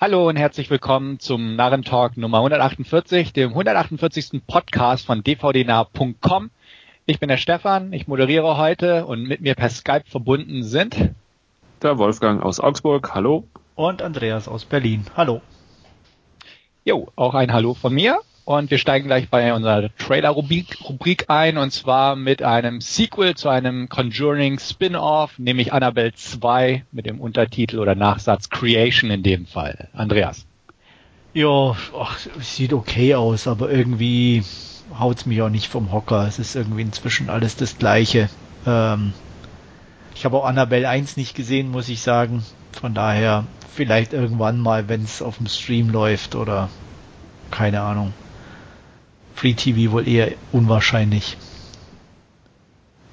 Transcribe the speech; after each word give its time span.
Hallo 0.00 0.28
und 0.28 0.36
herzlich 0.36 0.70
willkommen 0.70 1.18
zum 1.18 1.56
Narrentalk 1.56 2.16
Nummer 2.16 2.38
148, 2.38 3.32
dem 3.32 3.50
148. 3.50 4.42
Podcast 4.46 5.04
von 5.04 5.24
dvdnah.com. 5.24 6.50
Ich 7.06 7.18
bin 7.18 7.28
der 7.28 7.36
Stefan, 7.36 7.92
ich 7.92 8.06
moderiere 8.06 8.56
heute 8.56 9.06
und 9.06 9.24
mit 9.24 9.40
mir 9.40 9.54
per 9.54 9.70
Skype 9.70 10.04
verbunden 10.06 10.62
sind 10.62 11.12
der 11.82 11.98
Wolfgang 11.98 12.42
aus 12.42 12.60
Augsburg, 12.60 13.14
hallo. 13.14 13.44
Und 13.74 14.02
Andreas 14.02 14.48
aus 14.48 14.64
Berlin, 14.64 15.04
hallo. 15.16 15.40
Jo, 16.84 17.08
auch 17.16 17.34
ein 17.34 17.52
Hallo 17.52 17.74
von 17.74 17.94
mir. 17.94 18.20
Und 18.48 18.70
wir 18.70 18.78
steigen 18.78 19.08
gleich 19.08 19.28
bei 19.28 19.52
unserer 19.52 19.94
Trailer-Rubrik 19.98 21.26
ein 21.28 21.58
und 21.58 21.70
zwar 21.70 22.16
mit 22.16 22.42
einem 22.42 22.80
Sequel 22.80 23.34
zu 23.34 23.50
einem 23.50 23.90
Conjuring 23.90 24.58
Spin-off, 24.58 25.38
nämlich 25.38 25.74
Annabelle 25.74 26.14
2 26.14 26.82
mit 26.90 27.04
dem 27.04 27.20
Untertitel 27.20 27.78
oder 27.78 27.94
Nachsatz 27.94 28.48
Creation 28.48 29.10
in 29.10 29.22
dem 29.22 29.44
Fall. 29.44 29.88
Andreas. 29.92 30.46
Ja, 31.34 31.76
ach, 31.94 32.18
sieht 32.40 32.72
okay 32.72 33.16
aus, 33.16 33.46
aber 33.46 33.70
irgendwie 33.70 34.42
haut's 34.98 35.26
mich 35.26 35.42
auch 35.42 35.50
nicht 35.50 35.66
vom 35.66 35.92
Hocker. 35.92 36.26
Es 36.26 36.38
ist 36.38 36.56
irgendwie 36.56 36.80
inzwischen 36.80 37.28
alles 37.28 37.54
das 37.56 37.76
Gleiche. 37.76 38.30
Ähm, 38.66 39.12
ich 40.14 40.24
habe 40.24 40.38
auch 40.38 40.46
Annabelle 40.46 40.88
1 40.88 41.18
nicht 41.18 41.34
gesehen, 41.34 41.70
muss 41.70 41.90
ich 41.90 42.00
sagen. 42.00 42.42
Von 42.72 42.94
daher 42.94 43.44
vielleicht 43.74 44.14
irgendwann 44.14 44.58
mal, 44.58 44.88
wenn 44.88 45.04
es 45.04 45.20
auf 45.20 45.36
dem 45.36 45.48
Stream 45.48 45.90
läuft 45.90 46.34
oder 46.34 46.70
keine 47.50 47.82
Ahnung. 47.82 48.14
Free 49.38 49.54
TV 49.54 49.92
wohl 49.92 50.08
eher 50.08 50.32
unwahrscheinlich. 50.50 51.36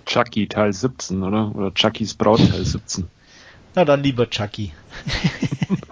Chucky 0.07 0.47
Teil 0.47 0.73
17, 0.73 1.21
oder? 1.21 1.55
Oder 1.55 1.71
Chuckys 1.71 2.15
Braut 2.15 2.39
Teil 2.39 2.65
17. 2.65 3.05
Na 3.75 3.85
dann 3.85 4.01
lieber 4.01 4.27
Chucky. 4.27 4.73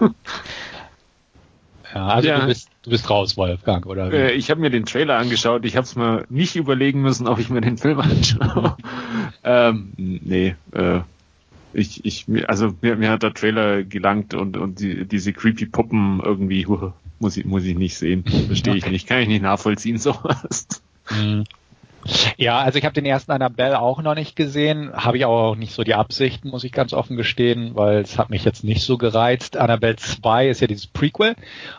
ja, 1.94 2.06
also 2.08 2.28
ja. 2.28 2.40
Du, 2.40 2.46
bist, 2.48 2.68
du 2.82 2.90
bist 2.90 3.08
raus, 3.08 3.36
Wolfgang, 3.36 3.86
oder? 3.86 4.10
Wie? 4.10 4.16
Äh, 4.16 4.32
ich 4.32 4.50
habe 4.50 4.60
mir 4.60 4.70
den 4.70 4.86
Trailer 4.86 5.18
angeschaut. 5.18 5.64
Ich 5.64 5.76
habe 5.76 5.84
es 5.84 5.94
mir 5.94 6.24
nicht 6.28 6.56
überlegen 6.56 7.00
müssen, 7.00 7.28
ob 7.28 7.38
ich 7.38 7.48
mir 7.48 7.60
den 7.60 7.78
Film 7.78 8.00
anschaue. 8.00 8.76
ähm, 9.44 9.92
nee, 9.96 10.56
äh, 10.72 11.02
ich, 11.72 12.04
ich, 12.04 12.26
also 12.48 12.74
mir, 12.80 12.96
mir 12.96 13.10
hat 13.10 13.22
der 13.22 13.34
Trailer 13.34 13.84
gelangt 13.84 14.34
und, 14.34 14.56
und 14.56 14.80
die, 14.80 15.06
diese 15.06 15.32
creepy 15.32 15.66
Puppen 15.66 16.20
irgendwie, 16.24 16.66
muss 17.18 17.36
ich, 17.36 17.44
muss 17.44 17.64
ich 17.64 17.76
nicht 17.76 17.96
sehen. 17.96 18.24
Verstehe 18.24 18.76
ich 18.76 18.86
nicht. 18.86 19.06
Kann 19.06 19.20
ich 19.20 19.28
nicht 19.28 19.42
nachvollziehen, 19.42 19.98
sowas. 19.98 20.66
Mhm. 21.10 21.44
Ja, 22.36 22.58
also 22.58 22.78
ich 22.78 22.84
habe 22.84 22.94
den 22.94 23.06
ersten 23.06 23.32
Annabelle 23.32 23.80
auch 23.80 24.02
noch 24.02 24.14
nicht 24.14 24.36
gesehen, 24.36 24.92
habe 24.92 25.16
ich 25.16 25.24
auch 25.24 25.56
nicht 25.56 25.72
so 25.72 25.84
die 25.84 25.94
Absichten, 25.94 26.50
muss 26.50 26.64
ich 26.64 26.72
ganz 26.72 26.92
offen 26.92 27.16
gestehen, 27.16 27.74
weil 27.74 27.98
es 27.98 28.18
hat 28.18 28.28
mich 28.28 28.44
jetzt 28.44 28.62
nicht 28.62 28.82
so 28.82 28.98
gereizt. 28.98 29.56
Annabelle 29.56 29.96
2 29.96 30.48
ist 30.48 30.60
ja 30.60 30.66
dieses 30.66 30.86
Prequel 30.86 31.34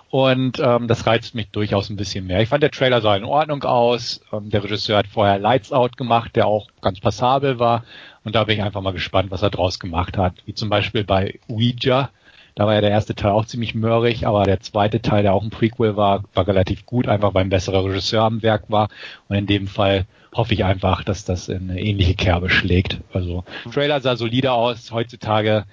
und 0.10 0.60
ähm, 0.60 0.88
das 0.88 1.06
reizt 1.06 1.36
mich 1.36 1.50
durchaus 1.50 1.92
ein 1.92 1.96
bisschen 1.96 2.26
mehr. 2.26 2.42
Ich 2.42 2.50
fand 2.50 2.64
der 2.64 2.72
Trailer 2.72 3.02
sah 3.02 3.16
in 3.16 3.24
Ordnung 3.24 3.64
aus. 3.64 4.22
Ähm, 4.34 4.50
der 4.50 4.64
Regisseur 4.64 4.98
hat 4.98 5.08
vorher 5.08 5.38
Lights 5.38 5.72
Out 5.72 5.96
gemacht, 5.96 6.36
der 6.36 6.48
auch 6.48 6.70
ganz 6.82 7.00
passabel 7.00 7.60
war 7.60 7.84
und 8.24 8.34
da 8.36 8.44
bin 8.46 8.58
ich 8.58 8.64
einfach 8.64 8.82
mal 8.82 8.94
gespannt, 8.94 9.30
was 9.30 9.44
er 9.44 9.52
draus 9.52 9.80
gemacht 9.80 10.18
hat. 10.18 10.34
Wie 10.46 10.56
zum 10.56 10.70
Beispiel 10.70 11.04
bei 11.04 11.40
Ouija, 11.48 12.10
da 12.56 12.66
war 12.66 12.74
ja 12.74 12.82
der 12.82 12.90
erste 12.90 13.16
Teil 13.16 13.32
auch 13.32 13.46
ziemlich 13.46 13.76
mörrig, 13.76 14.26
aber 14.26 14.46
der 14.46 14.62
zweite 14.62 15.02
Teil, 15.02 15.24
der 15.24 15.34
auch 15.34 15.44
ein 15.44 15.50
Prequel 15.50 15.98
war, 15.98 16.24
war 16.34 16.48
relativ 16.48 16.86
gut, 16.86 17.08
einfach 17.08 17.34
weil 17.34 17.44
ein 17.44 17.50
besserer 17.50 17.84
Regisseur 17.84 18.24
am 18.24 18.42
Werk 18.42 18.70
war. 18.70 18.88
Und 19.28 19.36
in 19.36 19.46
dem 19.46 19.68
Fall 19.68 20.06
hoffe 20.34 20.54
ich 20.54 20.64
einfach, 20.64 21.04
dass 21.04 21.26
das 21.26 21.50
in 21.50 21.70
eine 21.70 21.82
ähnliche 21.82 22.16
Kerbe 22.16 22.50
schlägt. 22.50 23.02
Also 23.12 23.44
Trailer 23.72 24.00
sah 24.00 24.16
solide 24.16 24.54
aus. 24.54 24.92
Heutzutage 24.92 25.66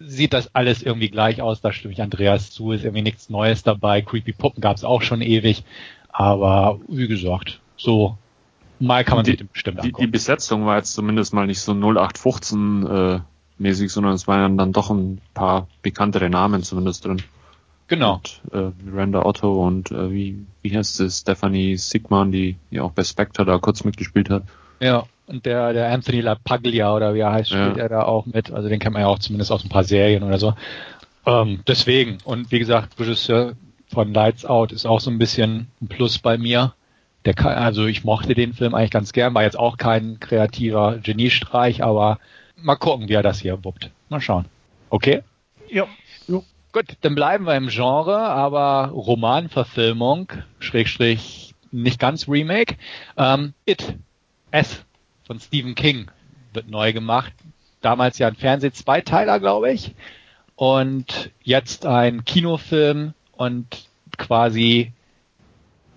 sieht 0.00 0.32
das 0.32 0.52
alles 0.54 0.82
irgendwie 0.82 1.10
gleich 1.10 1.42
aus. 1.42 1.60
Da 1.60 1.72
stimme 1.72 1.92
ich 1.92 2.02
Andreas 2.02 2.50
zu. 2.50 2.72
Ist 2.72 2.84
irgendwie 2.84 3.02
nichts 3.02 3.30
Neues 3.30 3.62
dabei. 3.62 4.02
Creepy 4.02 4.32
Puppen 4.32 4.60
gab 4.60 4.76
es 4.76 4.84
auch 4.84 5.02
schon 5.02 5.22
ewig. 5.22 5.62
Aber 6.10 6.80
wie 6.88 7.06
gesagt, 7.06 7.60
so 7.76 8.16
mal 8.80 9.04
kann 9.04 9.16
man 9.16 9.24
die, 9.24 9.32
sich 9.32 9.48
bestimmt 9.48 9.78
angucken. 9.78 9.96
Die, 10.00 10.06
die 10.06 10.10
Besetzung 10.10 10.66
war 10.66 10.78
jetzt 10.78 10.92
zumindest 10.92 11.32
mal 11.34 11.46
nicht 11.46 11.60
so 11.60 11.72
0815 11.72 12.86
äh, 12.86 13.20
mäßig, 13.60 13.92
sondern 13.92 14.14
es 14.14 14.26
waren 14.26 14.56
dann 14.56 14.72
doch 14.72 14.90
ein 14.90 15.20
paar 15.34 15.68
bekanntere 15.82 16.30
Namen 16.30 16.62
zumindest 16.62 17.04
drin. 17.04 17.22
Genau. 17.88 18.14
Und, 18.14 18.40
äh, 18.52 18.70
Miranda 18.84 19.24
Otto 19.24 19.66
und 19.66 19.90
äh, 19.90 20.10
wie, 20.12 20.46
wie 20.62 20.76
heißt 20.76 21.00
es, 21.00 21.20
Stephanie 21.20 21.76
Sigman, 21.76 22.30
die, 22.30 22.56
die 22.70 22.80
auch 22.80 22.92
bei 22.92 23.02
Spectre 23.02 23.44
da 23.44 23.58
kurz 23.58 23.84
mitgespielt 23.84 24.30
hat. 24.30 24.44
Ja, 24.80 25.04
und 25.26 25.44
der, 25.44 25.72
der 25.72 25.92
Anthony 25.92 26.20
LaPaglia 26.20 26.94
oder 26.94 27.14
wie 27.14 27.20
er 27.20 27.32
heißt, 27.32 27.50
spielt 27.50 27.76
ja. 27.76 27.84
er 27.84 27.88
da 27.88 28.02
auch 28.02 28.26
mit. 28.26 28.50
Also 28.50 28.68
den 28.68 28.78
kennt 28.78 28.94
man 28.94 29.02
ja 29.02 29.08
auch 29.08 29.18
zumindest 29.18 29.52
aus 29.52 29.64
ein 29.64 29.68
paar 29.68 29.84
Serien 29.84 30.22
oder 30.22 30.38
so. 30.38 30.54
Ähm, 31.26 31.62
deswegen. 31.66 32.18
Und 32.24 32.50
wie 32.50 32.58
gesagt, 32.58 32.98
Regisseur 32.98 33.54
von 33.88 34.14
Lights 34.14 34.44
Out 34.44 34.72
ist 34.72 34.86
auch 34.86 35.00
so 35.00 35.10
ein 35.10 35.18
bisschen 35.18 35.68
ein 35.80 35.88
Plus 35.88 36.18
bei 36.18 36.38
mir. 36.38 36.74
Der 37.24 37.34
kann, 37.34 37.52
also 37.52 37.86
ich 37.86 38.04
mochte 38.04 38.34
den 38.34 38.54
Film 38.54 38.74
eigentlich 38.74 38.90
ganz 38.90 39.12
gern, 39.12 39.34
war 39.34 39.42
jetzt 39.42 39.58
auch 39.58 39.76
kein 39.76 40.20
kreativer 40.20 40.98
Geniestreich, 41.02 41.82
aber 41.82 42.18
mal 42.62 42.76
gucken, 42.76 43.08
wie 43.08 43.14
er 43.14 43.22
das 43.22 43.40
hier 43.40 43.64
wuppt. 43.64 43.90
Mal 44.08 44.20
schauen. 44.20 44.46
Okay? 44.90 45.22
Ja. 45.68 45.86
Jo. 46.26 46.44
Gut, 46.72 46.96
dann 47.00 47.14
bleiben 47.14 47.46
wir 47.46 47.56
im 47.56 47.68
Genre, 47.68 48.18
aber 48.18 48.88
Romanverfilmung, 48.88 50.32
Schrägstrich, 50.60 51.54
nicht 51.72 51.98
ganz 51.98 52.28
Remake. 52.28 52.76
Ähm, 53.16 53.54
It, 53.66 53.96
S 54.50 54.84
von 55.26 55.40
Stephen 55.40 55.74
King 55.74 56.10
wird 56.52 56.68
neu 56.68 56.92
gemacht. 56.92 57.32
Damals 57.80 58.18
ja 58.18 58.28
ein 58.28 58.36
Fernseh-Zweiteiler, 58.36 59.40
glaube 59.40 59.72
ich. 59.72 59.94
Und 60.54 61.30
jetzt 61.42 61.86
ein 61.86 62.24
Kinofilm 62.24 63.14
und 63.32 63.88
quasi 64.18 64.92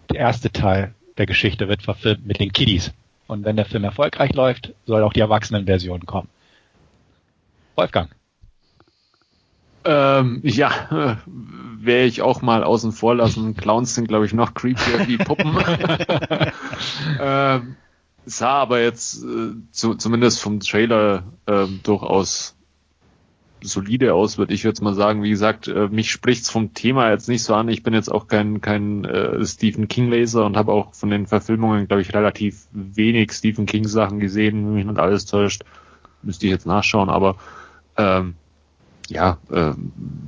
der 0.10 0.20
erste 0.20 0.52
Teil 0.52 0.94
der 1.18 1.26
Geschichte 1.26 1.68
wird 1.68 1.82
verfilmt 1.84 2.26
mit 2.26 2.40
den 2.40 2.54
Kiddies. 2.54 2.94
Und 3.28 3.46
wenn 3.46 3.56
der 3.56 3.66
Film 3.66 3.84
erfolgreich 3.84 4.34
läuft, 4.34 4.74
soll 4.86 5.04
auch 5.04 5.14
die 5.14 5.20
Erwachsenenversion 5.20 6.06
kommen. 6.06 6.30
Wolfgang. 7.76 8.10
Ähm, 9.86 10.40
ja, 10.44 10.72
äh, 10.92 11.16
wäre 11.80 12.06
ich 12.06 12.22
auch 12.22 12.42
mal 12.42 12.64
außen 12.64 12.92
vor 12.92 13.16
lassen. 13.16 13.56
Clowns 13.56 13.96
sind, 13.96 14.08
glaube 14.08 14.26
ich, 14.26 14.34
noch 14.34 14.54
creepier 14.54 15.08
wie 15.08 15.18
Puppen. 15.18 15.58
ähm, 17.20 17.76
sah 18.26 18.54
aber 18.54 18.82
jetzt 18.82 19.24
äh, 19.24 19.54
zu, 19.72 19.96
zumindest 19.96 20.42
vom 20.42 20.60
Trailer 20.60 21.24
äh, 21.46 21.66
durchaus 21.84 22.56
solide 23.62 24.14
aus, 24.14 24.38
würde 24.38 24.54
ich 24.54 24.64
jetzt 24.64 24.82
mal 24.82 24.94
sagen. 24.94 25.24
Wie 25.24 25.30
gesagt, 25.30 25.68
äh, 25.68 25.88
mich 25.88 26.12
spricht's 26.12 26.50
vom 26.50 26.74
Thema 26.74 27.10
jetzt 27.10 27.30
nicht 27.30 27.44
so 27.44 27.54
an. 27.56 27.70
Ich 27.70 27.84
bin 27.84 27.94
jetzt 27.94 28.12
auch 28.12 28.28
kein 28.28 28.62
kein 28.62 29.06
äh, 29.06 29.44
Stephen 29.46 29.88
King 29.88 30.10
Leser 30.10 30.46
und 30.46 30.58
habe 30.58 30.72
auch 30.72 30.94
von 30.94 31.10
den 31.10 31.28
Verfilmungen, 31.28 31.88
glaube 31.88 32.02
ich, 32.02 32.14
relativ 32.14 32.68
wenig 32.72 33.32
Stephen 33.32 33.66
King 33.66 33.88
Sachen 33.88 34.20
gesehen, 34.20 34.66
wenn 34.66 34.74
mich 34.74 34.86
nicht 34.86 35.00
alles 35.00 35.26
täuscht. 35.26 35.64
Müsste 36.22 36.46
ich 36.46 36.52
jetzt 36.52 36.66
nachschauen, 36.66 37.10
aber 37.10 37.38
ähm, 37.98 38.36
ja, 39.10 39.38
äh, 39.52 39.74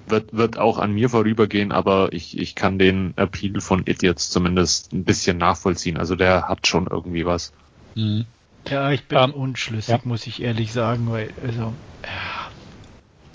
wird, 0.08 0.34
wird 0.34 0.58
auch 0.58 0.78
an 0.78 0.94
mir 0.94 1.10
vorübergehen, 1.10 1.72
aber 1.72 2.14
ich, 2.14 2.38
ich 2.38 2.56
kann 2.56 2.78
den 2.78 3.14
Appeal 3.16 3.62
von 3.62 3.84
It 3.86 4.04
jetzt 4.04 4.32
zumindest 4.32 4.94
ein 4.94 5.04
bisschen 5.04 5.38
nachvollziehen. 5.38 5.98
Also 5.98 6.16
der 6.16 6.48
hat 6.48 6.68
schon 6.68 6.88
irgendwie 6.88 7.26
was. 7.26 7.54
Mhm. 7.96 8.26
Ja, 8.68 8.92
ich 8.92 9.06
bin 9.06 9.18
ähm, 9.20 9.32
unschlüssig, 9.32 9.96
ja. 9.96 10.00
muss 10.04 10.26
ich 10.28 10.42
ehrlich 10.42 10.74
sagen, 10.74 11.12
weil, 11.12 11.30
also, 11.46 11.74
ja. 12.04 12.50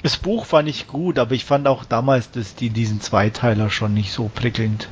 das 0.03 0.17
Buch 0.17 0.45
fand 0.45 0.69
ich 0.69 0.89
gut, 0.89 1.19
aber 1.19 1.33
ich 1.33 1.45
fand 1.45 1.69
auch 1.69 1.85
damals 1.85 2.33
dass 2.33 2.57
die, 2.57 2.71
diesen 2.71 3.01
Zweiteiler 3.01 3.71
schon 3.71 3.95
nicht 3.95 4.13
so 4.13 4.31
prickelnd 4.35 4.89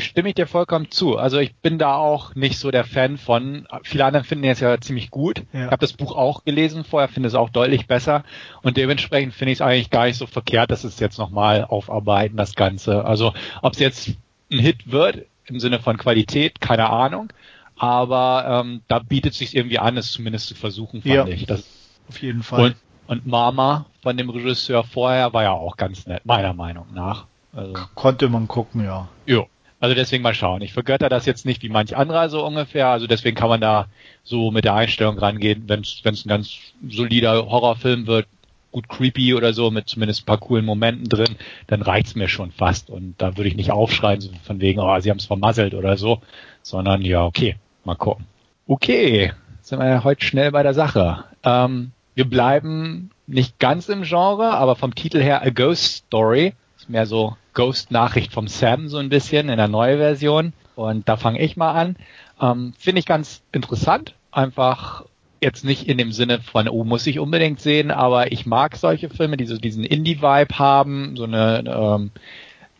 stimme 0.00 0.30
ich 0.30 0.34
dir 0.34 0.46
vollkommen 0.46 0.90
zu. 0.90 1.16
Also 1.16 1.38
ich 1.38 1.54
bin 1.56 1.78
da 1.78 1.96
auch 1.96 2.34
nicht 2.34 2.58
so 2.58 2.70
der 2.70 2.84
Fan 2.84 3.18
von. 3.18 3.66
Viele 3.82 4.04
anderen 4.04 4.24
finden 4.24 4.44
es 4.44 4.60
ja 4.60 4.80
ziemlich 4.80 5.10
gut. 5.10 5.44
Ja. 5.52 5.66
Ich 5.66 5.70
habe 5.70 5.78
das 5.78 5.92
Buch 5.92 6.14
auch 6.14 6.44
gelesen 6.44 6.84
vorher, 6.84 7.08
finde 7.08 7.28
es 7.28 7.34
auch 7.34 7.50
deutlich 7.50 7.86
besser. 7.86 8.24
Und 8.62 8.76
dementsprechend 8.76 9.34
finde 9.34 9.52
ich 9.52 9.58
es 9.58 9.62
eigentlich 9.62 9.90
gar 9.90 10.06
nicht 10.06 10.16
so 10.16 10.26
verkehrt, 10.26 10.70
dass 10.70 10.84
es 10.84 11.00
jetzt 11.00 11.18
nochmal 11.18 11.64
aufarbeiten, 11.64 12.36
das 12.36 12.54
Ganze. 12.54 13.04
Also 13.04 13.34
ob 13.62 13.74
es 13.74 13.78
jetzt 13.78 14.10
ein 14.50 14.58
Hit 14.58 14.90
wird, 14.90 15.26
im 15.46 15.60
Sinne 15.60 15.80
von 15.80 15.96
Qualität, 15.96 16.60
keine 16.60 16.90
Ahnung. 16.90 17.32
Aber 17.76 18.64
ähm, 18.64 18.82
da 18.88 18.98
bietet 18.98 19.34
sich 19.34 19.56
irgendwie 19.56 19.78
an, 19.78 19.96
es 19.96 20.12
zumindest 20.12 20.48
zu 20.48 20.54
versuchen, 20.54 21.02
fand 21.02 21.14
ja, 21.14 21.26
ich. 21.26 21.46
Das, 21.46 21.64
auf 22.08 22.20
jeden 22.20 22.42
Fall. 22.42 22.60
Und, 22.60 22.76
und 23.06 23.26
Mama 23.26 23.86
von 24.02 24.16
dem 24.16 24.30
Regisseur 24.30 24.84
vorher 24.84 25.32
war 25.32 25.44
ja 25.44 25.52
auch 25.52 25.76
ganz 25.76 26.06
nett, 26.06 26.26
meiner 26.26 26.54
Meinung 26.54 26.86
nach. 26.92 27.26
Also, 27.52 27.74
Konnte 27.94 28.28
man 28.28 28.48
gucken, 28.48 28.84
ja. 28.84 29.08
Jo. 29.26 29.46
Also 29.80 29.94
deswegen 29.94 30.22
mal 30.22 30.34
schauen. 30.34 30.62
Ich 30.62 30.72
vergötter 30.72 31.08
das 31.08 31.26
jetzt 31.26 31.46
nicht 31.46 31.62
wie 31.62 31.68
manch 31.68 31.96
anderer 31.96 32.28
so 32.28 32.44
ungefähr. 32.44 32.88
Also 32.88 33.06
deswegen 33.06 33.36
kann 33.36 33.48
man 33.48 33.60
da 33.60 33.86
so 34.24 34.50
mit 34.50 34.64
der 34.64 34.74
Einstellung 34.74 35.18
rangehen, 35.18 35.64
wenn 35.68 35.80
es 35.80 36.02
ein 36.04 36.28
ganz 36.28 36.58
solider 36.88 37.46
Horrorfilm 37.46 38.06
wird, 38.06 38.26
gut 38.72 38.88
creepy 38.88 39.34
oder 39.34 39.52
so, 39.52 39.70
mit 39.70 39.88
zumindest 39.88 40.22
ein 40.22 40.26
paar 40.26 40.38
coolen 40.38 40.64
Momenten 40.64 41.08
drin, 41.08 41.36
dann 41.68 41.82
reicht's 41.82 42.14
mir 42.14 42.28
schon 42.28 42.50
fast. 42.50 42.90
Und 42.90 43.14
da 43.18 43.36
würde 43.36 43.48
ich 43.48 43.56
nicht 43.56 43.70
aufschreien, 43.70 44.20
so 44.20 44.30
von 44.44 44.60
wegen, 44.60 44.80
oh, 44.80 45.00
sie 45.00 45.10
haben 45.10 45.18
es 45.18 45.26
vermasselt 45.26 45.74
oder 45.74 45.96
so, 45.96 46.20
sondern 46.62 47.02
ja, 47.02 47.24
okay, 47.24 47.56
mal 47.84 47.94
gucken. 47.94 48.26
Okay, 48.66 49.32
sind 49.62 49.78
wir 49.78 49.88
ja 49.88 50.04
heute 50.04 50.24
schnell 50.24 50.50
bei 50.50 50.62
der 50.62 50.74
Sache. 50.74 51.24
Ähm, 51.44 51.92
wir 52.14 52.28
bleiben 52.28 53.10
nicht 53.26 53.58
ganz 53.58 53.88
im 53.88 54.02
Genre, 54.02 54.50
aber 54.50 54.76
vom 54.76 54.94
Titel 54.94 55.20
her 55.20 55.42
A 55.42 55.50
Ghost 55.50 55.84
Story. 55.84 56.54
Ist 56.76 56.90
mehr 56.90 57.06
so 57.06 57.36
Ghost-Nachricht 57.58 58.32
vom 58.32 58.46
Sam 58.46 58.88
so 58.88 58.98
ein 58.98 59.08
bisschen 59.08 59.48
in 59.48 59.56
der 59.56 59.66
neuen 59.66 59.98
Version. 59.98 60.52
Und 60.76 61.08
da 61.08 61.16
fange 61.16 61.40
ich 61.40 61.56
mal 61.56 61.72
an. 61.72 61.96
Ähm, 62.40 62.72
Finde 62.78 63.00
ich 63.00 63.04
ganz 63.04 63.42
interessant. 63.50 64.14
Einfach 64.30 65.04
jetzt 65.40 65.64
nicht 65.64 65.88
in 65.88 65.98
dem 65.98 66.12
Sinne 66.12 66.40
von, 66.40 66.68
oh, 66.68 66.84
muss 66.84 67.04
ich 67.08 67.18
unbedingt 67.18 67.60
sehen, 67.60 67.90
aber 67.90 68.30
ich 68.30 68.46
mag 68.46 68.76
solche 68.76 69.10
Filme, 69.10 69.36
die 69.36 69.46
so 69.46 69.56
diesen 69.56 69.82
Indie-Vibe 69.82 70.56
haben, 70.56 71.16
so 71.16 71.24
eine 71.24 71.64
ähm, 71.66 72.10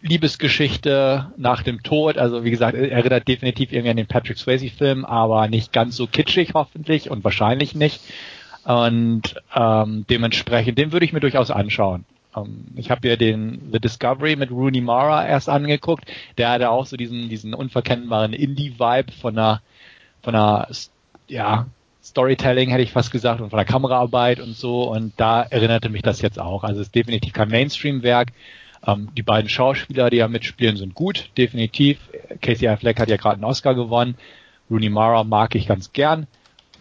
Liebesgeschichte 0.01 1.33
nach 1.37 1.65
dem 1.65 1.83
Tod. 1.83 2.17
Also 2.17 2.45
wie 2.45 2.53
gesagt, 2.53 2.77
erinnert 2.77 3.27
definitiv 3.27 3.73
irgendwie 3.73 3.91
an 3.91 3.97
den 3.97 4.07
Patrick 4.07 4.39
Swayze-Film, 4.39 5.05
aber 5.05 5.49
nicht 5.49 5.73
ganz 5.73 5.97
so 5.97 6.07
kitschig 6.07 6.53
hoffentlich 6.55 7.11
und 7.11 7.25
wahrscheinlich 7.25 7.75
nicht. 7.75 8.01
Und 8.63 9.43
ähm, 9.57 10.05
dementsprechend, 10.09 10.79
den 10.79 10.93
würde 10.93 11.05
ich 11.05 11.13
mir 11.13 11.21
durchaus 11.21 11.51
anschauen. 11.51 12.05
Ähm, 12.45 12.67
ich 12.77 12.91
habe 12.91 13.09
ja 13.09 13.17
den 13.17 13.71
The 13.73 13.81
Discovery 13.81 14.37
mit 14.37 14.51
Rooney 14.51 14.81
Mara 14.81 15.27
erst 15.27 15.49
angeguckt. 15.49 16.11
Der 16.37 16.51
hatte 16.51 16.71
auch 16.71 16.87
so 16.87 16.97
diesen, 16.97 17.29
diesen 17.29 17.55
unverkennbaren 17.55 18.33
Indie-Vibe 18.33 19.13
von 19.13 19.39
einer, 19.39 19.63
von 20.23 20.35
einer, 20.35 20.69
ja, 21.29 21.67
Storytelling 22.03 22.71
hätte 22.71 22.83
ich 22.83 22.93
fast 22.93 23.11
gesagt 23.11 23.41
und 23.43 23.51
von 23.51 23.59
der 23.59 23.67
Kameraarbeit 23.67 24.41
und 24.41 24.57
so. 24.57 24.91
Und 24.91 25.13
da 25.19 25.43
erinnerte 25.43 25.91
mich 25.91 26.03
das 26.03 26.23
jetzt 26.23 26.41
auch. 26.41 26.65
Also 26.65 26.81
es 26.81 26.89
ist 26.89 26.95
definitiv 26.95 27.35
kein 27.35 27.49
Mainstream-Werk. 27.49 28.33
Ähm, 28.87 29.11
die 29.17 29.23
beiden 29.23 29.51
Schauspieler, 29.51 30.09
die 30.09 30.19
da 30.19 30.29
mitspielen, 30.29 30.77
sind 30.77 30.95
gut, 30.95 31.31
definitiv. 31.37 31.99
Casey 32.41 32.69
Affleck 32.69 32.99
hat 32.99 33.11
ja 33.11 33.17
gerade 33.17 33.35
einen 33.35 33.45
Oscar 33.45 33.75
gewonnen. 33.75 34.17
Rooney 34.71 34.89
Mara 34.89 35.25
mag 35.25 35.55
ich 35.55 35.67
ganz 35.67 35.93
gern. 35.93 36.27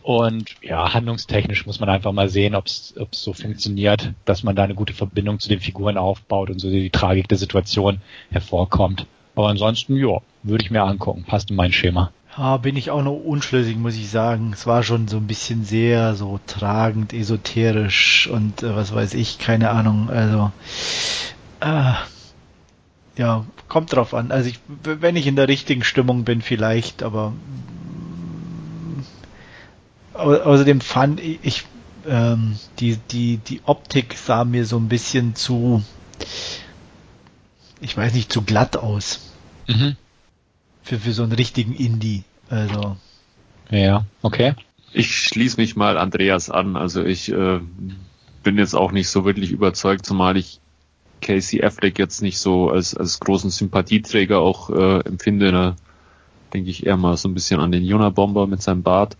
Und 0.07 0.55
ja, 0.61 0.93
handlungstechnisch 0.93 1.65
muss 1.65 1.81
man 1.81 1.89
einfach 1.89 2.13
mal 2.13 2.29
sehen, 2.29 2.55
ob 2.55 2.67
es 2.67 2.93
so 3.11 3.33
funktioniert, 3.33 4.13
dass 4.23 4.41
man 4.41 4.55
da 4.55 4.63
eine 4.63 4.73
gute 4.73 4.93
Verbindung 4.93 5.41
zu 5.41 5.49
den 5.49 5.59
Figuren 5.59 5.97
aufbaut 5.97 6.49
und 6.49 6.59
so 6.59 6.69
die 6.69 6.91
Tragik 6.91 7.27
der 7.27 7.37
Situation 7.37 7.99
hervorkommt. 8.31 9.05
Aber 9.35 9.49
ansonsten, 9.49 9.97
ja, 9.97 10.21
würde 10.43 10.63
ich 10.63 10.71
mir 10.71 10.83
angucken. 10.83 11.25
Passt 11.25 11.49
in 11.49 11.57
mein 11.57 11.73
Schema. 11.73 12.13
Ja, 12.37 12.55
bin 12.55 12.77
ich 12.77 12.89
auch 12.89 13.03
noch 13.03 13.15
unschlüssig, 13.15 13.75
muss 13.75 13.97
ich 13.97 14.09
sagen. 14.09 14.51
Es 14.53 14.65
war 14.65 14.81
schon 14.81 15.09
so 15.09 15.17
ein 15.17 15.27
bisschen 15.27 15.65
sehr 15.65 16.15
so 16.15 16.39
tragend, 16.47 17.11
esoterisch 17.11 18.29
und 18.31 18.63
äh, 18.63 18.77
was 18.77 18.95
weiß 18.95 19.13
ich, 19.13 19.39
keine 19.39 19.71
Ahnung. 19.71 20.09
Also 20.09 20.53
äh, 21.59 21.91
ja, 23.17 23.45
kommt 23.67 23.91
drauf 23.91 24.13
an. 24.13 24.31
Also 24.31 24.47
ich, 24.47 24.61
wenn 24.83 25.17
ich 25.17 25.27
in 25.27 25.35
der 25.35 25.49
richtigen 25.49 25.83
Stimmung 25.83 26.23
bin, 26.23 26.41
vielleicht, 26.41 27.03
aber 27.03 27.33
außerdem 30.17 30.81
fand 30.81 31.19
ich, 31.19 31.65
ähm, 32.07 32.57
die, 32.79 32.97
die, 33.11 33.37
die 33.37 33.61
Optik 33.65 34.15
sah 34.15 34.45
mir 34.45 34.65
so 34.65 34.77
ein 34.77 34.87
bisschen 34.87 35.35
zu, 35.35 35.83
ich 37.81 37.95
weiß 37.95 38.13
nicht, 38.13 38.31
zu 38.31 38.41
glatt 38.41 38.77
aus. 38.77 39.33
Mhm. 39.67 39.95
Für, 40.83 40.99
für 40.99 41.11
so 41.11 41.23
einen 41.23 41.33
richtigen 41.33 41.73
Indie. 41.73 42.23
Also. 42.49 42.95
Ja, 43.69 44.05
okay. 44.21 44.53
Ich 44.93 45.17
schließe 45.17 45.59
mich 45.59 45.75
mal 45.75 45.97
Andreas 45.97 46.49
an. 46.49 46.77
Also 46.77 47.03
ich 47.03 47.29
äh, 47.31 47.59
bin 48.43 48.57
jetzt 48.57 48.73
auch 48.73 48.93
nicht 48.93 49.09
so 49.09 49.25
wirklich 49.25 49.51
überzeugt, 49.51 50.05
zumal 50.05 50.37
ich 50.37 50.61
Casey 51.21 51.61
Affleck 51.61 51.99
jetzt 51.99 52.21
nicht 52.21 52.39
so 52.39 52.69
als, 52.69 52.95
als 52.95 53.19
großen 53.19 53.49
Sympathieträger 53.49 54.39
auch 54.39 54.69
äh, 54.69 54.99
empfinde. 55.01 55.51
Da 55.51 55.75
denke 56.53 56.69
ich 56.69 56.85
eher 56.85 56.95
mal 56.95 57.17
so 57.17 57.27
ein 57.27 57.33
bisschen 57.33 57.59
an 57.59 57.73
den 57.73 57.83
Jona 57.83 58.09
Bomber 58.09 58.47
mit 58.47 58.61
seinem 58.61 58.83
Bart 58.83 59.17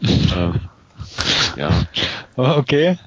äh, 0.00 1.58
ja. 1.60 1.70
Okay. 2.36 2.98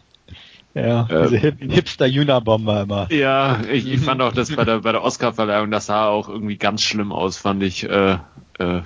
Ja, 0.73 1.07
äh, 1.09 1.23
diese 1.23 1.37
Hip 1.37 1.59
Hipster-Juna-Bomber 1.59 2.83
immer. 2.83 3.11
Ja, 3.11 3.61
ich, 3.71 3.87
ich 3.87 3.99
fand 4.01 4.21
auch 4.21 4.33
das 4.33 4.55
bei 4.55 4.63
der, 4.63 4.79
bei 4.79 4.91
der 4.91 5.03
Oscar-Verleihung, 5.03 5.71
das 5.71 5.87
sah 5.87 6.07
auch 6.07 6.29
irgendwie 6.29 6.57
ganz 6.57 6.83
schlimm 6.83 7.11
aus, 7.11 7.37
fand 7.37 7.63
ich, 7.63 7.89
äh, 7.89 8.17
äh, 8.59 8.81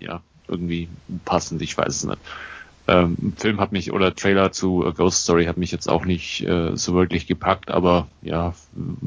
ja, 0.00 0.20
irgendwie 0.48 0.88
passend, 1.24 1.62
ich 1.62 1.76
weiß 1.76 1.88
es 1.88 2.04
nicht. 2.04 2.18
Ähm, 2.88 3.32
Film 3.36 3.58
hat 3.58 3.72
mich, 3.72 3.90
oder 3.90 4.14
Trailer 4.14 4.52
zu 4.52 4.86
A 4.86 4.90
Ghost 4.90 5.24
Story 5.24 5.46
hat 5.46 5.56
mich 5.56 5.72
jetzt 5.72 5.88
auch 5.88 6.04
nicht 6.04 6.42
äh, 6.46 6.76
so 6.76 6.94
wirklich 6.94 7.26
gepackt, 7.26 7.70
aber 7.70 8.06
ja, 8.22 8.54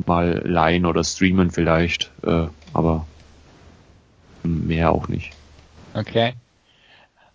mal 0.05 0.41
leihen 0.43 0.85
oder 0.85 1.03
streamen 1.03 1.49
vielleicht, 1.51 2.11
äh, 2.23 2.47
aber 2.73 3.07
mehr 4.43 4.91
auch 4.91 5.07
nicht. 5.07 5.31
Okay. 5.93 6.33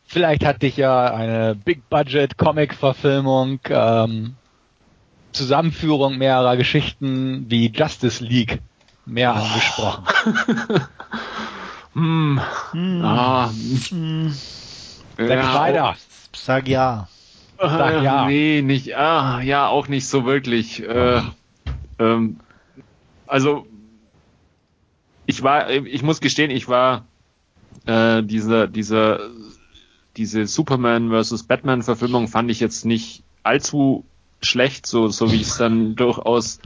Vielleicht 0.06 0.44
hat 0.44 0.62
dich 0.62 0.76
ja 0.76 1.06
eine 1.12 1.54
Big 1.54 1.88
Budget 1.88 2.36
Comic 2.36 2.74
Verfilmung, 2.74 3.58
ähm, 3.68 4.36
Zusammenführung 5.32 6.18
mehrerer 6.18 6.56
Geschichten 6.56 7.46
wie 7.48 7.72
Justice 7.72 8.22
League 8.22 8.60
mehr 9.06 9.34
oh. 9.34 9.42
angesprochen. 9.42 10.04
hm. 11.94 12.40
Hm. 12.72 13.04
Ah. 13.04 13.50
Hm. 13.88 14.32
Sag 15.16 15.28
ja, 15.28 15.54
weiter. 15.54 15.96
Sag 16.34 16.68
ja. 16.68 17.08
Sag 17.58 18.02
ja. 18.02 18.26
Nee, 18.26 18.62
nicht, 18.62 18.96
ah, 18.96 19.40
ja, 19.40 19.68
auch 19.68 19.88
nicht 19.88 20.06
so 20.08 20.24
wirklich. 20.24 20.82
Äh, 20.82 21.22
ähm, 21.98 22.38
also, 23.26 23.66
ich 25.26 25.42
war, 25.42 25.70
ich 25.70 26.02
muss 26.02 26.20
gestehen, 26.20 26.50
ich 26.50 26.68
war 26.68 27.04
äh, 27.86 28.22
dieser, 28.22 28.66
dieser 28.66 29.20
diese 30.16 30.46
Superman 30.46 31.10
vs. 31.10 31.44
Batman 31.44 31.82
Verfilmung 31.82 32.28
fand 32.28 32.50
ich 32.50 32.60
jetzt 32.60 32.84
nicht 32.84 33.22
allzu 33.42 34.04
schlecht, 34.42 34.86
so, 34.86 35.08
so 35.08 35.32
wie 35.32 35.40
es 35.40 35.56
dann 35.56 35.96
durchaus 35.96 36.60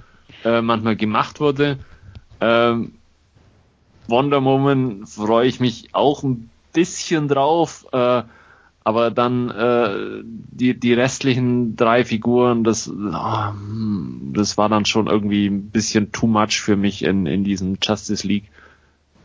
äh, 0.44 0.60
manchmal 0.60 0.96
gemacht 0.96 1.40
wurde. 1.40 1.78
Ähm, 2.40 2.92
Wonder 4.06 4.42
Woman 4.42 5.06
freue 5.06 5.46
ich 5.46 5.60
mich 5.60 5.94
auch 5.94 6.22
ein 6.22 6.50
bisschen 6.72 7.28
drauf, 7.28 7.86
äh, 7.92 8.22
aber 8.84 9.10
dann 9.10 9.50
äh, 9.50 10.22
die, 10.24 10.78
die 10.78 10.94
restlichen 10.94 11.76
drei 11.76 12.04
Figuren, 12.04 12.64
das, 12.64 12.88
oh, 12.90 13.52
das 14.32 14.56
war 14.56 14.70
dann 14.70 14.86
schon 14.86 15.08
irgendwie 15.08 15.46
ein 15.46 15.70
bisschen 15.70 16.10
too 16.10 16.26
much 16.26 16.60
für 16.60 16.76
mich 16.76 17.04
in, 17.04 17.26
in 17.26 17.44
diesem 17.44 17.76
Justice 17.82 18.26
League 18.26 18.50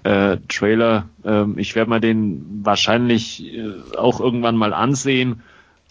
äh, 0.03 0.37
Trailer. 0.47 1.09
Ähm, 1.23 1.57
ich 1.57 1.75
werde 1.75 1.89
mal 1.89 2.01
den 2.01 2.61
wahrscheinlich 2.63 3.53
äh, 3.53 3.73
auch 3.97 4.19
irgendwann 4.19 4.57
mal 4.57 4.73
ansehen. 4.73 5.41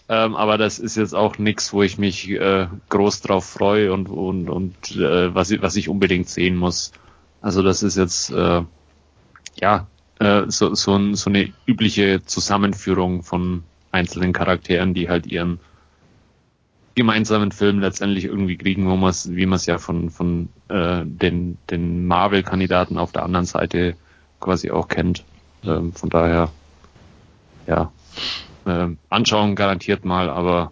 Ähm, 0.09 0.35
aber 0.35 0.57
das 0.57 0.79
ist 0.79 0.97
jetzt 0.97 1.15
auch 1.15 1.37
nichts, 1.37 1.73
wo 1.73 1.81
ich 1.81 1.97
mich 1.97 2.29
äh, 2.29 2.67
groß 2.89 3.21
drauf 3.21 3.45
freue 3.45 3.93
und, 3.93 4.09
und, 4.09 4.49
und 4.49 4.91
äh, 4.95 5.33
was, 5.33 5.49
ich, 5.51 5.61
was 5.61 5.75
ich 5.75 5.89
unbedingt 5.89 6.29
sehen 6.29 6.57
muss. 6.57 6.91
Also 7.41 7.61
das 7.61 7.83
ist 7.83 7.97
jetzt 7.97 8.29
äh, 8.31 8.61
ja 9.59 9.87
äh, 10.19 10.43
so, 10.47 10.75
so, 10.75 10.95
ein, 10.95 11.15
so 11.15 11.29
eine 11.29 11.51
übliche 11.65 12.23
Zusammenführung 12.25 13.23
von 13.23 13.63
einzelnen 13.91 14.33
Charakteren, 14.33 14.93
die 14.93 15.09
halt 15.09 15.25
ihren 15.27 15.59
gemeinsamen 16.95 17.51
Film 17.51 17.79
letztendlich 17.79 18.25
irgendwie 18.25 18.57
kriegen, 18.57 18.87
wo 18.89 18.95
man 18.95 19.13
wie 19.29 19.45
man 19.45 19.55
es 19.55 19.65
ja 19.65 19.77
von, 19.77 20.09
von 20.09 20.49
äh, 20.67 21.01
den, 21.05 21.57
den 21.69 22.05
Marvel-Kandidaten 22.05 22.97
auf 22.97 23.11
der 23.11 23.23
anderen 23.23 23.45
Seite 23.45 23.95
quasi 24.43 24.69
auch 24.71 24.87
kennt. 24.87 25.23
Ähm, 25.63 25.93
von 25.93 26.09
daher, 26.09 26.49
ja, 27.65 27.91
äh, 28.65 28.89
anschauen 29.09 29.55
garantiert 29.55 30.05
mal, 30.05 30.29
aber 30.29 30.71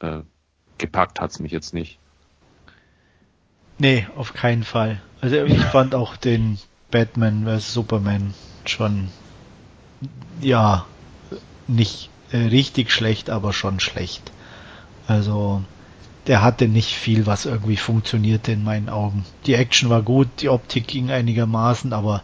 äh, 0.00 0.20
gepackt 0.78 1.20
hat's 1.20 1.40
mich 1.40 1.52
jetzt 1.52 1.74
nicht. 1.74 1.98
Nee, 3.78 4.06
auf 4.16 4.34
keinen 4.34 4.62
Fall. 4.62 5.00
Also 5.20 5.36
ich 5.36 5.64
fand 5.72 5.94
auch 5.94 6.16
den 6.16 6.58
Batman 6.90 7.46
vs. 7.46 7.72
Superman 7.72 8.34
schon, 8.66 9.08
ja, 10.40 10.84
nicht 11.66 12.10
äh, 12.30 12.36
richtig 12.36 12.92
schlecht, 12.92 13.30
aber 13.30 13.52
schon 13.52 13.80
schlecht. 13.80 14.32
Also 15.06 15.62
der 16.26 16.42
hatte 16.42 16.68
nicht 16.68 16.94
viel, 16.94 17.26
was 17.26 17.46
irgendwie 17.46 17.76
funktionierte 17.76 18.52
in 18.52 18.64
meinen 18.64 18.88
Augen. 18.88 19.24
Die 19.46 19.54
Action 19.54 19.90
war 19.90 20.02
gut, 20.02 20.28
die 20.40 20.48
Optik 20.48 20.86
ging 20.86 21.10
einigermaßen, 21.10 21.92
aber 21.92 22.22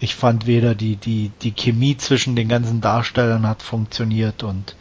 ich 0.00 0.14
fand 0.14 0.46
weder 0.46 0.74
die, 0.74 0.96
die, 0.96 1.30
die 1.42 1.52
Chemie 1.52 1.96
zwischen 1.96 2.34
den 2.36 2.48
ganzen 2.48 2.80
Darstellern 2.80 3.46
hat 3.46 3.62
funktioniert 3.62 4.42
und 4.42 4.74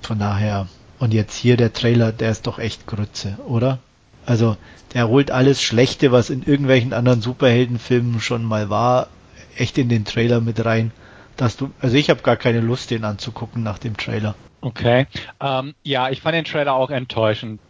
von 0.00 0.18
daher, 0.18 0.68
und 0.98 1.12
jetzt 1.12 1.36
hier 1.36 1.56
der 1.56 1.72
Trailer, 1.72 2.12
der 2.12 2.30
ist 2.30 2.46
doch 2.46 2.58
echt 2.58 2.86
Grütze, 2.86 3.36
oder? 3.46 3.78
Also, 4.26 4.56
der 4.94 5.08
holt 5.08 5.30
alles 5.30 5.62
Schlechte, 5.62 6.12
was 6.12 6.30
in 6.30 6.42
irgendwelchen 6.42 6.92
anderen 6.92 7.20
Superheldenfilmen 7.20 8.20
schon 8.20 8.44
mal 8.44 8.70
war, 8.70 9.08
echt 9.56 9.78
in 9.78 9.88
den 9.88 10.04
Trailer 10.04 10.40
mit 10.40 10.64
rein. 10.64 10.92
Dass 11.38 11.56
du, 11.56 11.70
also 11.80 11.96
ich 11.96 12.10
habe 12.10 12.20
gar 12.20 12.36
keine 12.36 12.60
Lust, 12.60 12.90
den 12.90 13.04
anzugucken 13.04 13.62
nach 13.62 13.78
dem 13.78 13.96
Trailer. 13.96 14.34
Okay. 14.60 15.06
Ähm, 15.40 15.74
ja, 15.82 16.10
ich 16.10 16.20
fand 16.20 16.34
den 16.34 16.44
Trailer 16.44 16.74
auch 16.74 16.90
enttäuschend. 16.90 17.60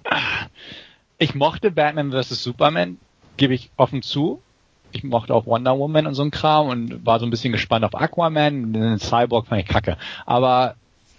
Ich 1.19 1.37
mochte 1.37 1.71
Batman 1.71 2.11
vs. 2.11 2.43
Superman, 2.43 2.99
gebe 3.37 3.55
ich 3.55 3.71
offen 3.77 4.03
zu 4.03 4.43
ich 4.93 5.05
mochte 5.05 5.35
auch 5.35 5.47
Wonder 5.47 5.79
Woman 5.79 6.07
und 6.07 6.15
so 6.15 6.23
ein 6.23 6.31
Kram 6.31 6.69
und 6.69 7.05
war 7.07 7.19
so 7.19 7.27
ein 7.27 7.31
bisschen 7.31 7.53
gespannt 7.53 7.85
auf 7.85 7.95
Aquaman. 7.95 8.73
Den 8.73 8.99
Cyborg 8.99 9.47
fand 9.47 9.63
ich 9.63 9.69
kacke. 9.69 9.97
Aber 10.27 10.75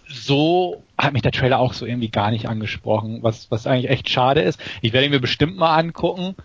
so 0.08 0.84
hat 0.98 1.14
mich 1.14 1.22
der 1.22 1.32
Trailer 1.32 1.60
auch 1.60 1.74
so 1.74 1.86
irgendwie 1.86 2.10
gar 2.10 2.32
nicht 2.32 2.48
angesprochen, 2.48 3.20
was, 3.22 3.50
was 3.52 3.68
eigentlich 3.68 3.92
echt 3.92 4.10
schade 4.10 4.42
ist. 4.42 4.60
Ich 4.82 4.94
werde 4.94 5.06
ihn 5.06 5.12
mir 5.12 5.20
bestimmt 5.20 5.58
mal 5.58 5.76
angucken. 5.76 6.36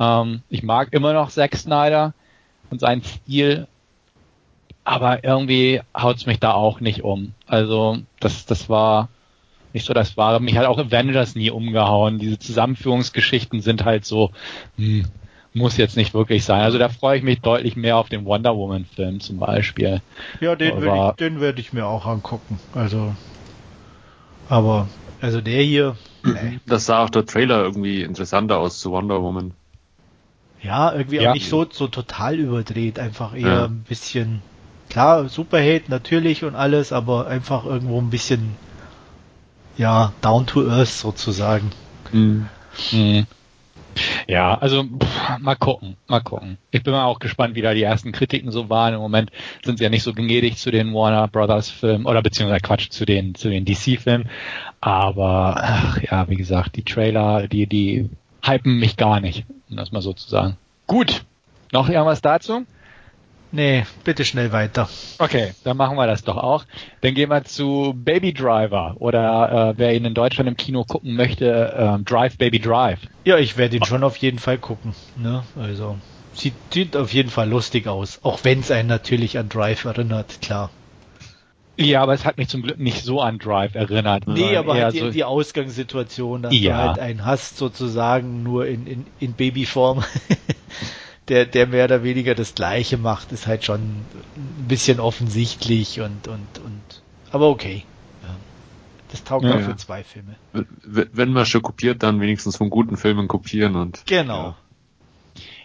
Ähm, 0.00 0.42
ich 0.48 0.62
mag 0.62 0.88
immer 0.92 1.12
noch 1.12 1.30
Zack 1.30 1.56
Snyder 1.56 2.14
und 2.70 2.80
seinen 2.80 3.02
Stil, 3.02 3.68
aber 4.84 5.24
irgendwie 5.24 5.80
haut's 5.96 6.26
mich 6.26 6.40
da 6.40 6.52
auch 6.52 6.80
nicht 6.80 7.02
um. 7.02 7.34
Also 7.46 7.98
das, 8.20 8.46
das 8.46 8.68
war 8.68 9.08
nicht 9.72 9.86
so 9.86 9.94
das 9.94 10.16
Wahre. 10.16 10.40
Mich 10.40 10.56
hat 10.56 10.66
auch 10.66 10.78
Avengers 10.78 11.34
nie 11.34 11.50
umgehauen. 11.50 12.18
Diese 12.18 12.38
Zusammenführungsgeschichten 12.38 13.60
sind 13.60 13.84
halt 13.84 14.04
so, 14.04 14.30
hm, 14.76 15.06
muss 15.54 15.76
jetzt 15.76 15.96
nicht 15.96 16.14
wirklich 16.14 16.44
sein. 16.44 16.62
Also 16.62 16.78
da 16.78 16.88
freue 16.88 17.18
ich 17.18 17.22
mich 17.22 17.40
deutlich 17.40 17.76
mehr 17.76 17.96
auf 17.96 18.08
den 18.08 18.24
Wonder 18.24 18.56
Woman 18.56 18.84
Film 18.84 19.20
zum 19.20 19.38
Beispiel. 19.38 20.00
Ja, 20.40 20.56
den 20.56 20.80
würde 20.80 21.08
ich, 21.10 21.16
den 21.16 21.40
würde 21.40 21.60
ich 21.60 21.72
mir 21.72 21.86
auch 21.86 22.06
angucken. 22.06 22.58
Also, 22.74 23.14
aber, 24.48 24.88
also 25.20 25.40
der 25.40 25.62
hier. 25.62 25.96
Nee. 26.24 26.60
Das 26.66 26.86
sah 26.86 27.04
auch 27.04 27.10
der 27.10 27.26
Trailer 27.26 27.62
irgendwie 27.62 28.02
interessanter 28.02 28.58
aus 28.58 28.80
zu 28.80 28.90
Wonder 28.92 29.22
Woman. 29.22 29.52
Ja, 30.62 30.92
irgendwie 30.92 31.16
ja. 31.16 31.30
auch 31.30 31.34
nicht 31.34 31.48
so, 31.48 31.66
so 31.70 31.88
total 31.88 32.36
überdreht, 32.36 32.98
einfach 32.98 33.34
eher 33.34 33.40
ja. 33.40 33.64
ein 33.64 33.84
bisschen, 33.88 34.42
klar, 34.92 35.28
Superheld 35.30 35.88
natürlich 35.88 36.44
und 36.44 36.54
alles, 36.54 36.92
aber 36.92 37.26
einfach 37.26 37.64
irgendwo 37.64 37.98
ein 37.98 38.10
bisschen, 38.10 38.56
ja, 39.78 40.12
down 40.20 40.46
to 40.46 40.68
earth 40.68 40.88
sozusagen. 40.88 41.70
Mhm. 42.12 42.48
Mhm. 42.92 43.26
Ja, 44.26 44.54
also 44.54 44.84
pff, 44.84 45.38
mal 45.38 45.54
gucken, 45.54 45.96
mal 46.08 46.20
gucken. 46.20 46.58
Ich 46.70 46.82
bin 46.82 46.92
mal 46.92 47.04
auch 47.04 47.18
gespannt, 47.18 47.54
wie 47.54 47.62
da 47.62 47.72
die 47.72 47.82
ersten 47.82 48.12
Kritiken 48.12 48.50
so 48.50 48.68
waren. 48.68 48.92
Im 48.94 49.00
Moment 49.00 49.30
sind 49.64 49.78
sie 49.78 49.84
ja 49.84 49.90
nicht 49.90 50.02
so 50.02 50.12
gnädig 50.12 50.56
zu 50.56 50.70
den 50.70 50.92
Warner 50.92 51.28
Brothers 51.28 51.70
Filmen 51.70 52.06
oder 52.06 52.22
beziehungsweise 52.22 52.60
Quatsch 52.60 52.90
zu 52.90 53.06
den 53.06 53.34
zu 53.34 53.48
den 53.48 53.64
DC 53.64 53.98
Filmen. 53.98 54.28
Aber 54.80 55.56
ach, 55.58 56.02
ja, 56.02 56.28
wie 56.28 56.36
gesagt, 56.36 56.76
die 56.76 56.84
Trailer, 56.84 57.48
die 57.48 57.66
die 57.66 58.10
hypen 58.42 58.78
mich 58.78 58.96
gar 58.96 59.20
nicht, 59.20 59.44
um 59.70 59.76
das 59.76 59.92
mal 59.92 60.02
so 60.02 60.12
zu 60.12 60.28
sagen. 60.28 60.56
Gut, 60.86 61.24
noch 61.70 61.88
irgendwas 61.88 62.20
dazu? 62.22 62.66
Nee, 63.52 63.84
bitte 64.02 64.24
schnell 64.24 64.50
weiter. 64.50 64.88
Okay, 65.18 65.52
dann 65.62 65.76
machen 65.76 65.96
wir 65.96 66.06
das 66.06 66.24
doch 66.24 66.38
auch. 66.38 66.64
Dann 67.02 67.14
gehen 67.14 67.28
wir 67.28 67.44
zu 67.44 67.92
Baby 67.94 68.32
Driver 68.32 68.96
oder 68.98 69.70
äh, 69.70 69.74
wer 69.76 69.94
ihn 69.94 70.06
in 70.06 70.14
Deutschland 70.14 70.48
im 70.48 70.56
Kino 70.56 70.84
gucken 70.84 71.14
möchte, 71.14 71.98
äh, 72.00 72.02
Drive 72.02 72.38
Baby 72.38 72.58
Drive. 72.58 73.00
Ja, 73.24 73.36
ich 73.36 73.58
werde 73.58 73.76
ihn 73.76 73.84
schon 73.84 74.04
auf 74.04 74.16
jeden 74.16 74.38
Fall 74.38 74.56
gucken. 74.56 74.94
Ne? 75.16 75.44
Also 75.54 75.96
sieht, 76.32 76.54
sieht 76.70 76.96
auf 76.96 77.12
jeden 77.12 77.28
Fall 77.28 77.48
lustig 77.48 77.88
aus, 77.88 78.20
auch 78.22 78.40
wenn 78.42 78.60
es 78.60 78.70
einen 78.70 78.88
natürlich 78.88 79.36
an 79.36 79.50
Drive 79.50 79.84
erinnert, 79.84 80.40
klar. 80.40 80.70
Ja, 81.76 82.02
aber 82.02 82.12
es 82.14 82.24
hat 82.24 82.36
mich 82.38 82.48
zum 82.48 82.62
Glück 82.62 82.78
nicht 82.78 83.02
so 83.02 83.20
an 83.20 83.38
Drive 83.38 83.74
erinnert. 83.74 84.26
Nee, 84.26 84.56
aber 84.56 84.74
halt 84.74 84.94
die, 84.94 85.00
so 85.00 85.10
die 85.10 85.24
Ausgangssituation, 85.24 86.42
dass 86.42 86.54
ja. 86.54 86.70
du 86.70 86.88
halt 86.88 86.98
einen 86.98 87.24
hast, 87.24 87.56
sozusagen 87.56 88.42
nur 88.42 88.66
in, 88.66 88.86
in, 88.86 89.06
in 89.20 89.32
Babyform. 89.32 90.04
der, 91.28 91.46
der 91.46 91.66
mehr 91.66 91.84
oder 91.84 92.02
weniger 92.02 92.34
das 92.34 92.54
Gleiche 92.54 92.98
macht, 92.98 93.32
ist 93.32 93.46
halt 93.46 93.64
schon 93.64 93.80
ein 93.80 94.66
bisschen 94.68 95.00
offensichtlich 95.00 96.00
und, 96.00 96.28
und, 96.28 96.58
und, 96.64 97.02
aber 97.30 97.48
okay. 97.48 97.84
Ja. 98.22 98.34
Das 99.10 99.24
taugt 99.24 99.44
ja, 99.44 99.54
auch 99.54 99.60
für 99.60 99.76
zwei 99.76 100.02
Filme. 100.02 100.36
Wenn 100.82 101.32
man 101.32 101.46
schon 101.46 101.62
kopiert, 101.62 102.02
dann 102.02 102.20
wenigstens 102.20 102.56
von 102.56 102.70
guten 102.70 102.96
Filmen 102.96 103.28
kopieren 103.28 103.76
und. 103.76 104.04
Genau. 104.06 104.56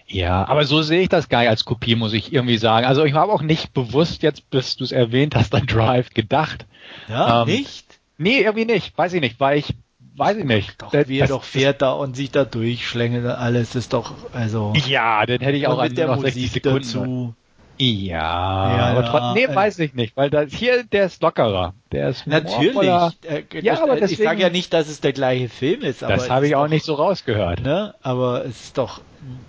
Ja. 0.10 0.48
aber 0.48 0.64
so 0.64 0.84
sehe 0.84 1.02
ich 1.02 1.10
das 1.10 1.28
gar 1.28 1.42
nicht 1.42 1.50
als 1.50 1.66
Kopie, 1.66 1.96
muss 1.96 2.14
ich 2.14 2.32
irgendwie 2.32 2.58
sagen. 2.58 2.86
Also 2.86 3.04
ich 3.04 3.14
habe 3.14 3.32
auch 3.34 3.42
nicht 3.42 3.74
bewusst 3.74 4.24
jetzt, 4.24 4.50
bis 4.50 4.78
du 4.78 4.86
es 4.86 4.94
erwähnt 4.94 5.36
hast, 5.36 5.54
an 5.54 5.66
Drive 5.66 6.12
gedacht. 6.12 6.66
Ja, 7.10 7.42
ähm, 7.42 7.48
nicht? 7.50 8.00
Nee, 8.18 8.40
irgendwie 8.40 8.66
nicht. 8.66 8.98
Weiß 8.98 9.12
ich 9.14 9.22
nicht, 9.22 9.40
weil 9.40 9.58
ich 9.58 9.76
weiß 10.18 10.38
ich 10.38 10.46
nicht. 10.46 10.82
Doch, 10.82 10.92
das, 10.92 11.08
wie 11.08 11.20
er 11.20 11.28
doch 11.28 11.44
fährt 11.44 11.82
da 11.82 11.92
und 11.92 12.16
sich 12.16 12.32
da 12.32 12.46
durchschlängelt 12.46 13.26
alles 13.26 13.76
ist 13.76 13.94
doch, 13.94 14.14
also. 14.34 14.74
Ja, 14.88 15.26
dann 15.26 15.40
hätte 15.40 15.58
ich 15.58 15.68
auch 15.68 15.82
mit 15.82 15.98
der 15.98 16.16
Musik 16.16 16.62
dazu. 16.64 17.34
Ja, 17.80 18.76
ja, 18.76 18.86
aber 18.88 19.06
trotzdem, 19.06 19.34
nee, 19.34 19.52
äh, 19.52 19.56
weiß 19.56 19.78
ich 19.80 19.94
nicht, 19.94 20.18
weil 20.18 20.32
das 20.32 20.52
hier, 20.52 20.84
der 20.84 21.06
ist 21.06 21.22
lockerer. 21.22 21.76
Der 21.92 22.10
ist 22.10 22.26
Natürlich. 22.26 22.76
Äh, 22.76 23.44
ja, 23.62 23.74
das, 23.74 23.82
aber 23.82 23.96
deswegen, 23.98 24.22
ich 24.22 24.28
sage 24.28 24.42
ja 24.42 24.50
nicht, 24.50 24.74
dass 24.74 24.88
es 24.88 25.00
der 25.00 25.14
gleiche 25.14 25.48
Film 25.48 25.82
ist. 25.82 26.04
Aber 26.04 26.16
das 26.16 26.28
habe 26.28 26.48
ich 26.48 26.56
auch 26.56 26.64
doch, 26.64 26.70
nicht 26.72 26.86
so 26.86 26.96
rausgehört. 26.96 27.62
Ne? 27.62 27.94
Aber 28.02 28.46
es 28.46 28.64
ist 28.64 28.80
doch 28.80 29.02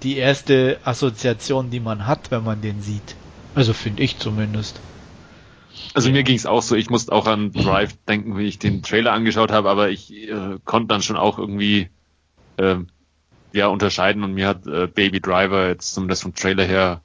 die 0.03 0.19
erste 0.19 0.77
Assoziation, 0.85 1.71
die 1.71 1.81
man 1.81 2.07
hat, 2.07 2.31
wenn 2.31 2.45
man 2.45 2.61
den 2.61 2.83
sieht. 2.83 3.17
Also 3.55 3.73
finde 3.73 4.03
ich 4.03 4.19
zumindest. 4.19 4.79
Also 5.95 6.11
mir 6.11 6.23
ging 6.23 6.37
es 6.37 6.47
auch 6.47 6.63
so, 6.63 6.77
ich 6.77 6.91
musste 6.91 7.13
auch 7.13 7.27
an 7.27 7.53
Drive 7.53 7.97
denken, 8.07 8.37
wie 8.39 8.47
ich 8.47 8.59
den 8.59 8.83
Trailer 8.83 9.13
angeschaut 9.13 9.53
habe, 9.53 9.71
aber 9.71 9.91
ich 9.91 10.13
äh, 10.13 10.59
konnte 10.65 10.89
dann 10.89 11.03
schon 11.03 11.17
auch 11.17 11.39
irgendwie 11.39 11.89
äh, 12.57 12.77
ja 13.53 13.67
unterscheiden 13.69 14.23
und 14.23 14.35
mir 14.35 14.49
hat 14.49 14.67
äh, 14.67 14.87
Baby 14.87 15.21
Driver 15.21 15.69
jetzt 15.69 15.95
zumindest 15.95 16.23
vom 16.23 16.35
Trailer 16.35 16.65
her 16.65 17.01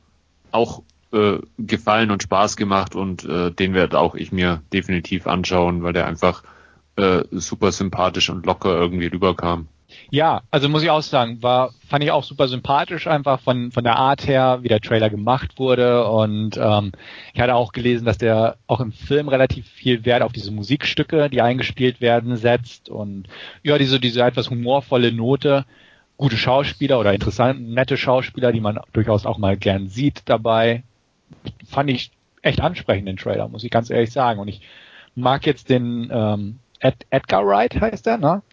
auch 0.51 0.84
äh, 1.12 1.38
gefallen 1.58 2.12
und 2.12 2.24
Spaß 2.24 2.58
gemacht 2.58 2.96
und 2.96 3.24
äh, 3.25 3.51
den 3.51 3.74
werde 3.74 4.00
auch 4.00 4.15
ich 4.15 4.32
mir 4.32 4.62
definitiv 4.74 5.27
anschauen, 5.27 5.84
weil 5.84 5.94
der 5.94 6.06
einfach 6.08 6.44
äh, 6.96 7.24
super 7.32 7.72
sympathisch 7.72 8.30
und 8.30 8.46
locker 8.46 8.75
irgendwie 8.75 9.08
rüberkam. 9.08 9.68
Ja, 10.13 10.43
also 10.51 10.70
muss 10.70 10.84
ich 10.84 10.91
auch 10.91 11.01
sagen, 11.01 11.41
war, 11.41 11.74
fand 11.88 12.03
ich 12.03 12.12
auch 12.12 12.24
super 12.24 12.48
sympathisch 12.48 13.08
einfach 13.08 13.39
von, 13.39 13.72
von 13.72 13.84
der 13.84 13.96
Art 13.96 14.27
her, 14.27 14.60
wie 14.62 14.67
der 14.67 14.79
Trailer 14.79 15.10
gemacht 15.10 15.58
wurde. 15.58 16.08
Und 16.08 16.55
ähm, 16.55 16.91
ich 17.34 17.41
hatte 17.41 17.55
auch 17.55 17.72
gelesen, 17.72 18.05
dass 18.05 18.20
der 18.20 18.58
auch 18.67 18.79
im 18.79 18.91
Film 18.91 19.27
relativ 19.27 19.67
viel 19.67 20.05
Wert 20.05 20.22
auf 20.22 20.32
diese 20.32 20.51
Musikstücke, 20.51 21.32
die 21.32 21.41
eingespielt 21.41 22.00
werden, 22.00 22.38
setzt. 22.38 22.89
Und 22.89 23.27
ja, 23.63 23.79
diese, 23.79 24.00
diese 24.00 24.22
etwas 24.22 24.51
humorvolle 24.51 25.12
Note, 25.12 25.65
gute 26.17 26.38
Schauspieler 26.38 27.00
oder 27.00 27.12
interessante, 27.12 27.63
nette 27.63 27.98
Schauspieler, 27.98 28.51
die 28.51 28.62
man 28.62 28.79
durchaus 28.93 29.25
auch 29.25 29.39
mal 29.39 29.58
gern 29.58 29.88
sieht 29.88 30.22
dabei, 30.25 30.84
fand 31.67 31.89
ich 31.89 32.12
echt 32.43 32.62
ansprechend, 32.62 33.08
den 33.08 33.17
Trailer, 33.17 33.48
muss 33.48 33.63
ich 33.63 33.72
ganz 33.72 33.89
ehrlich 33.89 34.12
sagen. 34.12 34.39
Und 34.39 34.48
ich 34.48 34.62
mag 35.15 35.48
jetzt 35.48 35.72
den 35.72 36.12
ähm, 36.13 36.60
Ed, 36.79 36.98
Edgar 37.10 37.48
Wright 37.48 37.82
heißt 37.82 38.05
er, 38.05 38.20
ne? 38.20 38.43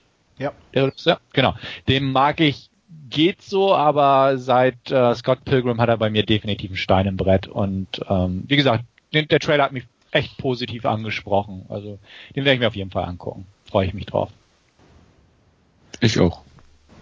Ja. 0.41 0.53
ja. 0.73 1.21
Genau. 1.33 1.55
Dem 1.87 2.11
mag 2.13 2.41
ich 2.41 2.71
geht 3.11 3.43
so, 3.43 3.75
aber 3.75 4.39
seit 4.39 4.91
äh, 4.91 5.15
Scott 5.15 5.45
Pilgrim 5.45 5.81
hat 5.81 5.89
er 5.89 5.99
bei 5.99 6.11
mir 6.11 6.25
definitiv 6.25 6.71
einen 6.71 6.77
Stein 6.77 7.07
im 7.07 7.17
Brett. 7.17 7.47
Und 7.47 8.01
ähm, 8.09 8.45
wie 8.47 8.57
gesagt, 8.57 8.85
den, 9.13 9.29
der 9.29 9.41
Trailer 9.41 9.65
hat 9.65 9.73
mich 9.73 9.85
echt 10.13 10.39
positiv 10.39 10.85
angesprochen. 10.87 11.67
Also 11.69 11.99
den 12.35 12.45
werde 12.45 12.55
ich 12.55 12.61
mir 12.61 12.69
auf 12.69 12.77
jeden 12.77 12.91
Fall 12.91 13.05
angucken. 13.05 13.47
Freue 13.69 13.87
ich 13.87 13.95
mich 13.95 14.07
drauf. 14.07 14.31
Ich 16.01 16.19
auch. 16.19 16.43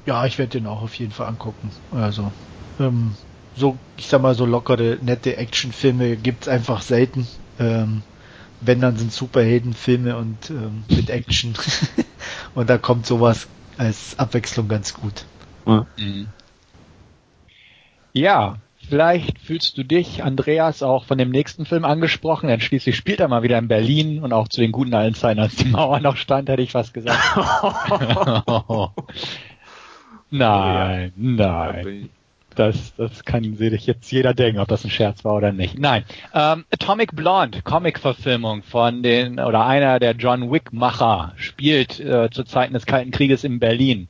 Ja, 0.07 0.27
ich 0.27 0.39
werde 0.39 0.59
den 0.59 0.67
auch 0.67 0.83
auf 0.83 0.95
jeden 0.95 1.13
Fall 1.13 1.29
angucken. 1.29 1.71
Also 1.93 2.33
ähm, 2.81 3.15
so, 3.55 3.77
ich 3.97 4.07
sag 4.07 4.23
mal, 4.23 4.35
so 4.35 4.47
lockere, 4.47 4.99
nette 5.03 5.37
Actionfilme 5.37 6.17
gibt's 6.17 6.49
einfach 6.49 6.83
selten. 6.83 7.27
Ähm, 7.61 8.03
wenn 8.61 8.81
dann 8.81 8.97
sind 8.97 9.13
Superheldenfilme 9.13 10.17
und 10.17 10.51
ähm, 10.51 10.85
mit 10.89 11.11
Action. 11.11 11.55
und 12.55 12.69
da 12.71 12.79
kommt 12.79 13.07
sowas 13.07 13.49
als 13.77 14.19
Abwechslung 14.19 14.69
ganz 14.69 14.95
gut. 14.95 15.25
Mhm. 15.67 16.29
Ja, 18.13 18.57
vielleicht 18.89 19.39
fühlst 19.39 19.79
du 19.79 19.85
dich, 19.85 20.23
Andreas, 20.25 20.83
auch 20.83 21.05
von 21.05 21.19
dem 21.19 21.31
nächsten 21.31 21.67
Film 21.67 21.85
angesprochen, 21.85 22.49
denn 22.49 22.61
schließlich 22.61 22.97
spielt 22.97 23.21
er 23.21 23.29
mal 23.29 23.43
wieder 23.43 23.59
in 23.59 23.69
Berlin 23.69 24.23
und 24.23 24.33
auch 24.33 24.49
zu 24.49 24.61
den 24.61 24.73
guten 24.73 24.95
alten 24.95 25.15
Zeiten, 25.15 25.41
als 25.41 25.57
die 25.57 25.67
Mauer 25.69 26.01
noch 26.01 26.17
stand, 26.17 26.49
hätte 26.49 26.63
ich 26.63 26.75
was 26.75 26.93
gesagt. 26.93 27.21
nein, 30.31 31.13
nein. 31.17 32.11
Das, 32.59 32.93
das 32.97 33.25
kann 33.25 33.55
sich 33.55 33.87
jetzt 33.87 34.11
jeder 34.11 34.35
denken, 34.35 34.59
ob 34.59 34.67
das 34.67 34.85
ein 34.85 34.91
Scherz 34.91 35.25
war 35.25 35.37
oder 35.37 35.53
nicht. 35.53 35.79
Nein. 35.79 36.05
Ähm, 36.35 36.65
Atomic 36.73 37.15
Blonde, 37.15 37.63
Comic-Verfilmung 37.63 38.65
von 38.65 39.05
den, 39.05 39.39
oder 39.39 39.65
einer 39.65 40.01
der 40.01 40.17
John 40.17 40.51
Wick-Macher, 40.51 41.35
spielt 41.37 42.01
äh, 42.01 42.31
zu 42.31 42.43
Zeiten 42.43 42.75
des 42.75 42.85
Kalten 42.85 43.13
Krieges 43.13 43.45
in 43.45 43.61
Berlin. 43.61 44.09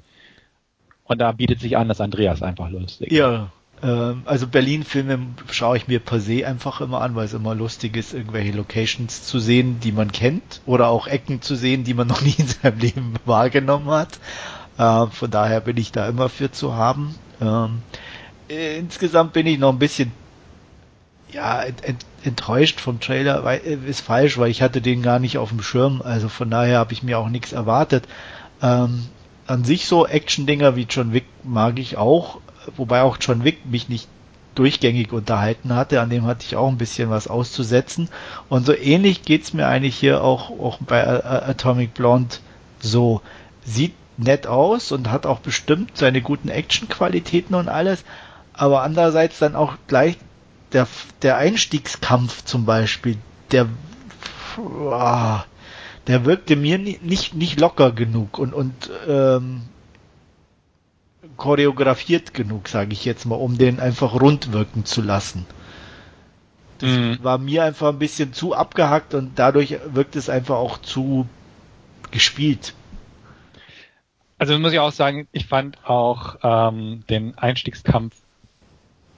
Und 1.05 1.21
da 1.21 1.33
bietet 1.33 1.61
sich 1.61 1.77
an, 1.77 1.89
dass 1.89 2.01
Andreas 2.01 2.43
einfach 2.43 2.71
lustig. 2.71 3.13
Ja, 3.13 3.51
ähm, 3.83 4.23
also 4.25 4.47
Berlin-Filme 4.47 5.19
schaue 5.51 5.77
ich 5.77 5.87
mir 5.87 6.01
per 6.01 6.21
se 6.21 6.47
einfach 6.47 6.81
immer 6.81 7.03
an, 7.03 7.15
weil 7.15 7.27
es 7.27 7.35
immer 7.35 7.55
lustig 7.55 7.99
ist, 7.99 8.15
irgendwelche 8.15 8.53
Locations 8.53 9.25
zu 9.25 9.41
sehen, 9.41 9.79
die 9.81 9.93
man 9.93 10.11
kennt, 10.11 10.63
oder 10.65 10.89
auch 10.89 11.07
Ecken 11.07 11.43
zu 11.43 11.55
sehen, 11.55 11.85
die 11.85 11.93
man 11.93 12.07
noch 12.09 12.23
nie 12.23 12.35
in 12.39 12.47
seinem 12.49 12.79
Leben 12.79 13.15
wahrgenommen 13.27 13.91
hat. 13.91 14.19
Äh, 14.79 15.07
von 15.09 15.31
daher 15.31 15.61
bin 15.61 15.77
ich 15.77 15.93
da 15.93 16.09
immer 16.09 16.31
für 16.31 16.51
zu 16.51 16.75
haben. 16.75 17.15
Äh, 18.49 18.79
insgesamt 18.79 19.33
bin 19.33 19.47
ich 19.47 19.59
noch 19.59 19.73
ein 19.73 19.79
bisschen 19.79 20.13
ja, 21.31 21.63
ent, 21.63 21.85
ent, 21.85 22.07
enttäuscht 22.25 22.81
vom 22.81 23.01
Trailer, 23.01 23.45
weil, 23.45 23.61
äh, 23.65 23.79
ist 23.89 24.01
falsch, 24.01 24.39
weil 24.39 24.51
ich 24.51 24.63
hatte 24.63 24.81
den 24.81 25.03
gar 25.03 25.19
nicht 25.19 25.39
auf 25.39 25.51
dem 25.51 25.63
Schirm, 25.63 26.03
also 26.03 26.29
von 26.29 26.51
daher 26.51 26.79
habe 26.79 26.93
ich 26.93 27.03
mir 27.03 27.19
auch 27.19 27.29
nichts 27.29 27.53
erwartet. 27.53 28.05
Ähm, 28.63 29.07
an 29.47 29.65
sich 29.65 29.87
so 29.87 30.07
Action-Dinger 30.07 30.77
wie 30.77 30.87
John 30.89 31.13
Wick 31.13 31.25
mag 31.43 31.79
ich 31.79 31.97
auch, 31.97 32.41
wobei 32.77 33.03
auch 33.03 33.19
John 33.21 33.45
Wick 33.45 33.67
mich 33.67 33.89
nicht 33.89 34.09
durchgängig 34.55 35.13
unterhalten 35.13 35.75
hatte. 35.75 36.01
An 36.01 36.11
dem 36.11 36.27
hatte 36.27 36.45
ich 36.45 36.57
auch 36.57 36.69
ein 36.69 36.79
bisschen 36.79 37.11
was 37.11 37.29
auszusetzen. 37.29 38.09
Und 38.49 38.67
so 38.67 38.75
ähnlich 38.75 39.23
geht's 39.23 39.53
mir 39.53 39.67
eigentlich 39.69 39.97
hier 39.97 40.23
auch, 40.23 40.51
auch 40.51 40.79
bei 40.81 41.07
Atomic 41.07 41.95
Blonde 41.95 42.37
so. 42.81 43.23
Sieht 43.65 43.95
nett 44.17 44.47
aus 44.47 44.93
und 44.93 45.11
hat 45.11 45.25
auch 45.27 45.39
bestimmt 45.39 45.97
seine 45.97 46.21
guten 46.21 46.49
Actionqualitäten 46.49 47.55
und 47.55 47.69
alles. 47.69 48.05
Aber 48.59 48.83
andererseits 48.83 49.39
dann 49.39 49.55
auch 49.55 49.77
gleich 49.87 50.19
der, 50.73 50.89
der 51.23 51.37
Einstiegskampf 51.37 52.45
zum 52.45 52.67
Beispiel, 52.67 53.17
der, 53.53 53.69
der 56.09 56.25
wirkte 56.25 56.57
mir 56.57 56.77
nicht, 56.77 57.35
nicht 57.35 57.61
locker 57.61 57.93
genug 57.93 58.37
und, 58.37 58.53
und 58.53 58.91
ähm, 59.07 59.63
choreografiert 61.37 62.35
genug, 62.35 62.67
sage 62.67 62.93
ich 62.95 63.05
jetzt 63.05 63.27
mal, 63.27 63.37
um 63.37 63.59
den 63.59 63.79
einfach 63.79 64.21
rund 64.21 64.53
wirken 64.53 64.85
zu 64.85 65.03
lassen. 65.03 65.47
Das 66.79 66.91
mhm. 66.91 67.19
war 67.23 67.39
mir 67.39 67.63
einfach 67.63 67.91
ein 67.91 68.01
bisschen 68.01 68.33
zu 68.33 68.55
abgehackt 68.55 69.15
und 69.15 69.39
dadurch 69.39 69.79
wirkt 69.93 70.17
es 70.17 70.29
einfach 70.29 70.57
auch 70.57 70.79
zu 70.79 71.29
gespielt. 72.11 72.75
Also 74.37 74.59
muss 74.59 74.73
ich 74.73 74.81
auch 74.81 74.93
sagen, 74.93 75.29
ich 75.31 75.47
fand 75.47 75.79
auch 75.89 76.39
ähm, 76.43 77.05
den 77.09 77.39
Einstiegskampf 77.39 78.17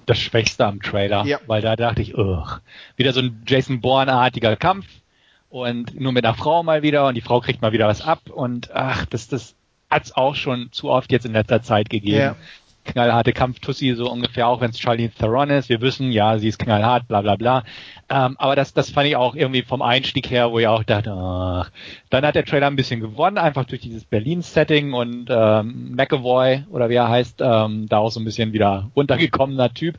das 0.06 0.18
Schwächste 0.18 0.66
am 0.66 0.80
Trailer, 0.80 1.24
ja. 1.24 1.38
weil 1.46 1.62
da 1.62 1.76
dachte 1.76 2.02
ich, 2.02 2.16
ugh, 2.16 2.60
wieder 2.96 3.12
so 3.12 3.20
ein 3.20 3.42
Jason 3.46 3.80
Bourne-artiger 3.80 4.56
Kampf 4.56 4.86
und 5.48 5.98
nur 5.98 6.12
mit 6.12 6.24
einer 6.24 6.34
Frau 6.34 6.62
mal 6.62 6.82
wieder 6.82 7.06
und 7.06 7.14
die 7.14 7.20
Frau 7.20 7.40
kriegt 7.40 7.62
mal 7.62 7.72
wieder 7.72 7.88
was 7.88 8.02
ab 8.02 8.30
und 8.30 8.70
ach, 8.74 9.06
das, 9.06 9.28
das 9.28 9.54
hat's 9.90 10.12
auch 10.12 10.34
schon 10.34 10.70
zu 10.72 10.90
oft 10.90 11.10
jetzt 11.12 11.26
in 11.26 11.32
letzter 11.32 11.62
Zeit 11.62 11.90
gegeben. 11.90 12.18
Ja 12.18 12.36
knallharte 12.92 13.32
Kampftussi, 13.32 13.94
so 13.94 14.10
ungefähr, 14.10 14.48
auch 14.48 14.60
wenn 14.60 14.70
es 14.70 14.80
Charlene 14.80 15.10
Theron 15.10 15.50
ist. 15.50 15.68
Wir 15.68 15.80
wissen, 15.80 16.12
ja, 16.12 16.38
sie 16.38 16.48
ist 16.48 16.58
knallhart, 16.58 17.08
bla 17.08 17.22
bla 17.22 17.36
bla. 17.36 17.64
Ähm, 18.08 18.36
aber 18.38 18.56
das, 18.56 18.74
das 18.74 18.90
fand 18.90 19.06
ich 19.06 19.16
auch 19.16 19.34
irgendwie 19.34 19.62
vom 19.62 19.82
Einstieg 19.82 20.30
her, 20.30 20.50
wo 20.50 20.58
ich 20.58 20.66
auch 20.66 20.82
dachte, 20.82 21.12
ach. 21.12 21.70
dann 22.10 22.26
hat 22.26 22.34
der 22.34 22.44
Trailer 22.44 22.66
ein 22.66 22.76
bisschen 22.76 23.00
gewonnen, 23.00 23.38
einfach 23.38 23.64
durch 23.64 23.80
dieses 23.80 24.04
Berlin-Setting 24.04 24.92
und 24.92 25.26
ähm, 25.30 25.94
McAvoy, 25.94 26.64
oder 26.70 26.88
wie 26.88 26.94
er 26.94 27.08
heißt, 27.08 27.40
ähm, 27.40 27.86
da 27.88 27.98
auch 27.98 28.10
so 28.10 28.18
ein 28.18 28.24
bisschen 28.24 28.52
wieder 28.52 28.90
runtergekommener 28.96 29.72
Typ. 29.72 29.98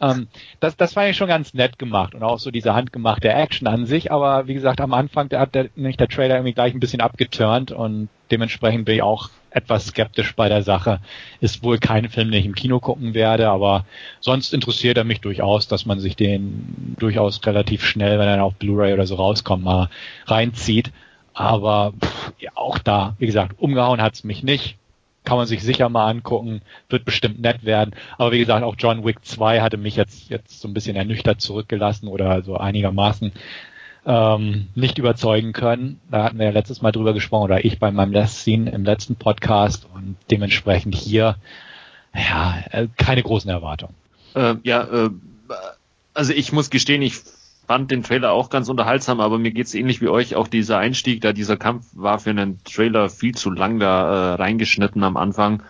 Ähm, 0.00 0.28
das, 0.60 0.76
das 0.76 0.92
fand 0.92 1.10
ich 1.10 1.16
schon 1.16 1.28
ganz 1.28 1.54
nett 1.54 1.78
gemacht 1.78 2.14
und 2.14 2.22
auch 2.22 2.38
so 2.38 2.50
diese 2.50 2.74
handgemachte 2.74 3.28
Action 3.28 3.66
an 3.66 3.86
sich, 3.86 4.12
aber 4.12 4.46
wie 4.46 4.54
gesagt, 4.54 4.80
am 4.80 4.94
Anfang 4.94 5.28
da 5.28 5.40
hat 5.40 5.54
der, 5.54 5.68
nicht 5.74 5.98
der 5.98 6.08
Trailer 6.08 6.36
irgendwie 6.36 6.54
gleich 6.54 6.74
ein 6.74 6.80
bisschen 6.80 7.00
abgeturnt 7.00 7.72
und 7.72 8.08
dementsprechend 8.30 8.84
bin 8.84 8.96
ich 8.96 9.02
auch 9.02 9.30
etwas 9.50 9.86
skeptisch 9.86 10.34
bei 10.34 10.48
der 10.48 10.62
Sache. 10.62 11.00
Ist 11.40 11.62
wohl 11.62 11.78
kein 11.78 12.08
Film, 12.08 12.30
den 12.30 12.40
ich 12.40 12.46
im 12.46 12.54
Kino 12.54 12.80
gucken 12.80 13.14
werde, 13.14 13.48
aber 13.48 13.84
sonst 14.20 14.52
interessiert 14.52 14.96
er 14.96 15.04
mich 15.04 15.20
durchaus, 15.20 15.68
dass 15.68 15.86
man 15.86 16.00
sich 16.00 16.16
den 16.16 16.96
durchaus 16.98 17.44
relativ 17.46 17.84
schnell, 17.84 18.18
wenn 18.18 18.28
er 18.28 18.44
auf 18.44 18.54
Blu-ray 18.54 18.92
oder 18.92 19.06
so 19.06 19.16
rauskommt, 19.16 19.64
mal 19.64 19.88
reinzieht. 20.26 20.92
Aber 21.34 21.92
pff, 22.02 22.32
ja, 22.38 22.50
auch 22.54 22.78
da, 22.78 23.14
wie 23.18 23.26
gesagt, 23.26 23.58
umgehauen 23.58 24.02
hat's 24.02 24.24
mich 24.24 24.42
nicht. 24.42 24.76
Kann 25.24 25.36
man 25.36 25.46
sich 25.46 25.62
sicher 25.62 25.88
mal 25.88 26.08
angucken, 26.08 26.62
wird 26.88 27.04
bestimmt 27.04 27.40
nett 27.40 27.64
werden. 27.64 27.94
Aber 28.16 28.32
wie 28.32 28.38
gesagt, 28.38 28.64
auch 28.64 28.76
John 28.78 29.04
Wick 29.04 29.24
2 29.24 29.60
hatte 29.60 29.76
mich 29.76 29.94
jetzt, 29.94 30.30
jetzt 30.30 30.60
so 30.60 30.68
ein 30.68 30.74
bisschen 30.74 30.96
ernüchtert 30.96 31.40
zurückgelassen 31.40 32.08
oder 32.08 32.42
so 32.42 32.56
einigermaßen 32.56 33.32
ähm, 34.08 34.68
nicht 34.74 34.96
überzeugen 34.96 35.52
können. 35.52 36.00
Da 36.10 36.24
hatten 36.24 36.38
wir 36.38 36.46
ja 36.46 36.52
letztes 36.52 36.80
Mal 36.80 36.92
drüber 36.92 37.12
gesprochen, 37.12 37.44
oder 37.44 37.64
ich 37.66 37.78
bei 37.78 37.90
meinem 37.90 38.26
Scene 38.26 38.70
im 38.70 38.82
letzten 38.82 39.16
Podcast 39.16 39.86
und 39.94 40.16
dementsprechend 40.30 40.94
hier, 40.94 41.36
ja, 42.14 42.58
äh, 42.70 42.88
keine 42.96 43.22
großen 43.22 43.50
Erwartungen. 43.50 43.94
Äh, 44.34 44.54
ja, 44.62 44.82
äh, 44.84 45.10
also 46.14 46.32
ich 46.32 46.52
muss 46.52 46.70
gestehen, 46.70 47.02
ich 47.02 47.20
fand 47.66 47.90
den 47.90 48.02
Trailer 48.02 48.32
auch 48.32 48.48
ganz 48.48 48.70
unterhaltsam, 48.70 49.20
aber 49.20 49.38
mir 49.38 49.50
geht's 49.50 49.74
ähnlich 49.74 50.00
wie 50.00 50.08
euch. 50.08 50.36
Auch 50.36 50.48
dieser 50.48 50.78
Einstieg, 50.78 51.20
da 51.20 51.34
dieser 51.34 51.58
Kampf 51.58 51.84
war 51.92 52.18
für 52.18 52.30
einen 52.30 52.64
Trailer 52.64 53.10
viel 53.10 53.34
zu 53.34 53.50
lang 53.50 53.78
da 53.78 54.32
äh, 54.32 54.34
reingeschnitten 54.36 55.04
am 55.04 55.18
Anfang. 55.18 55.62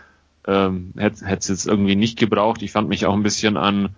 Ähm, 0.47 0.93
Hätte 0.97 1.25
es 1.25 1.49
jetzt 1.49 1.67
irgendwie 1.67 1.97
nicht 1.97 2.17
gebraucht. 2.17 2.63
Ich 2.63 2.71
fand 2.71 2.89
mich 2.89 3.05
auch 3.05 3.15
ein 3.15 3.25
bisschen 3.25 3.57
an 3.57 3.97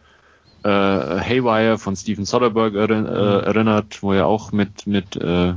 äh, 0.63 0.69
Haywire 0.69 1.79
von 1.79 1.97
Steven 1.97 2.25
Soderbergh 2.25 2.79
erinn, 2.79 3.07
äh, 3.07 3.11
mhm. 3.11 3.45
erinnert, 3.45 4.03
wo 4.03 4.13
er 4.13 4.27
auch 4.27 4.53
mit 4.53 4.87
mit 4.87 5.17
äh, 5.17 5.55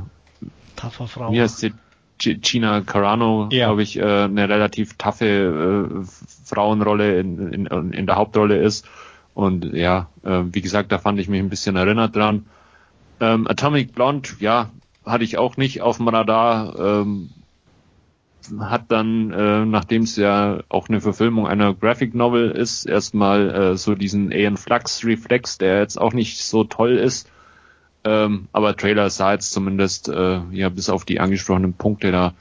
Taffer 0.76 1.06
Frau. 1.06 1.32
Wie 1.32 1.40
heißt 1.40 1.58
sie? 1.58 1.72
Gina 2.18 2.80
Carano, 2.80 3.48
ja. 3.50 3.66
glaube 3.66 3.82
ich, 3.82 3.98
äh, 3.98 4.02
eine 4.02 4.48
relativ 4.48 4.96
taffe 4.96 5.26
äh, 5.26 6.06
Frauenrolle 6.44 7.18
in, 7.18 7.52
in, 7.52 7.92
in 7.92 8.06
der 8.06 8.16
Hauptrolle 8.16 8.56
ist. 8.58 8.86
Und 9.34 9.74
ja, 9.74 10.08
äh, 10.22 10.42
wie 10.52 10.60
gesagt, 10.60 10.92
da 10.92 10.98
fand 10.98 11.18
ich 11.18 11.28
mich 11.28 11.40
ein 11.40 11.50
bisschen 11.50 11.76
erinnert 11.76 12.14
dran. 12.14 12.46
Ähm, 13.20 13.48
Atomic 13.48 13.94
Blonde, 13.94 14.28
ja, 14.38 14.70
hatte 15.04 15.24
ich 15.24 15.38
auch 15.38 15.56
nicht 15.56 15.82
auf 15.82 15.96
dem 15.96 16.08
Radar. 16.08 16.78
Ähm, 16.78 17.30
hat 18.60 18.90
dann, 18.90 19.30
äh, 19.32 19.64
nachdem 19.64 20.02
es 20.02 20.16
ja 20.16 20.60
auch 20.68 20.88
eine 20.88 21.00
Verfilmung 21.00 21.46
einer 21.46 21.74
Graphic 21.74 22.14
Novel 22.14 22.50
ist, 22.50 22.86
erstmal 22.86 23.50
äh, 23.50 23.76
so 23.76 23.94
diesen 23.94 24.32
Aeon 24.32 24.56
Flux 24.56 25.04
Reflex, 25.04 25.58
der 25.58 25.80
jetzt 25.80 26.00
auch 26.00 26.12
nicht 26.12 26.42
so 26.42 26.64
toll 26.64 26.96
ist. 26.96 27.30
Ähm, 28.04 28.48
aber 28.52 28.76
Trailer 28.76 29.08
sah 29.10 29.32
jetzt 29.32 29.52
zumindest 29.52 30.08
äh, 30.08 30.40
ja 30.50 30.68
bis 30.68 30.90
auf 30.90 31.04
die 31.04 31.20
angesprochenen 31.20 31.72
Punkte 31.72 32.12
da 32.12 32.34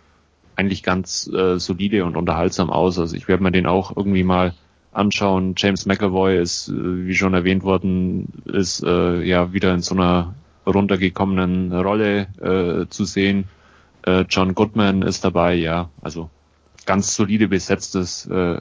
eigentlich 0.56 0.84
ganz 0.84 1.28
äh, 1.28 1.58
solide 1.60 2.06
und 2.06 2.18
unterhaltsam 2.18 2.70
aus. 2.70 3.00
Also 3.00 3.16
ich 3.16 3.28
werde 3.28 3.44
mir 3.44 3.52
den 3.52 3.66
auch 3.66 3.96
irgendwie 3.96 4.24
mal 4.24 4.54
anschauen. 4.92 5.56
James 5.58 5.86
McAvoy 5.86 6.38
ist, 6.40 6.70
äh, 6.70 7.08
wie 7.08 7.16
schon 7.16 7.34
erwähnt 7.34 7.64
worden, 7.64 8.28
ist 8.46 8.84
äh, 8.84 9.22
ja 9.24 9.54
wieder 9.54 9.74
in 9.74 9.82
so 9.82 9.96
einer 9.96 10.36
runtergekommenen 10.66 11.74
Rolle 11.74 12.28
äh, 12.42 12.88
zu 12.90 13.06
sehen. 13.06 13.46
Äh, 14.04 14.26
John 14.30 14.56
Goodman 14.56 15.02
ist 15.02 15.24
dabei, 15.26 15.56
ja. 15.56 15.90
Also 16.02 16.30
ganz 16.86 17.16
solide 17.16 17.48
besetztes 17.48 18.26
äh, 18.26 18.60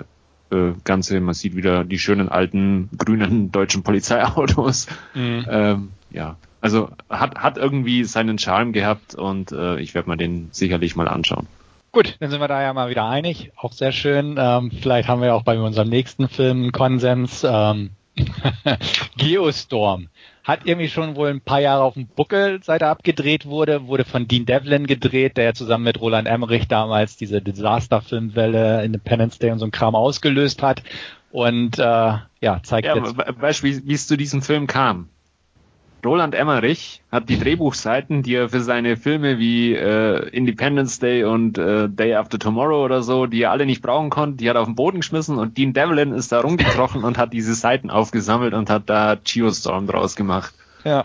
äh, 0.52 0.74
Ganze. 0.85 1.20
Man 1.20 1.35
sieht 1.35 1.57
wieder 1.57 1.85
die 1.85 1.98
schönen 1.98 2.28
alten 2.28 2.90
grünen 2.96 3.50
deutschen 3.52 3.83
Polizeiautos. 3.83 4.87
Mhm. 5.14 5.46
Ähm, 5.48 5.90
ja, 6.11 6.37
also 6.61 6.90
hat, 7.11 7.37
hat 7.37 7.59
irgendwie 7.59 8.05
seinen 8.05 8.38
Charme 8.38 8.72
gehabt 8.72 9.14
und 9.14 9.52
äh, 9.52 9.81
ich 9.81 9.94
werde 9.94 10.11
mir 10.11 10.16
den 10.16 10.48
sicherlich 10.52 10.94
mal 10.94 11.09
anschauen. 11.09 11.46
Gut, 11.90 12.16
dann 12.20 12.31
sind 12.31 12.40
wir 12.40 12.48
da 12.48 12.62
ja 12.62 12.72
mal 12.72 12.88
wieder 12.88 13.07
einig. 13.07 13.52
Auch 13.57 13.72
sehr 13.72 13.92
schön. 13.92 14.37
Ähm, 14.38 14.70
vielleicht 14.70 15.09
haben 15.09 15.20
wir 15.20 15.35
auch 15.35 15.42
bei 15.42 15.59
unserem 15.59 15.90
nächsten 15.90 16.28
Film 16.28 16.62
einen 16.62 16.72
Konsens. 16.72 17.44
Ähm, 17.46 17.90
Geostorm 19.16 20.09
hat 20.44 20.61
irgendwie 20.64 20.88
schon 20.88 21.14
wohl 21.16 21.29
ein 21.29 21.40
paar 21.40 21.61
Jahre 21.61 21.85
auf 21.85 21.94
dem 21.94 22.07
Buckel, 22.07 22.61
seit 22.62 22.83
er 22.83 22.88
abgedreht 22.88 23.46
wurde, 23.46 23.87
wurde 23.87 24.05
von 24.05 24.27
Dean 24.27 24.44
Devlin 24.44 24.87
gedreht, 24.87 25.37
der 25.37 25.44
ja 25.44 25.55
zusammen 25.55 25.85
mit 25.85 26.01
Roland 26.01 26.27
Emmerich 26.27 26.66
damals 26.66 27.16
diese 27.16 27.40
Disaster-Filmwelle 27.40 28.85
Independence 28.85 29.38
Day 29.38 29.53
und 29.53 29.61
so 29.61 29.66
ein 29.66 29.70
Kram 29.70 29.94
ausgelöst 29.94 30.62
hat. 30.62 30.83
Und 31.31 31.79
äh, 31.79 31.83
ja, 31.83 32.61
zeigt 32.62 32.87
ja, 32.87 32.96
jetzt. 32.96 33.16
Weißt 33.16 33.62
du, 33.62 33.68
wie 33.87 33.94
es 33.94 34.07
zu 34.07 34.16
diesem 34.16 34.42
Film 34.42 34.66
kam? 34.66 35.09
Roland 36.05 36.35
Emmerich 36.35 37.03
hat 37.12 37.29
die 37.29 37.38
Drehbuchseiten, 37.38 38.23
die 38.23 38.35
er 38.35 38.49
für 38.49 38.61
seine 38.61 38.97
Filme 38.97 39.38
wie 39.38 39.75
äh, 39.75 40.29
Independence 40.31 40.99
Day 40.99 41.25
und 41.25 41.59
äh, 41.59 41.88
Day 41.88 42.15
After 42.15 42.38
Tomorrow 42.38 42.85
oder 42.85 43.03
so, 43.03 43.27
die 43.27 43.43
er 43.43 43.53
alle 43.53 43.67
nicht 43.67 43.83
brauchen 43.83 44.11
konnte, 44.11 44.38
die 44.38 44.49
hat 44.49 44.57
er 44.57 44.62
auf 44.62 44.69
den 44.69 44.75
Boden 44.75 44.99
geschmissen 44.99 45.38
und 45.38 45.57
Dean 45.57 45.73
Devlin 45.73 46.12
ist 46.12 46.33
da 46.33 46.41
rumgekrochen 46.41 47.05
und 47.05 47.19
hat 47.19 47.33
diese 47.33 47.55
Seiten 47.55 47.91
aufgesammelt 47.91 48.55
und 48.55 48.69
hat 48.69 48.91
da 48.91 49.17
Geostorm 49.23 49.87
draus 49.87 50.17
gemacht. 50.17 50.55
Ja. 50.85 51.05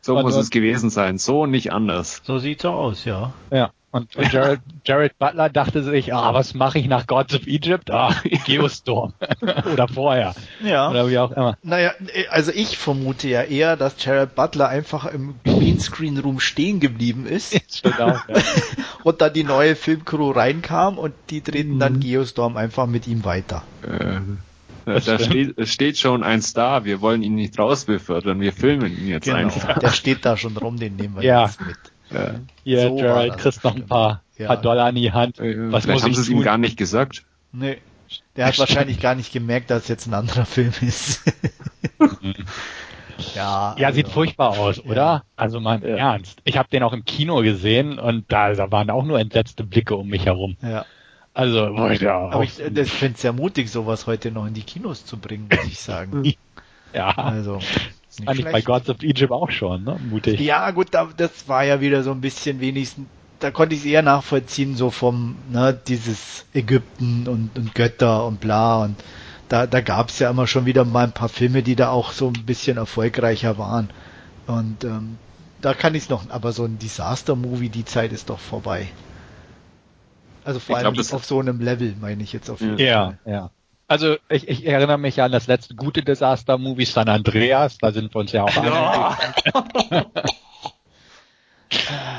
So 0.00 0.14
muss 0.20 0.36
es 0.36 0.50
gewesen 0.50 0.88
sein, 0.90 1.18
so 1.18 1.46
nicht 1.46 1.72
anders. 1.72 2.22
So 2.24 2.38
sieht's 2.38 2.64
aus, 2.64 3.04
ja. 3.04 3.32
Ja. 3.50 3.70
Und, 3.96 4.14
und 4.14 4.30
Jared, 4.30 4.60
Jared, 4.84 5.18
Butler 5.18 5.48
dachte 5.48 5.82
sich, 5.82 6.12
ah, 6.12 6.34
was 6.34 6.52
mache 6.52 6.78
ich 6.78 6.86
nach 6.86 7.06
Gods 7.06 7.34
of 7.34 7.46
Egypt? 7.46 7.90
Ah, 7.90 8.14
Geostorm. 8.44 9.14
Oder 9.72 9.88
vorher. 9.88 10.34
Ja. 10.62 10.90
Oder 10.90 11.08
wie 11.08 11.18
auch 11.18 11.30
immer. 11.32 11.56
Naja, 11.62 11.92
also 12.28 12.52
ich 12.52 12.76
vermute 12.76 13.26
ja 13.28 13.42
eher, 13.42 13.76
dass 13.76 14.04
Jared 14.04 14.34
Butler 14.34 14.68
einfach 14.68 15.06
im 15.06 15.36
Greenscreen 15.44 16.18
Room 16.18 16.40
stehen 16.40 16.78
geblieben 16.78 17.26
ist. 17.26 17.58
Stimmt 17.74 18.00
auch, 18.00 18.28
ja. 18.28 18.34
und 19.02 19.22
dann 19.22 19.32
die 19.32 19.44
neue 19.44 19.76
Filmcrew 19.76 20.30
reinkam 20.30 20.98
und 20.98 21.14
die 21.30 21.42
drehten 21.42 21.76
mhm. 21.76 21.80
dann 21.80 22.00
Geostorm 22.00 22.58
einfach 22.58 22.86
mit 22.86 23.06
ihm 23.06 23.24
weiter. 23.24 23.62
Äh. 23.82 24.20
Da 24.84 25.00
steht, 25.00 25.68
steht, 25.68 25.98
schon 25.98 26.22
ein 26.22 26.42
Star, 26.42 26.84
wir 26.84 27.00
wollen 27.00 27.24
ihn 27.24 27.34
nicht 27.34 27.58
rausbefördern, 27.58 28.38
wir 28.38 28.52
filmen 28.52 28.96
ihn 28.96 29.08
jetzt 29.08 29.24
genau. 29.24 29.38
einfach. 29.38 29.80
Der 29.80 29.88
steht 29.88 30.24
da 30.24 30.36
schon 30.36 30.56
rum, 30.56 30.78
den 30.78 30.94
nehmen 30.94 31.16
wir 31.16 31.24
ja. 31.24 31.46
jetzt 31.46 31.60
mit. 31.60 31.76
Ja. 32.10 32.34
Hier, 32.64 32.80
so 32.82 32.96
Gerald, 32.96 33.38
kriegst 33.38 33.64
noch 33.64 33.74
ein 33.74 33.86
paar, 33.86 34.22
ja. 34.38 34.46
paar 34.46 34.56
Dollar 34.58 34.88
in 34.88 34.94
die 34.96 35.12
Hand. 35.12 35.38
Äh, 35.40 35.72
Was 35.72 35.86
muss 35.86 36.02
haben 36.02 36.14
sie 36.14 36.20
es 36.20 36.28
ihm 36.28 36.42
gar 36.42 36.58
nicht 36.58 36.76
gesagt. 36.76 37.24
Nee. 37.52 37.78
Der 38.36 38.46
hat 38.46 38.58
wahrscheinlich 38.58 39.00
gar 39.00 39.14
nicht 39.14 39.32
gemerkt, 39.32 39.70
dass 39.70 39.84
es 39.84 39.88
jetzt 39.88 40.06
ein 40.06 40.14
anderer 40.14 40.44
Film 40.46 40.72
ist. 40.80 41.22
ja, 43.34 43.74
ja 43.76 43.86
also, 43.86 43.96
sieht 43.96 44.08
furchtbar 44.08 44.58
aus, 44.58 44.78
oder? 44.84 44.94
Ja. 44.94 45.22
Also 45.34 45.60
mal 45.60 45.82
ja. 45.82 45.96
Ernst. 45.96 46.40
Ich 46.44 46.56
habe 46.56 46.68
den 46.68 46.82
auch 46.82 46.92
im 46.92 47.04
Kino 47.04 47.42
gesehen 47.42 47.98
und 47.98 48.30
da, 48.30 48.52
da 48.52 48.70
waren 48.70 48.90
auch 48.90 49.04
nur 49.04 49.18
entsetzte 49.18 49.64
Blicke 49.64 49.96
um 49.96 50.08
mich 50.08 50.26
herum. 50.26 50.56
Ja. 50.62 50.84
Also, 51.34 51.66
ja. 51.68 52.30
Aber 52.30 52.44
ich, 52.44 52.58
ich 52.58 52.92
finde 52.92 53.14
es 53.14 53.20
sehr 53.20 53.34
mutig, 53.34 53.70
sowas 53.70 54.06
heute 54.06 54.30
noch 54.30 54.46
in 54.46 54.54
die 54.54 54.62
Kinos 54.62 55.04
zu 55.04 55.18
bringen, 55.18 55.48
muss 55.50 55.66
ich 55.66 55.80
sagen. 55.80 56.22
Ja. 56.92 57.10
Also. 57.10 57.58
Nicht 58.18 58.28
Eigentlich 58.28 58.52
bei 58.52 58.62
Gods 58.62 58.88
of 58.88 59.02
Egypt 59.02 59.32
auch 59.32 59.50
schon, 59.50 59.84
ne? 59.84 59.98
Mutig. 60.08 60.40
Ja, 60.40 60.70
gut, 60.70 60.88
das 60.92 61.48
war 61.48 61.64
ja 61.64 61.80
wieder 61.80 62.02
so 62.02 62.12
ein 62.12 62.20
bisschen 62.20 62.60
wenigstens, 62.60 63.06
da 63.40 63.50
konnte 63.50 63.74
ich 63.74 63.82
es 63.82 63.86
eher 63.86 64.02
nachvollziehen, 64.02 64.76
so 64.76 64.90
vom, 64.90 65.36
ne, 65.50 65.78
dieses 65.86 66.46
Ägypten 66.54 67.28
und, 67.28 67.58
und 67.58 67.74
Götter 67.74 68.26
und 68.26 68.40
bla 68.40 68.82
und 68.84 68.96
da, 69.48 69.66
da 69.66 69.80
gab 69.80 70.08
es 70.08 70.18
ja 70.18 70.30
immer 70.30 70.46
schon 70.46 70.66
wieder 70.66 70.84
mal 70.84 71.04
ein 71.04 71.12
paar 71.12 71.28
Filme, 71.28 71.62
die 71.62 71.76
da 71.76 71.90
auch 71.90 72.12
so 72.12 72.28
ein 72.28 72.46
bisschen 72.46 72.78
erfolgreicher 72.78 73.58
waren. 73.58 73.90
Und 74.46 74.84
ähm, 74.84 75.18
da 75.60 75.74
kann 75.74 75.94
ich 75.94 76.04
es 76.04 76.08
noch, 76.08 76.28
aber 76.30 76.52
so 76.52 76.64
ein 76.64 76.78
Disaster-Movie, 76.78 77.68
die 77.68 77.84
Zeit 77.84 78.12
ist 78.12 78.30
doch 78.30 78.38
vorbei. 78.38 78.88
Also 80.44 80.60
vor 80.60 80.78
ich 80.78 80.84
allem 80.84 80.94
glaub, 80.94 81.12
auf 81.12 81.24
so 81.24 81.40
einem 81.40 81.60
Level, 81.60 81.94
meine 82.00 82.22
ich 82.22 82.32
jetzt 82.32 82.50
auf 82.50 82.60
jeden 82.60 82.78
ja, 82.78 83.04
Fall. 83.06 83.18
Ja, 83.24 83.32
ja. 83.32 83.50
Also 83.88 84.16
ich, 84.28 84.48
ich 84.48 84.66
erinnere 84.66 84.98
mich 84.98 85.22
an 85.22 85.30
das 85.30 85.46
letzte 85.46 85.76
gute 85.76 86.02
Disaster-Movie 86.02 86.86
San 86.86 87.08
Andreas, 87.08 87.78
da 87.78 87.92
sind 87.92 88.14
wir 88.14 88.20
uns 88.20 88.32
ja 88.32 88.42
auch 88.42 88.56
einig. 88.56 88.72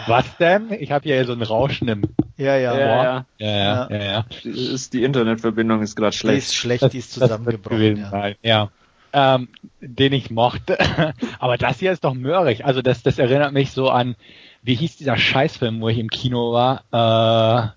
Was 0.07 0.37
denn? 0.37 0.71
Ich 0.79 0.91
habe 0.91 1.03
hier 1.03 1.25
so 1.25 1.33
ein 1.33 1.41
Rauschen 1.41 1.87
im 1.89 2.03
ja, 2.37 2.55
ja. 2.55 2.77
Ja, 2.77 3.03
ja. 3.03 3.25
ja, 3.39 3.47
ja, 3.47 3.87
ja, 3.89 4.03
ja. 4.03 4.25
Ist, 4.43 4.93
die 4.93 5.03
Internetverbindung 5.03 5.81
ist 5.81 5.95
gerade 5.95 6.15
schlecht. 6.15 6.35
Die 6.35 6.39
ist 6.39 6.55
schlecht, 6.55 6.93
die 6.93 6.99
ist 6.99 7.11
zusammengebrochen. 7.11 7.97
Ja. 8.11 8.33
ja. 8.43 8.69
Ähm, 9.11 9.47
den 9.81 10.13
ich 10.13 10.29
mochte. 10.29 10.77
Aber 11.39 11.57
das 11.57 11.79
hier 11.79 11.91
ist 11.91 12.03
doch 12.03 12.13
mörrig. 12.13 12.65
Also 12.65 12.83
das, 12.83 13.01
das 13.01 13.17
erinnert 13.17 13.53
mich 13.53 13.71
so 13.71 13.89
an, 13.89 14.15
wie 14.61 14.75
hieß 14.75 14.97
dieser 14.97 15.17
Scheißfilm, 15.17 15.81
wo 15.81 15.89
ich 15.89 15.97
im 15.97 16.09
Kino 16.09 16.53
war? 16.53 16.83
Äh, 16.91 17.69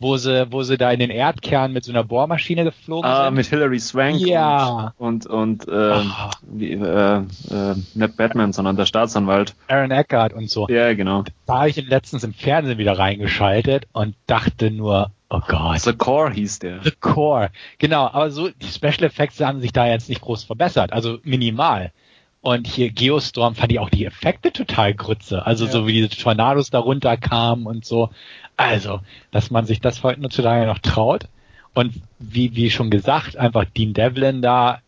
wo 0.00 0.16
sie, 0.16 0.50
wo 0.50 0.62
sie 0.62 0.76
da 0.76 0.90
in 0.90 1.00
den 1.00 1.10
Erdkern 1.10 1.72
mit 1.72 1.84
so 1.84 1.92
einer 1.92 2.04
Bohrmaschine 2.04 2.64
geflogen 2.64 3.08
ah, 3.08 3.26
sind. 3.26 3.34
mit 3.34 3.46
Hilary 3.46 3.80
Swank 3.80 4.20
ja. 4.20 4.92
und, 4.98 5.26
und, 5.26 5.66
und 5.66 5.68
äh, 5.68 6.00
oh. 6.00 6.30
wie, 6.42 6.72
äh, 6.72 7.16
äh, 7.16 7.74
nicht 7.94 8.16
Batman, 8.16 8.52
sondern 8.52 8.76
der 8.76 8.86
Staatsanwalt. 8.86 9.54
Aaron 9.68 9.90
Eckhart 9.90 10.32
und 10.32 10.50
so. 10.50 10.68
Ja, 10.68 10.94
genau. 10.94 11.24
Da 11.46 11.60
habe 11.60 11.70
ich 11.70 11.78
ihn 11.78 11.86
letztens 11.86 12.24
im 12.24 12.32
Fernsehen 12.32 12.78
wieder 12.78 12.98
reingeschaltet 12.98 13.86
und 13.92 14.14
dachte 14.26 14.70
nur, 14.70 15.10
oh 15.30 15.40
Gott. 15.46 15.80
The 15.80 15.94
Core 15.94 16.32
hieß 16.32 16.60
der. 16.60 16.82
The 16.82 16.92
Core. 16.92 17.50
Genau, 17.78 18.06
aber 18.06 18.30
so, 18.30 18.48
die 18.50 18.68
Special 18.68 19.04
Effects 19.04 19.40
haben 19.40 19.60
sich 19.60 19.72
da 19.72 19.86
jetzt 19.86 20.08
nicht 20.08 20.20
groß 20.20 20.44
verbessert, 20.44 20.92
also 20.92 21.18
minimal. 21.22 21.92
Und 22.40 22.66
hier 22.66 22.90
Geostorm 22.90 23.54
fand 23.54 23.72
ich 23.72 23.78
auch 23.78 23.90
die 23.90 24.06
Effekte 24.06 24.52
total 24.52 24.94
grütze. 24.94 25.44
Also 25.44 25.66
ja. 25.66 25.72
so 25.72 25.86
wie 25.86 25.92
diese 25.92 26.10
Tornados 26.10 26.70
da 26.70 26.78
runterkamen 26.78 27.66
und 27.66 27.84
so. 27.84 28.10
Also, 28.56 29.00
dass 29.30 29.50
man 29.50 29.66
sich 29.66 29.80
das 29.80 30.02
heutzutage 30.02 30.66
noch 30.66 30.78
traut 30.78 31.28
und 31.74 31.94
wie, 32.18 32.54
wie 32.56 32.70
schon 32.70 32.90
gesagt, 32.90 33.36
einfach 33.36 33.64
Dean 33.64 33.94
Devlin 33.94 34.42
da 34.42 34.80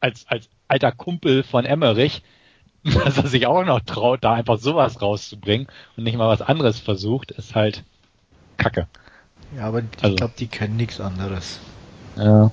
als, 0.00 0.26
als 0.28 0.48
alter 0.68 0.92
Kumpel 0.92 1.42
von 1.42 1.64
Emmerich, 1.64 2.22
dass 2.84 3.16
er 3.16 3.26
sich 3.26 3.46
auch 3.46 3.64
noch 3.64 3.80
traut, 3.80 4.22
da 4.22 4.34
einfach 4.34 4.58
sowas 4.58 5.00
rauszubringen 5.00 5.66
und 5.96 6.04
nicht 6.04 6.16
mal 6.16 6.28
was 6.28 6.42
anderes 6.42 6.78
versucht, 6.78 7.30
ist 7.30 7.54
halt 7.54 7.84
Kacke. 8.56 8.86
Ja, 9.56 9.66
aber 9.68 9.80
ich 9.80 9.86
also. 10.02 10.16
glaube, 10.16 10.34
die 10.38 10.46
können 10.46 10.76
nichts 10.76 11.00
anderes. 11.00 11.60
Ja. 12.16 12.50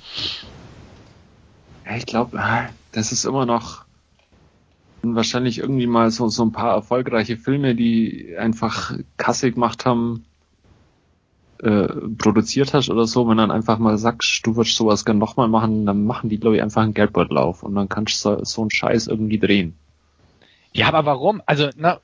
Ja, 1.85 1.97
ich 1.97 2.05
glaube, 2.05 2.39
ah, 2.39 2.69
das 2.91 3.11
ist 3.11 3.25
immer 3.25 3.45
noch 3.45 3.85
wahrscheinlich 5.03 5.59
irgendwie 5.59 5.87
mal 5.87 6.11
so, 6.11 6.27
so 6.29 6.43
ein 6.43 6.51
paar 6.51 6.73
erfolgreiche 6.75 7.37
Filme, 7.37 7.75
die 7.75 8.35
einfach 8.37 8.93
Kasse 9.17 9.51
gemacht 9.51 9.85
haben, 9.85 10.25
äh, 11.61 11.87
produziert 12.17 12.73
hast 12.73 12.89
oder 12.89 13.05
so, 13.05 13.27
wenn 13.27 13.37
dann 13.37 13.51
einfach 13.51 13.77
mal 13.77 13.97
sagst, 13.97 14.45
du 14.45 14.55
würdest 14.55 14.75
sowas 14.75 15.05
gerne 15.05 15.19
nochmal 15.19 15.47
machen, 15.47 15.85
dann 15.85 16.05
machen 16.05 16.29
die, 16.29 16.39
glaube 16.39 16.55
ich, 16.55 16.63
einfach 16.63 16.81
einen 16.81 16.93
Geldbeutelauf 16.93 17.63
und 17.63 17.75
dann 17.75 17.89
kannst 17.89 18.25
du 18.25 18.37
so, 18.37 18.43
so 18.43 18.61
einen 18.61 18.71
Scheiß 18.71 19.07
irgendwie 19.07 19.39
drehen. 19.39 19.75
Ja, 20.73 20.87
aber 20.87 21.05
warum? 21.05 21.41
Also, 21.45 21.69
na, 21.75 21.99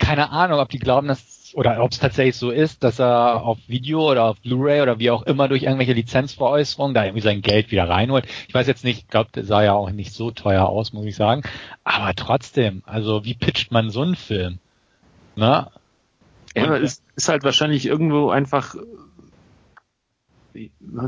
keine 0.00 0.30
Ahnung, 0.30 0.58
ob 0.58 0.68
die 0.68 0.80
glauben, 0.80 1.06
dass 1.06 1.52
oder 1.54 1.82
ob 1.82 1.92
es 1.92 1.98
tatsächlich 1.98 2.36
so 2.36 2.50
ist, 2.50 2.84
dass 2.84 3.00
er 3.00 3.42
auf 3.42 3.58
Video 3.66 4.10
oder 4.10 4.24
auf 4.24 4.40
Blu-ray 4.40 4.82
oder 4.82 4.98
wie 4.98 5.10
auch 5.10 5.22
immer 5.22 5.48
durch 5.48 5.64
irgendwelche 5.64 5.92
Lizenzveräußerungen 5.92 6.94
da 6.94 7.04
irgendwie 7.04 7.22
sein 7.22 7.42
Geld 7.42 7.70
wieder 7.70 7.88
reinholt. 7.88 8.26
Ich 8.48 8.54
weiß 8.54 8.66
jetzt 8.66 8.84
nicht, 8.84 8.98
ich 8.98 9.08
glaube, 9.08 9.30
der 9.34 9.44
sah 9.44 9.62
ja 9.62 9.72
auch 9.72 9.90
nicht 9.90 10.12
so 10.12 10.30
teuer 10.30 10.68
aus, 10.68 10.92
muss 10.92 11.06
ich 11.06 11.16
sagen. 11.16 11.42
Aber 11.84 12.14
trotzdem, 12.14 12.82
also 12.86 13.24
wie 13.24 13.34
pitcht 13.34 13.72
man 13.72 13.90
so 13.90 14.02
einen 14.02 14.16
Film? 14.16 14.58
Na? 15.34 15.70
Ja, 16.54 16.64
aber 16.64 16.78
ist, 16.78 17.02
ist 17.16 17.28
halt 17.28 17.42
wahrscheinlich 17.42 17.86
irgendwo 17.86 18.30
einfach 18.30 18.76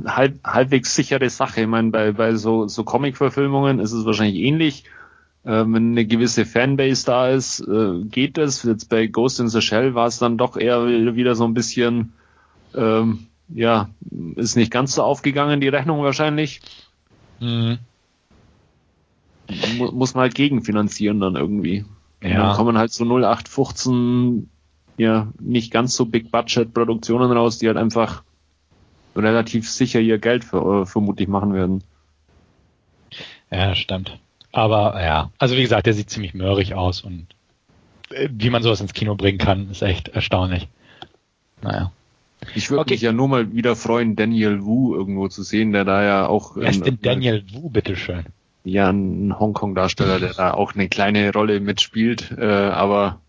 halb, 0.07 0.41
halbwegs 0.45 0.95
sichere 0.95 1.31
Sache. 1.31 1.63
Ich 1.63 1.67
meine, 1.67 1.91
bei, 1.91 2.13
bei 2.13 2.35
so, 2.35 2.69
so 2.69 2.85
Comic-Verfilmungen 2.85 3.79
ist 3.81 3.93
es 3.93 4.05
wahrscheinlich 4.05 4.37
ähnlich 4.43 4.85
äh, 4.85 5.02
wenn 5.51 5.93
eine 5.93 6.05
gewisse 6.05 6.47
Fanbase 6.47 7.05
da 7.05 7.29
ist, 7.29 7.61
äh, 7.61 8.05
geht 8.05 8.39
das. 8.39 8.63
Jetzt 8.63 8.89
bei 8.89 9.07
Ghost 9.07 9.41
in 9.41 9.49
the 9.49 9.61
Shell 9.61 9.95
war 9.95 10.07
es 10.07 10.19
dann 10.19 10.39
doch 10.39 10.57
eher 10.57 10.87
wieder 11.17 11.35
so 11.35 11.45
ein 11.45 11.55
bisschen, 11.55 12.13
ähm, 12.75 13.27
ja, 13.49 13.91
ist 14.37 14.57
nicht 14.57 14.71
ganz 14.71 14.95
so 14.95 15.03
aufgegangen, 15.03 15.61
die 15.61 15.69
Rechnung 15.69 16.03
wahrscheinlich. 16.03 16.61
Mhm. 17.41 17.79
Muss 19.77 20.15
man 20.15 20.23
halt 20.23 20.35
gegenfinanzieren 20.35 21.21
dann 21.21 21.35
irgendwie. 21.35 21.85
Ja. 22.23 22.47
Dann 22.47 22.57
kommen 22.57 22.79
halt 22.79 22.93
so 22.93 23.05
0815, 23.05 24.49
ja, 24.97 25.33
nicht 25.41 25.73
ganz 25.73 25.95
so 25.97 26.07
Big 26.07 26.31
Budget 26.31 26.73
Produktionen 26.73 27.33
raus, 27.33 27.59
die 27.59 27.67
halt 27.67 27.77
einfach 27.77 28.23
relativ 29.17 29.69
sicher 29.69 30.01
ihr 30.01 30.19
Geld 30.19 30.45
für, 30.45 30.83
äh, 30.83 30.87
vermutlich 30.87 31.29
machen 31.29 31.53
werden. 31.53 31.83
Ja, 33.51 33.75
stimmt. 33.75 34.19
Aber 34.53 35.03
ja, 35.03 35.31
also 35.38 35.57
wie 35.57 35.62
gesagt, 35.62 35.87
der 35.87 35.95
sieht 35.95 36.11
ziemlich 36.11 36.35
mörrig 36.35 36.75
aus 36.75 37.01
und 37.01 37.27
äh, 38.11 38.29
wie 38.31 38.51
man 38.51 38.62
sowas 38.62 38.81
ins 38.81 38.93
Kino 38.93 39.15
bringen 39.15 39.38
kann, 39.38 39.71
ist 39.71 39.83
echt 39.83 40.09
erstaunlich. 40.09 40.69
Naja. 41.62 41.93
Ich 42.55 42.71
würde 42.71 42.83
okay. 42.83 42.95
mich 42.95 43.01
ja 43.01 43.12
nur 43.12 43.29
mal 43.29 43.55
wieder 43.55 43.77
freuen, 43.77 44.17
Daniel 44.17 44.65
Wu 44.65 44.95
irgendwo 44.95 45.29
zu 45.29 45.43
sehen, 45.43 45.73
der 45.73 45.85
da 45.85 46.03
ja 46.03 46.27
auch. 46.27 46.57
Wer 46.57 46.71
ist 46.71 46.85
denn 46.85 46.99
Daniel 47.01 47.45
Wu, 47.53 47.71
bitteschön? 47.71 48.25
Ja, 48.65 48.91
ein 48.91 49.38
Hongkong-Darsteller, 49.38 50.21
der 50.21 50.35
da 50.35 50.55
auch 50.55 50.75
eine 50.75 50.88
kleine 50.88 51.33
Rolle 51.33 51.61
mitspielt, 51.61 52.33
äh, 52.37 52.45
aber 52.45 53.21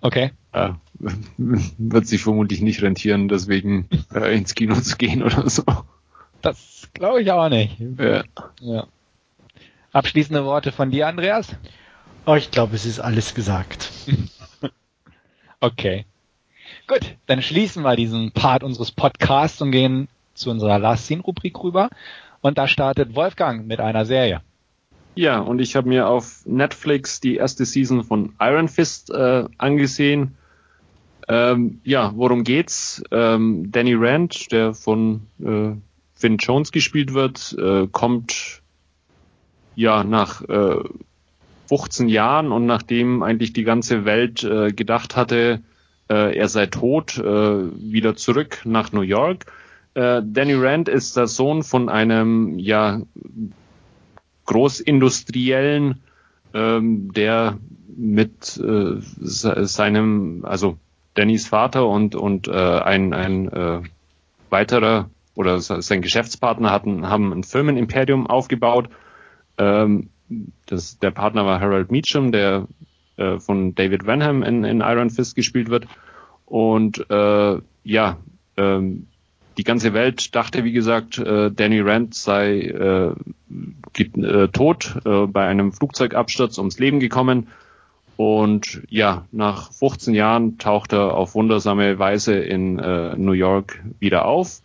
okay. 0.00 0.32
Äh, 0.52 0.70
wird 1.38 2.06
sich 2.06 2.22
vermutlich 2.22 2.62
nicht 2.62 2.82
rentieren, 2.82 3.28
deswegen 3.28 3.88
äh, 4.14 4.36
ins 4.36 4.54
Kino 4.54 4.74
zu 4.76 4.96
gehen 4.96 5.22
oder 5.22 5.48
so. 5.48 5.62
Das 6.42 6.88
glaube 6.92 7.22
ich 7.22 7.30
auch 7.30 7.48
nicht. 7.48 7.78
Ja. 7.98 8.24
ja. 8.60 8.86
Abschließende 9.94 10.44
Worte 10.44 10.72
von 10.72 10.90
dir, 10.90 11.06
Andreas? 11.06 11.54
Oh, 12.26 12.34
ich 12.34 12.50
glaube, 12.50 12.74
es 12.74 12.84
ist 12.84 12.98
alles 12.98 13.32
gesagt. 13.32 13.92
okay. 15.60 16.04
Gut, 16.88 17.14
dann 17.26 17.40
schließen 17.40 17.84
wir 17.84 17.94
diesen 17.94 18.32
Part 18.32 18.64
unseres 18.64 18.90
Podcasts 18.90 19.62
und 19.62 19.70
gehen 19.70 20.08
zu 20.34 20.50
unserer 20.50 20.80
Last 20.80 21.06
Scene 21.06 21.22
Rubrik 21.22 21.62
rüber. 21.62 21.90
Und 22.40 22.58
da 22.58 22.66
startet 22.66 23.14
Wolfgang 23.14 23.68
mit 23.68 23.78
einer 23.78 24.04
Serie. 24.04 24.42
Ja, 25.14 25.38
und 25.38 25.60
ich 25.60 25.76
habe 25.76 25.88
mir 25.88 26.08
auf 26.08 26.44
Netflix 26.44 27.20
die 27.20 27.36
erste 27.36 27.64
Season 27.64 28.02
von 28.02 28.34
Iron 28.40 28.66
Fist 28.66 29.10
äh, 29.10 29.44
angesehen. 29.58 30.36
Ähm, 31.28 31.80
ja, 31.84 32.12
worum 32.16 32.42
geht's? 32.42 33.00
Ähm, 33.12 33.70
Danny 33.70 33.94
Rand, 33.94 34.50
der 34.50 34.74
von 34.74 35.28
äh, 35.38 35.70
Finn 36.14 36.38
Jones 36.38 36.72
gespielt 36.72 37.14
wird, 37.14 37.54
äh, 37.56 37.86
kommt 37.86 38.63
ja, 39.76 40.04
nach 40.04 40.42
äh, 40.42 40.76
15 41.68 42.08
Jahren 42.08 42.52
und 42.52 42.66
nachdem 42.66 43.22
eigentlich 43.22 43.52
die 43.52 43.64
ganze 43.64 44.04
Welt 44.04 44.44
äh, 44.44 44.72
gedacht 44.72 45.16
hatte, 45.16 45.60
äh, 46.08 46.36
er 46.36 46.48
sei 46.48 46.66
tot, 46.66 47.18
äh, 47.18 47.22
wieder 47.22 48.16
zurück 48.16 48.60
nach 48.64 48.92
New 48.92 49.00
York. 49.00 49.46
Äh, 49.94 50.22
Danny 50.24 50.54
Rand 50.54 50.88
ist 50.88 51.16
der 51.16 51.26
Sohn 51.26 51.62
von 51.62 51.88
einem 51.88 52.58
ja 52.58 53.00
Großindustriellen, 54.46 56.00
ähm, 56.52 57.12
der 57.12 57.58
mit 57.96 58.58
äh, 58.58 58.96
seinem, 59.20 60.44
also 60.44 60.76
Dannys 61.14 61.46
Vater 61.46 61.86
und 61.86 62.14
und 62.14 62.48
äh, 62.48 62.52
ein 62.52 63.14
ein 63.14 63.48
äh, 63.48 63.80
weiterer 64.50 65.08
oder 65.36 65.60
sein 65.60 66.02
Geschäftspartner 66.02 66.70
hatten 66.70 67.08
haben 67.08 67.32
ein 67.32 67.44
Firmenimperium 67.44 68.26
aufgebaut 68.26 68.88
ähm, 69.58 70.10
das, 70.66 70.98
der 70.98 71.10
Partner 71.10 71.44
war 71.46 71.60
Harold 71.60 71.90
Meacham, 71.90 72.32
der 72.32 72.66
äh, 73.16 73.38
von 73.38 73.74
David 73.74 74.06
Wenham 74.06 74.42
in, 74.42 74.64
in 74.64 74.80
Iron 74.80 75.10
Fist 75.10 75.36
gespielt 75.36 75.70
wird. 75.70 75.86
Und 76.46 77.08
äh, 77.10 77.58
ja, 77.84 78.16
ähm, 78.56 79.06
die 79.56 79.64
ganze 79.64 79.94
Welt 79.94 80.34
dachte, 80.34 80.64
wie 80.64 80.72
gesagt, 80.72 81.18
äh, 81.18 81.50
Danny 81.50 81.80
Rand 81.80 82.14
sei 82.14 82.60
äh, 82.60 83.12
äh, 84.00 84.48
tot, 84.48 84.96
äh, 85.04 85.26
bei 85.26 85.46
einem 85.46 85.72
Flugzeugabsturz 85.72 86.58
ums 86.58 86.78
Leben 86.78 87.00
gekommen. 87.00 87.48
Und 88.16 88.82
ja, 88.88 89.26
nach 89.32 89.72
15 89.72 90.14
Jahren 90.14 90.58
taucht 90.58 90.92
er 90.92 91.14
auf 91.14 91.34
wundersame 91.34 91.98
Weise 91.98 92.34
in 92.34 92.78
äh, 92.78 93.16
New 93.16 93.32
York 93.32 93.82
wieder 93.98 94.24
auf 94.26 94.62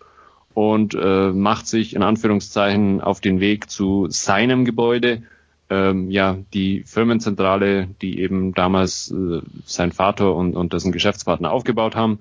und 0.60 0.94
äh, 0.94 1.32
macht 1.32 1.68
sich 1.68 1.96
in 1.96 2.04
Anführungszeichen 2.04 3.00
auf 3.00 3.22
den 3.22 3.40
Weg 3.40 3.70
zu 3.70 4.08
seinem 4.10 4.66
Gebäude. 4.66 5.24
Ähm, 5.70 6.12
ja, 6.12 6.38
die 6.54 6.84
Firmenzentrale, 6.84 7.88
die 8.02 8.20
eben 8.20 8.54
damals 8.54 9.10
äh, 9.10 9.40
sein 9.64 9.94
Vater 9.94 10.36
und, 10.36 10.58
und 10.58 10.74
dessen 10.74 10.92
Geschäftspartner 10.92 11.50
aufgebaut 11.50 11.96
haben, 11.96 12.20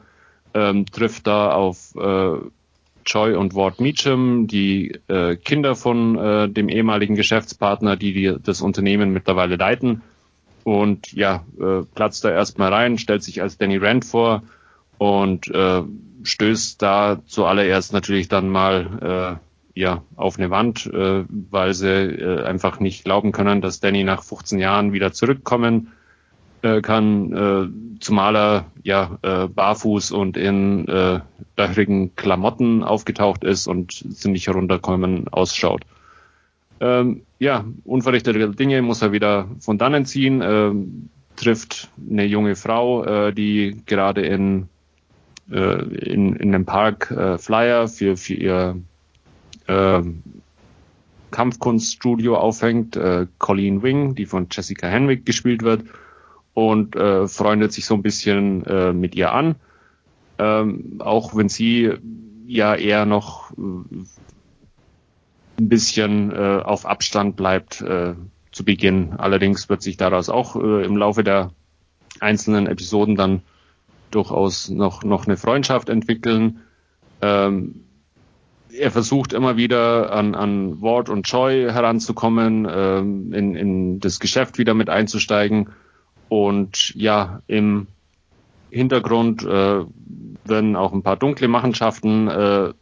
ähm, 0.54 0.86
trifft 0.86 1.26
da 1.26 1.50
auf 1.50 1.96
äh, 1.96 2.36
Joy 3.04 3.34
und 3.34 3.56
Ward 3.56 3.80
Meacham, 3.80 4.46
die 4.46 5.00
äh, 5.08 5.34
Kinder 5.34 5.74
von 5.74 6.16
äh, 6.16 6.48
dem 6.48 6.68
ehemaligen 6.68 7.16
Geschäftspartner, 7.16 7.96
die, 7.96 8.12
die 8.12 8.36
das 8.40 8.60
Unternehmen 8.60 9.12
mittlerweile 9.12 9.56
leiten. 9.56 10.02
Und 10.62 11.12
ja, 11.12 11.44
äh, 11.58 11.82
platzt 11.92 12.24
da 12.24 12.30
erstmal 12.30 12.72
rein, 12.72 12.98
stellt 12.98 13.24
sich 13.24 13.42
als 13.42 13.58
Danny 13.58 13.78
Rand 13.78 14.04
vor 14.04 14.44
und 14.98 15.48
äh, 15.48 15.82
stößt 16.22 16.82
da 16.82 17.20
zuallererst 17.26 17.92
natürlich 17.92 18.28
dann 18.28 18.48
mal 18.48 19.38
äh, 19.74 19.80
ja 19.80 20.02
auf 20.16 20.38
eine 20.38 20.50
Wand, 20.50 20.86
äh, 20.86 21.24
weil 21.28 21.74
sie 21.74 21.88
äh, 21.88 22.42
einfach 22.42 22.80
nicht 22.80 23.04
glauben 23.04 23.32
können, 23.32 23.60
dass 23.60 23.80
Danny 23.80 24.04
nach 24.04 24.22
15 24.22 24.58
Jahren 24.58 24.92
wieder 24.92 25.12
zurückkommen 25.12 25.92
äh, 26.62 26.80
kann, 26.80 27.32
äh, 27.32 28.00
zumal 28.00 28.36
er 28.36 28.64
ja 28.82 29.18
äh, 29.22 29.46
barfuß 29.46 30.10
und 30.10 30.36
in 30.36 30.88
äh, 30.88 31.20
löchrigen 31.56 32.16
Klamotten 32.16 32.82
aufgetaucht 32.82 33.44
ist 33.44 33.68
und 33.68 33.92
ziemlich 33.92 34.48
herunterkommen 34.48 35.28
ausschaut. 35.28 35.82
Ähm, 36.80 37.22
ja, 37.38 37.64
unverrichtete 37.84 38.50
Dinge 38.50 38.82
muss 38.82 39.02
er 39.02 39.12
wieder 39.12 39.48
von 39.60 39.78
dannen 39.78 40.04
ziehen, 40.04 40.40
äh, 40.40 40.72
trifft 41.36 41.88
eine 42.10 42.24
junge 42.24 42.56
Frau, 42.56 43.04
äh, 43.04 43.32
die 43.32 43.82
gerade 43.86 44.22
in 44.22 44.68
äh, 45.50 45.82
in, 45.94 46.36
in 46.36 46.54
einem 46.54 46.64
Park 46.64 47.10
äh, 47.10 47.38
Flyer 47.38 47.88
für, 47.88 48.16
für 48.16 48.34
ihr 48.34 48.76
äh, 49.66 50.02
Kampfkunststudio 51.30 52.36
aufhängt, 52.36 52.96
äh, 52.96 53.26
Colleen 53.38 53.82
Wing, 53.82 54.14
die 54.14 54.26
von 54.26 54.48
Jessica 54.50 54.86
Henwick 54.86 55.26
gespielt 55.26 55.62
wird, 55.62 55.84
und 56.54 56.96
äh, 56.96 57.28
freundet 57.28 57.72
sich 57.72 57.86
so 57.86 57.94
ein 57.94 58.02
bisschen 58.02 58.64
äh, 58.66 58.92
mit 58.92 59.14
ihr 59.14 59.32
an. 59.32 59.56
Ähm, 60.38 61.00
auch 61.00 61.36
wenn 61.36 61.48
sie 61.48 61.92
ja 62.46 62.74
eher 62.74 63.04
noch 63.04 63.52
äh, 63.52 63.96
ein 65.58 65.68
bisschen 65.68 66.32
äh, 66.32 66.62
auf 66.64 66.86
Abstand 66.86 67.36
bleibt 67.36 67.80
äh, 67.80 68.14
zu 68.52 68.64
Beginn. 68.64 69.12
Allerdings 69.18 69.68
wird 69.68 69.82
sich 69.82 69.96
daraus 69.96 70.28
auch 70.28 70.56
äh, 70.56 70.84
im 70.84 70.96
Laufe 70.96 71.22
der 71.22 71.52
einzelnen 72.20 72.66
Episoden 72.66 73.16
dann 73.16 73.42
durchaus 74.10 74.68
noch, 74.68 75.04
noch 75.04 75.26
eine 75.26 75.36
Freundschaft 75.36 75.88
entwickeln. 75.88 76.60
Ähm, 77.20 77.84
er 78.70 78.90
versucht 78.90 79.32
immer 79.32 79.56
wieder 79.56 80.12
an, 80.12 80.34
an 80.34 80.80
Ward 80.82 81.08
und 81.08 81.28
Joy 81.28 81.70
heranzukommen, 81.70 82.66
ähm, 82.70 83.32
in, 83.32 83.56
in 83.56 84.00
das 84.00 84.20
Geschäft 84.20 84.58
wieder 84.58 84.74
mit 84.74 84.90
einzusteigen. 84.90 85.70
Und 86.28 86.94
ja, 86.94 87.40
im 87.46 87.86
Hintergrund 88.70 89.42
äh, 89.44 89.84
werden 90.44 90.76
auch 90.76 90.92
ein 90.92 91.02
paar 91.02 91.16
dunkle 91.16 91.48
Machenschaften 91.48 92.28
äh, 92.28 92.72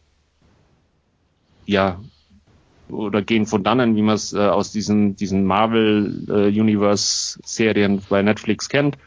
ja 1.65 1.99
oder 2.89 3.21
gehen 3.21 3.45
von 3.45 3.63
dannen, 3.63 3.95
wie 3.95 4.01
man 4.01 4.15
es 4.15 4.33
äh, 4.33 4.39
aus 4.39 4.71
diesen, 4.71 5.15
diesen 5.15 5.45
Marvel 5.45 6.25
äh, 6.29 7.99
bei 8.09 8.21
Netflix 8.21 8.69
kennt. 8.69 8.97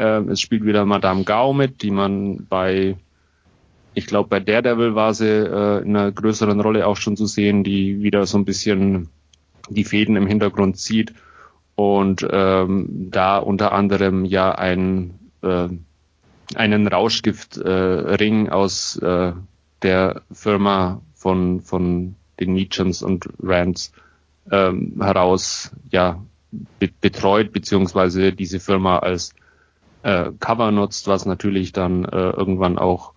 Äh, 0.00 0.22
es 0.30 0.40
spielt 0.40 0.64
wieder 0.64 0.86
Madame 0.86 1.24
Gao 1.24 1.52
mit, 1.52 1.82
die 1.82 1.90
man 1.90 2.46
bei, 2.48 2.96
ich 3.92 4.06
glaube 4.06 4.30
bei 4.30 4.40
Daredevil 4.40 4.94
war 4.94 5.12
sie 5.12 5.28
äh, 5.28 5.82
in 5.82 5.94
einer 5.94 6.10
größeren 6.10 6.58
Rolle 6.60 6.86
auch 6.86 6.96
schon 6.96 7.18
zu 7.18 7.26
sehen, 7.26 7.64
die 7.64 8.02
wieder 8.02 8.24
so 8.24 8.38
ein 8.38 8.46
bisschen 8.46 9.10
die 9.68 9.84
Fäden 9.84 10.16
im 10.16 10.26
Hintergrund 10.26 10.78
zieht 10.78 11.12
und 11.74 12.26
ähm, 12.30 13.08
da 13.10 13.38
unter 13.38 13.72
anderem 13.72 14.24
ja 14.24 14.52
ein 14.52 15.18
äh, 15.42 15.68
einen 16.54 16.88
Rauschgiftring 16.88 18.46
äh, 18.46 18.50
aus 18.50 18.96
äh, 18.96 19.32
der 19.82 20.22
Firma 20.32 21.02
von 21.14 21.60
von 21.60 22.16
den 22.40 22.54
Meachams 22.54 23.02
und 23.02 23.28
Rands 23.42 23.92
ähm, 24.50 24.94
heraus 25.00 25.70
ja 25.90 26.24
be 26.78 26.88
betreut 27.00 27.52
beziehungsweise 27.52 28.32
diese 28.32 28.60
Firma 28.60 28.98
als 28.98 29.34
äh, 30.02 30.30
Cover 30.38 30.70
nutzt, 30.70 31.08
was 31.08 31.26
natürlich 31.26 31.72
dann 31.72 32.04
äh, 32.04 32.30
irgendwann 32.30 32.78
auch 32.78 33.12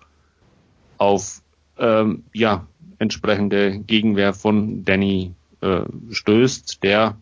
auf 0.97 1.41
ähm, 1.77 2.23
ja 2.33 2.67
entsprechende 2.99 3.79
Gegenwehr 3.79 4.33
von 4.33 4.85
Danny 4.85 5.33
äh, 5.61 5.81
stößt, 6.11 6.83
der 6.83 7.17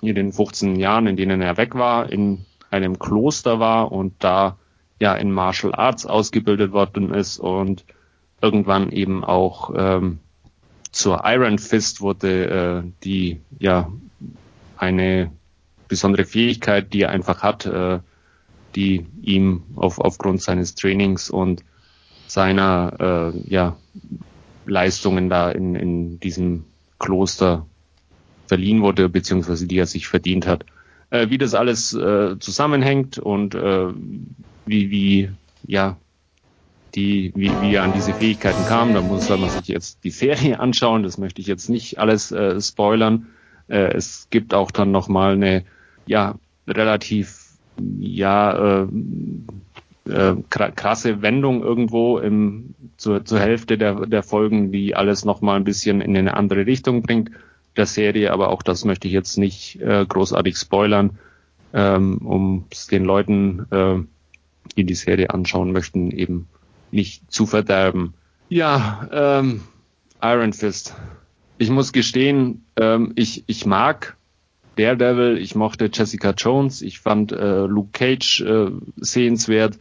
in 0.00 0.14
den 0.14 0.32
15 0.32 0.76
Jahren, 0.76 1.06
in 1.06 1.16
denen 1.16 1.40
er 1.40 1.56
weg 1.56 1.74
war, 1.74 2.10
in 2.10 2.44
einem 2.70 2.98
Kloster 2.98 3.60
war 3.60 3.92
und 3.92 4.14
da 4.18 4.58
ja 5.00 5.14
in 5.14 5.30
Martial 5.30 5.74
Arts 5.74 6.06
ausgebildet 6.06 6.72
worden 6.72 7.12
ist 7.14 7.38
und 7.38 7.84
irgendwann 8.42 8.90
eben 8.90 9.24
auch 9.24 9.72
ähm, 9.76 10.18
zur 10.90 11.22
Iron 11.24 11.58
Fist 11.58 12.00
wurde, 12.00 12.84
äh, 12.84 12.90
die 13.02 13.40
ja 13.58 13.90
eine 14.76 15.32
besondere 15.88 16.24
Fähigkeit, 16.24 16.92
die 16.92 17.02
er 17.02 17.10
einfach 17.10 17.42
hat, 17.42 17.66
äh, 17.66 18.00
die 18.76 19.06
ihm 19.22 19.62
auf, 19.76 19.98
aufgrund 19.98 20.42
seines 20.42 20.74
Trainings 20.74 21.30
und 21.30 21.64
seiner 22.26 23.32
äh, 23.34 23.52
ja, 23.52 23.76
Leistungen 24.66 25.28
da 25.28 25.50
in, 25.50 25.74
in 25.74 26.20
diesem 26.20 26.64
Kloster 26.98 27.66
verliehen 28.46 28.82
wurde, 28.82 29.08
beziehungsweise 29.08 29.66
die 29.66 29.78
er 29.78 29.86
sich 29.86 30.08
verdient 30.08 30.46
hat. 30.46 30.64
Äh, 31.10 31.30
wie 31.30 31.38
das 31.38 31.54
alles 31.54 31.92
äh, 31.94 32.38
zusammenhängt 32.38 33.18
und 33.18 33.54
äh, 33.54 33.86
wie, 34.66 34.90
wie, 34.90 35.30
ja, 35.66 35.96
die, 36.94 37.32
wie, 37.34 37.60
wie 37.60 37.74
er 37.74 37.82
an 37.82 37.92
diese 37.92 38.14
Fähigkeiten 38.14 38.64
kam, 38.64 38.94
da 38.94 39.02
muss 39.02 39.28
man 39.28 39.48
sich 39.48 39.68
jetzt 39.68 40.04
die 40.04 40.10
Serie 40.10 40.60
anschauen, 40.60 41.02
das 41.02 41.18
möchte 41.18 41.40
ich 41.40 41.46
jetzt 41.46 41.68
nicht 41.68 41.98
alles 41.98 42.32
äh, 42.32 42.60
spoilern. 42.60 43.26
Äh, 43.68 43.94
es 43.94 44.28
gibt 44.30 44.54
auch 44.54 44.70
dann 44.70 44.90
nochmal 44.90 45.34
eine, 45.34 45.64
ja, 46.06 46.36
relativ 46.66 47.43
ja 47.98 48.82
äh, 48.82 48.86
äh, 50.08 50.36
krasse 50.48 51.22
Wendung 51.22 51.62
irgendwo 51.62 52.18
im, 52.18 52.74
zur, 52.96 53.24
zur 53.24 53.40
Hälfte 53.40 53.78
der, 53.78 54.06
der 54.06 54.22
Folgen, 54.22 54.72
die 54.72 54.94
alles 54.94 55.24
nochmal 55.24 55.56
ein 55.56 55.64
bisschen 55.64 56.00
in 56.00 56.16
eine 56.16 56.34
andere 56.34 56.66
Richtung 56.66 57.02
bringt 57.02 57.30
der 57.76 57.86
Serie, 57.86 58.32
aber 58.32 58.50
auch 58.50 58.62
das 58.62 58.84
möchte 58.84 59.08
ich 59.08 59.14
jetzt 59.14 59.36
nicht 59.36 59.80
äh, 59.80 60.04
großartig 60.06 60.56
spoilern, 60.56 61.18
ähm, 61.72 62.18
um 62.18 62.66
es 62.70 62.86
den 62.86 63.04
Leuten, 63.04 63.66
äh, 63.70 63.96
die 64.76 64.84
die 64.84 64.94
Serie 64.94 65.30
anschauen 65.30 65.72
möchten, 65.72 66.10
eben 66.10 66.48
nicht 66.90 67.30
zu 67.32 67.46
verderben. 67.46 68.14
Ja, 68.48 69.08
ähm, 69.12 69.62
Iron 70.22 70.52
Fist. 70.52 70.94
Ich 71.58 71.70
muss 71.70 71.92
gestehen, 71.92 72.64
ähm, 72.76 73.12
ich, 73.16 73.44
ich 73.46 73.66
mag 73.66 74.16
Daredevil, 74.76 75.38
ich 75.38 75.54
mochte 75.54 75.90
Jessica 75.92 76.30
Jones, 76.30 76.82
ich 76.82 77.00
fand 77.00 77.32
äh, 77.32 77.66
Luke 77.66 77.90
Cage 77.92 78.40
äh, 78.40 78.70
sehenswert, 78.96 79.78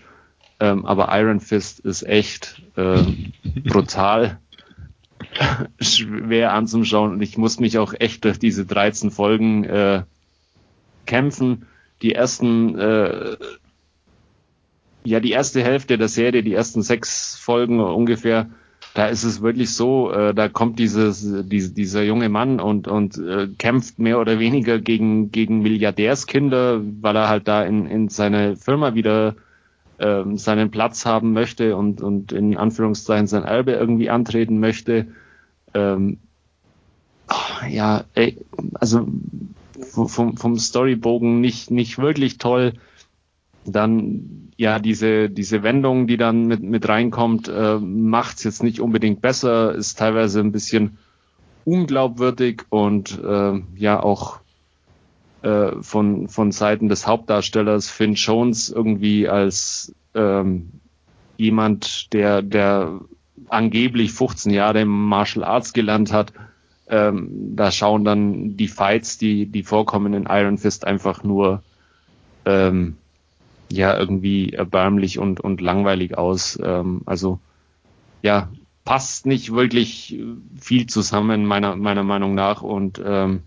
ähm, 0.59 0.85
aber 0.85 1.09
Iron 1.19 1.39
Fist 1.39 1.79
ist 1.79 2.03
echt 2.03 2.61
äh, 2.75 3.03
brutal 3.63 4.39
schwer 5.79 6.53
anzuschauen 6.53 7.13
und 7.13 7.21
ich 7.21 7.37
muss 7.37 7.59
mich 7.59 7.77
auch 7.77 7.93
echt 7.97 8.25
durch 8.25 8.39
diese 8.39 8.65
13 8.65 9.11
Folgen 9.11 9.63
äh, 9.63 10.03
kämpfen. 11.05 11.67
Die 12.01 12.13
ersten, 12.13 12.77
äh, 12.77 13.37
ja, 15.03 15.19
die 15.19 15.31
erste 15.31 15.63
Hälfte 15.63 15.97
der 15.97 16.07
Serie, 16.07 16.43
die 16.43 16.53
ersten 16.53 16.81
sechs 16.81 17.35
Folgen 17.37 17.79
ungefähr, 17.79 18.49
da 18.93 19.07
ist 19.07 19.23
es 19.23 19.41
wirklich 19.41 19.73
so, 19.73 20.11
äh, 20.11 20.33
da 20.33 20.49
kommt 20.49 20.77
dieses, 20.77 21.25
diese, 21.45 21.73
dieser 21.73 22.03
junge 22.03 22.29
Mann 22.29 22.59
und, 22.59 22.87
und 22.87 23.17
äh, 23.17 23.47
kämpft 23.57 23.97
mehr 23.97 24.19
oder 24.19 24.39
weniger 24.39 24.79
gegen, 24.79 25.31
gegen 25.31 25.61
Milliardärskinder, 25.61 26.81
weil 27.01 27.15
er 27.15 27.27
halt 27.27 27.47
da 27.47 27.63
in, 27.63 27.87
in 27.87 28.09
seine 28.09 28.55
Firma 28.55 28.93
wieder 28.93 29.35
ähm, 29.99 30.37
seinen 30.37 30.69
Platz 30.69 31.05
haben 31.05 31.33
möchte 31.33 31.75
und, 31.75 32.01
und 32.01 32.31
in 32.31 32.55
Anführungszeichen 32.55 33.27
sein 33.27 33.43
Erbe 33.43 33.71
irgendwie 33.71 34.09
antreten 34.11 34.59
möchte. 34.59 35.07
Ähm, 35.73 36.17
oh, 37.29 37.65
ja, 37.67 38.03
ey, 38.13 38.37
also 38.75 39.07
vom, 39.81 40.37
vom 40.37 40.57
Storybogen 40.57 41.41
nicht, 41.41 41.71
nicht 41.71 41.97
wirklich 41.97 42.37
toll. 42.37 42.73
Dann 43.65 44.51
ja 44.57 44.79
diese 44.79 45.29
diese 45.29 45.63
Wendung, 45.63 46.07
die 46.07 46.17
dann 46.17 46.45
mit 46.45 46.61
mit 46.61 46.87
reinkommt, 46.87 47.47
äh, 47.47 47.77
macht's 47.79 48.43
jetzt 48.43 48.63
nicht 48.63 48.79
unbedingt 48.79 49.21
besser, 49.21 49.73
ist 49.73 49.97
teilweise 49.97 50.39
ein 50.39 50.51
bisschen 50.51 50.97
unglaubwürdig 51.65 52.63
und 52.69 53.19
äh, 53.23 53.61
ja 53.75 54.03
auch 54.03 54.39
äh, 55.41 55.71
von 55.81 56.27
von 56.27 56.51
Seiten 56.51 56.89
des 56.89 57.07
Hauptdarstellers 57.07 57.89
Finn 57.89 58.13
Jones 58.13 58.69
irgendwie 58.69 59.27
als 59.27 59.93
ähm, 60.13 60.71
jemand, 61.37 62.13
der 62.13 62.41
der 62.41 62.99
angeblich 63.49 64.11
15 64.11 64.51
Jahre 64.51 64.81
im 64.81 65.07
Martial 65.07 65.43
Arts 65.43 65.73
gelernt 65.73 66.11
hat. 66.11 66.33
Ähm, 66.87 67.55
da 67.55 67.71
schauen 67.71 68.03
dann 68.03 68.57
die 68.57 68.67
Fights, 68.67 69.17
die, 69.17 69.45
die 69.45 69.63
vorkommen 69.63 70.13
in 70.13 70.27
Iron 70.29 70.57
Fist 70.57 70.85
einfach 70.85 71.23
nur 71.23 71.63
ähm, 72.45 72.97
ja 73.77 73.97
irgendwie 73.97 74.53
erbärmlich 74.53 75.19
und, 75.19 75.39
und 75.39 75.61
langweilig 75.61 76.17
aus. 76.17 76.59
Ähm, 76.63 77.01
also 77.05 77.39
ja, 78.21 78.49
passt 78.85 79.25
nicht 79.25 79.53
wirklich 79.53 80.19
viel 80.59 80.87
zusammen, 80.87 81.45
meiner, 81.45 81.75
meiner 81.75 82.03
Meinung 82.03 82.35
nach. 82.35 82.61
Und 82.61 83.01
ähm, 83.05 83.43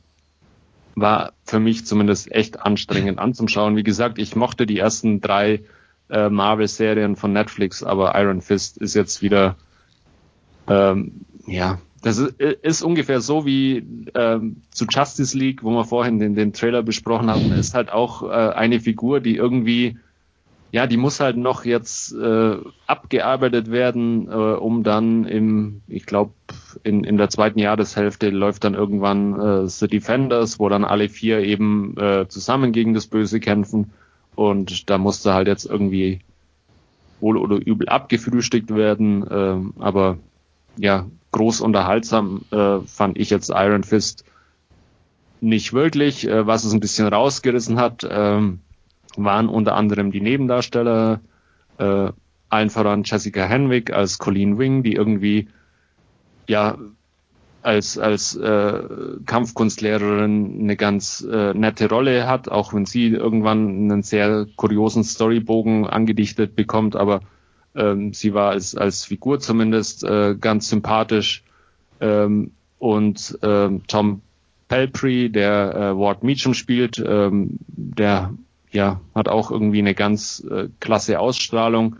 war 0.97 1.33
für 1.45 1.61
mich 1.61 1.87
zumindest 1.87 2.33
echt 2.33 2.61
anstrengend 2.61 3.19
anzuschauen. 3.19 3.77
Wie 3.77 3.83
gesagt, 3.83 4.19
ich 4.19 4.35
mochte 4.35 4.67
die 4.67 4.79
ersten 4.79 5.21
drei 5.21 5.63
äh, 6.09 6.31
Marvel-Serien 6.31 7.17
von 7.17 7.33
Netflix, 7.33 7.83
aber 7.83 8.19
Iron 8.19 8.41
Fist 8.41 8.79
ist 8.79 8.95
jetzt 8.95 9.23
wieder, 9.23 9.57
ähm, 10.69 11.21
ja, 11.47 11.79
das 12.03 12.19
ist, 12.19 12.83
ungefähr 12.83 13.21
so 13.21 13.45
wie 13.45 14.09
ähm, 14.15 14.63
zu 14.71 14.87
Justice 14.89 15.37
League, 15.37 15.65
wo 15.65 15.71
wir 15.71 15.85
vorhin 15.85 16.19
den, 16.19 16.35
den 16.35 16.53
Trailer 16.53 16.83
besprochen 16.83 17.29
haben, 17.29 17.53
ist 17.53 17.75
halt 17.75 17.91
auch 17.91 18.23
äh, 18.23 18.27
eine 18.27 18.81
Figur, 18.81 19.21
die 19.21 19.37
irgendwie 19.37 19.99
ja, 20.73 20.87
die 20.87 20.97
muss 20.97 21.21
halt 21.21 21.37
noch 21.37 21.65
jetzt 21.65 22.13
äh, 22.13 22.57
abgearbeitet 22.87 23.71
werden, 23.71 24.29
äh, 24.29 24.35
um 24.35 24.83
dann 24.83 25.25
im, 25.25 25.83
ich 25.87 26.07
glaube, 26.07 26.33
in, 26.83 27.05
in 27.05 27.17
der 27.17 27.31
zweiten 27.31 27.59
Jahreshälfte 27.59 28.31
läuft 28.31 28.65
dann 28.65 28.75
irgendwann 28.75 29.41
äh, 29.41 29.69
The 29.69 29.89
Defenders, 29.89 30.59
wo 30.59 30.69
dann 30.69 30.85
alle 30.85 31.09
vier 31.09 31.41
eben 31.41 31.97
äh, 31.97 32.29
zusammen 32.29 32.73
gegen 32.73 32.95
das 32.95 33.07
Böse 33.07 33.41
kämpfen. 33.41 33.93
Und 34.35 34.91
da 34.91 34.99
musste 34.99 35.33
halt 35.33 35.49
jetzt 35.49 35.65
irgendwie 35.65 36.21
wohl 37.21 37.39
oder 37.39 37.57
übel 37.57 37.89
abgefrühstückt 37.89 38.75
werden. 38.75 39.27
Äh, 39.27 39.83
aber 39.83 40.19
ja, 40.77 41.07
groß 41.31 41.61
unterhaltsam 41.61 42.43
äh, 42.51 42.81
fand 42.81 43.19
ich 43.19 43.31
jetzt 43.31 43.51
Iron 43.51 43.85
Fist 43.85 44.25
nicht 45.41 45.73
wirklich. 45.73 46.27
Äh, 46.27 46.47
was 46.47 46.65
es 46.65 46.73
ein 46.73 46.81
bisschen 46.81 47.07
rausgerissen 47.07 47.79
hat, 47.79 48.05
äh, 48.05 48.41
waren 49.17 49.49
unter 49.49 49.75
anderem 49.75 50.11
die 50.11 50.21
Nebendarsteller, 50.21 51.21
äh, 51.79 52.11
allen 52.49 52.71
voran 52.71 53.03
Jessica 53.05 53.45
Henwick 53.45 53.93
als 53.93 54.19
Colleen 54.19 54.59
Wing, 54.59 54.83
die 54.83 54.95
irgendwie 54.95 55.49
ja 56.47 56.79
als 57.63 57.99
als 57.99 58.37
äh, 58.37 58.83
Kampfkunstlehrerin 59.27 60.61
eine 60.61 60.77
ganz 60.77 61.27
äh, 61.29 61.53
nette 61.53 61.89
Rolle 61.89 62.29
hat, 62.29 62.49
auch 62.49 62.73
wenn 62.73 62.87
sie 62.87 63.09
irgendwann 63.09 63.91
einen 63.91 64.03
sehr 64.03 64.47
kuriosen 64.55 65.03
Storybogen 65.03 65.87
angedichtet 65.87 66.55
bekommt, 66.55 66.95
aber 66.95 67.23
ähm, 67.75 68.15
sie 68.15 68.35
war 68.35 68.51
als 68.51 68.77
als 68.77 69.05
Figur 69.05 69.41
zumindest 69.41 70.05
äh, 70.05 70.37
ganz 70.41 70.69
sympathisch. 70.69 71.43
Ähm, 72.01 72.53
und 72.79 73.39
ähm, 73.43 73.83
Tom 73.89 74.21
Pelphrey, 74.69 75.31
der 75.31 75.75
äh, 75.75 75.99
Ward 75.99 76.23
Meacham 76.23 76.55
spielt, 76.55 77.03
ähm, 77.05 77.59
der 77.69 78.33
ja, 78.77 79.01
hat 79.15 79.29
auch 79.29 79.51
irgendwie 79.51 79.79
eine 79.79 79.95
ganz 79.95 80.47
äh, 80.51 80.69
klasse 80.81 81.19
Ausstrahlung. 81.19 81.97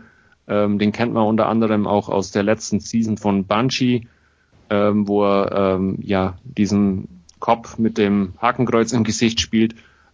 Ähm, 0.47 0.77
den 0.77 0.91
kennt 0.91 1.11
man 1.11 1.25
unter 1.25 1.47
anderem 1.47 1.87
auch 1.87 2.07
aus 2.07 2.29
der 2.29 2.43
letzten 2.43 2.79
Season 2.79 3.17
von 3.17 3.47
Banshee, 3.47 4.07
ähm, 4.69 5.07
wo 5.07 5.25
er 5.25 5.75
ähm, 5.75 5.97
ja 6.01 6.37
diesen 6.43 7.23
Kopf 7.39 7.79
mit 7.79 7.97
dem 7.97 8.33
Hakenkreuz 8.39 8.93
im 8.93 9.03
Gesicht 9.03 9.41
spielt. 9.41 9.73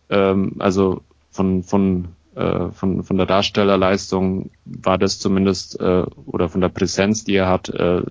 Ähm, 0.09 0.55
also 0.59 1.01
von 1.31 1.63
von 1.63 2.07
äh, 2.35 2.69
von 2.69 3.03
von 3.03 3.17
der 3.17 3.25
Darstellerleistung 3.25 4.49
war 4.63 4.97
das 4.97 5.19
zumindest 5.19 5.81
äh, 5.81 6.05
oder 6.25 6.47
von 6.47 6.61
der 6.61 6.69
Präsenz, 6.69 7.25
die 7.25 7.35
er 7.35 7.49
hat, 7.49 7.67
äh, 7.67 8.03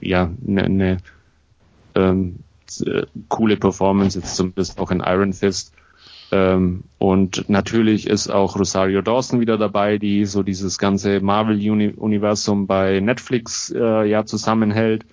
ja 0.00 0.30
eine 0.46 0.68
ne, 0.68 0.96
ähm, 1.96 2.38
äh, 2.86 3.06
coole 3.28 3.56
Performance 3.56 4.20
jetzt 4.20 4.36
zumindest 4.36 4.78
auch 4.78 4.92
in 4.92 5.00
Iron 5.00 5.32
Fist. 5.32 5.74
Ähm, 6.32 6.84
und 6.98 7.48
natürlich 7.50 8.06
ist 8.06 8.30
auch 8.30 8.58
Rosario 8.58 9.02
Dawson 9.02 9.40
wieder 9.40 9.58
dabei, 9.58 9.98
die 9.98 10.24
so 10.24 10.42
dieses 10.42 10.78
ganze 10.78 11.20
Marvel-Universum 11.20 12.66
bei 12.66 13.00
Netflix 13.00 13.70
äh, 13.70 14.08
ja 14.08 14.24
zusammenhält, 14.24 15.04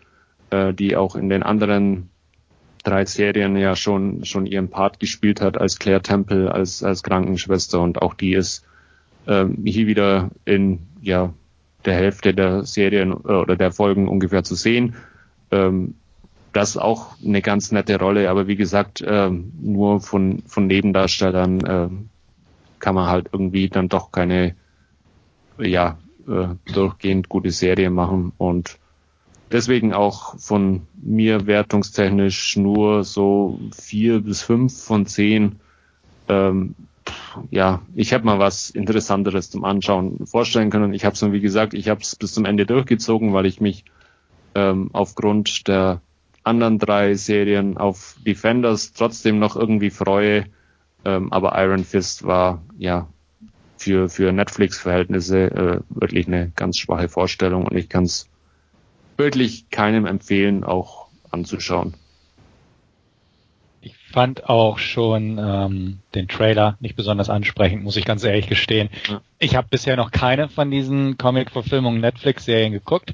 äh, 0.50 0.74
die 0.74 0.96
auch 0.96 1.18
in 1.18 1.28
den 1.28 1.44
anderen 1.44 2.10
drei 2.86 3.04
Serien 3.06 3.58
ja 3.58 3.76
schon 3.76 4.24
schon 4.24 4.46
ihren 4.46 4.70
Part 4.70 5.02
gespielt 5.02 5.42
hat 5.42 5.58
als 5.58 5.78
Claire 5.78 6.02
Temple, 6.02 6.54
als 6.54 6.84
als 6.84 7.04
Krankenschwester 7.04 7.82
und 7.82 8.02
auch 8.02 8.14
die 8.14 8.34
ist 8.34 8.66
ähm, 9.28 9.58
hier 9.66 9.88
wieder 9.88 10.30
in 10.46 10.80
ja 11.02 11.34
der 11.84 11.96
Hälfte 11.96 12.34
der 12.34 12.64
Serien 12.64 13.12
äh, 13.12 13.34
oder 13.34 13.58
der 13.58 13.74
Folgen 13.74 14.08
ungefähr 14.08 14.46
zu 14.46 14.56
sehen. 14.56 14.96
Ähm, 15.52 15.96
das 16.54 16.78
auch 16.78 17.16
eine 17.24 17.42
ganz 17.42 17.72
nette 17.72 18.00
Rolle, 18.00 18.30
aber 18.30 18.48
wie 18.48 18.56
gesagt, 18.56 19.02
äh, 19.02 19.30
nur 19.30 20.02
von, 20.02 20.44
von 20.48 20.68
Nebendarstellern 20.68 21.62
äh, 21.62 21.90
kann 22.80 22.96
man 22.96 23.08
halt 23.08 23.30
irgendwie 23.32 23.70
dann 23.70 23.90
doch 23.90 24.12
keine, 24.12 24.56
ja, 25.58 25.98
äh, 26.28 26.48
durchgehend 26.74 27.30
gute 27.30 27.52
Serie 27.52 27.90
machen 27.90 28.34
und 28.38 28.78
deswegen 29.52 29.94
auch 29.94 30.40
von 30.40 30.88
mir 31.02 31.46
wertungstechnisch 31.48 32.58
nur 32.58 33.04
so 33.04 33.60
vier 33.76 34.22
bis 34.22 34.42
fünf 34.42 34.82
von 34.84 35.06
zehn. 35.06 35.60
Ähm, 36.28 36.76
ja, 37.50 37.82
ich 37.96 38.14
habe 38.14 38.26
mal 38.26 38.40
was 38.40 38.70
Interessanteres 38.70 39.50
zum 39.50 39.64
Anschauen 39.64 40.26
vorstellen 40.26 40.70
können. 40.70 40.94
Ich 40.94 41.06
habe 41.06 41.16
es, 41.16 41.32
wie 41.32 41.40
gesagt, 41.42 41.74
ich 41.74 41.90
habe 41.90 42.02
es 42.02 42.16
bis 42.16 42.34
zum 42.34 42.46
Ende 42.46 42.66
durchgezogen, 42.66 43.34
weil 43.34 43.46
ich 43.46 43.62
mich 43.62 43.86
ähm, 44.56 44.90
aufgrund 44.94 45.68
der 45.68 46.02
anderen 46.50 46.80
drei 46.80 47.14
Serien 47.14 47.78
auf 47.78 48.18
Defenders 48.26 48.94
trotzdem 48.94 49.40
noch 49.40 49.56
irgendwie 49.56 49.92
freue. 49.92 50.46
Ähm, 51.06 51.32
aber 51.32 51.54
Iron 51.64 51.86
Fist 51.86 52.26
war 52.26 52.62
ja 52.78 53.08
für, 53.78 54.10
für 54.10 54.32
Netflix-Verhältnisse 54.34 55.40
äh, 55.46 55.80
wirklich 55.90 56.28
eine 56.28 56.52
ganz 56.56 56.78
schwache 56.78 57.08
Vorstellung 57.08 57.66
und 57.66 57.78
ich 57.78 57.88
kann 57.88 58.04
es 58.04 58.28
wirklich 59.18 59.70
keinem 59.70 60.06
empfehlen, 60.06 60.64
auch 60.64 61.08
anzuschauen. 61.32 61.94
Ich 63.82 63.96
fand 64.12 64.50
auch 64.50 64.78
schon 64.78 65.38
ähm, 65.42 66.00
den 66.16 66.28
Trailer 66.28 66.78
nicht 66.82 66.96
besonders 66.96 67.30
ansprechend, 67.30 67.84
muss 67.84 67.96
ich 67.96 68.04
ganz 68.04 68.24
ehrlich 68.24 68.48
gestehen. 68.48 68.90
Ja. 69.08 69.22
Ich 69.38 69.56
habe 69.56 69.68
bisher 69.70 69.96
noch 69.96 70.12
keine 70.12 70.50
von 70.50 70.70
diesen 70.70 71.18
Comic-Verfilmungen 71.18 72.02
Netflix-Serien 72.02 72.74
geguckt, 72.74 73.14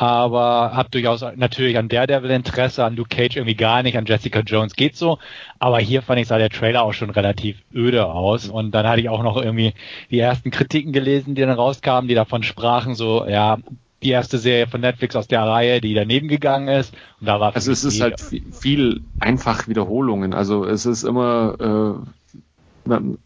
aber 0.00 0.72
habe 0.72 0.88
durchaus 0.88 1.22
natürlich 1.36 1.76
an 1.76 1.90
Daredevil 1.90 2.30
Interesse, 2.30 2.82
an 2.82 2.96
Luke 2.96 3.14
Cage 3.14 3.36
irgendwie 3.36 3.54
gar 3.54 3.82
nicht, 3.82 3.98
an 3.98 4.06
Jessica 4.06 4.40
Jones 4.40 4.72
geht 4.72 4.96
so, 4.96 5.18
aber 5.58 5.78
hier 5.78 6.00
fand 6.00 6.18
ich 6.18 6.28
sah 6.28 6.38
der 6.38 6.48
Trailer 6.48 6.84
auch 6.84 6.94
schon 6.94 7.10
relativ 7.10 7.58
öde 7.74 8.06
aus 8.06 8.48
und 8.48 8.70
dann 8.70 8.88
hatte 8.88 9.02
ich 9.02 9.10
auch 9.10 9.22
noch 9.22 9.36
irgendwie 9.36 9.74
die 10.10 10.18
ersten 10.18 10.50
Kritiken 10.50 10.94
gelesen, 10.94 11.34
die 11.34 11.42
dann 11.42 11.50
rauskamen, 11.50 12.08
die 12.08 12.14
davon 12.14 12.42
sprachen, 12.42 12.94
so 12.94 13.26
ja, 13.28 13.58
die 14.02 14.08
erste 14.08 14.38
Serie 14.38 14.68
von 14.68 14.80
Netflix 14.80 15.16
aus 15.16 15.28
der 15.28 15.42
Reihe, 15.42 15.82
die 15.82 15.92
daneben 15.92 16.28
gegangen 16.28 16.68
ist. 16.68 16.94
Und 17.20 17.26
da 17.26 17.38
war 17.38 17.54
also 17.54 17.70
es 17.70 17.84
ist 17.84 18.00
halt 18.00 18.22
viel, 18.58 19.02
einfach 19.18 19.68
Wiederholungen. 19.68 20.32
Also 20.32 20.64
es 20.64 20.86
ist 20.86 21.02
immer 21.02 22.00
äh, 22.06 22.88
man 22.88 23.18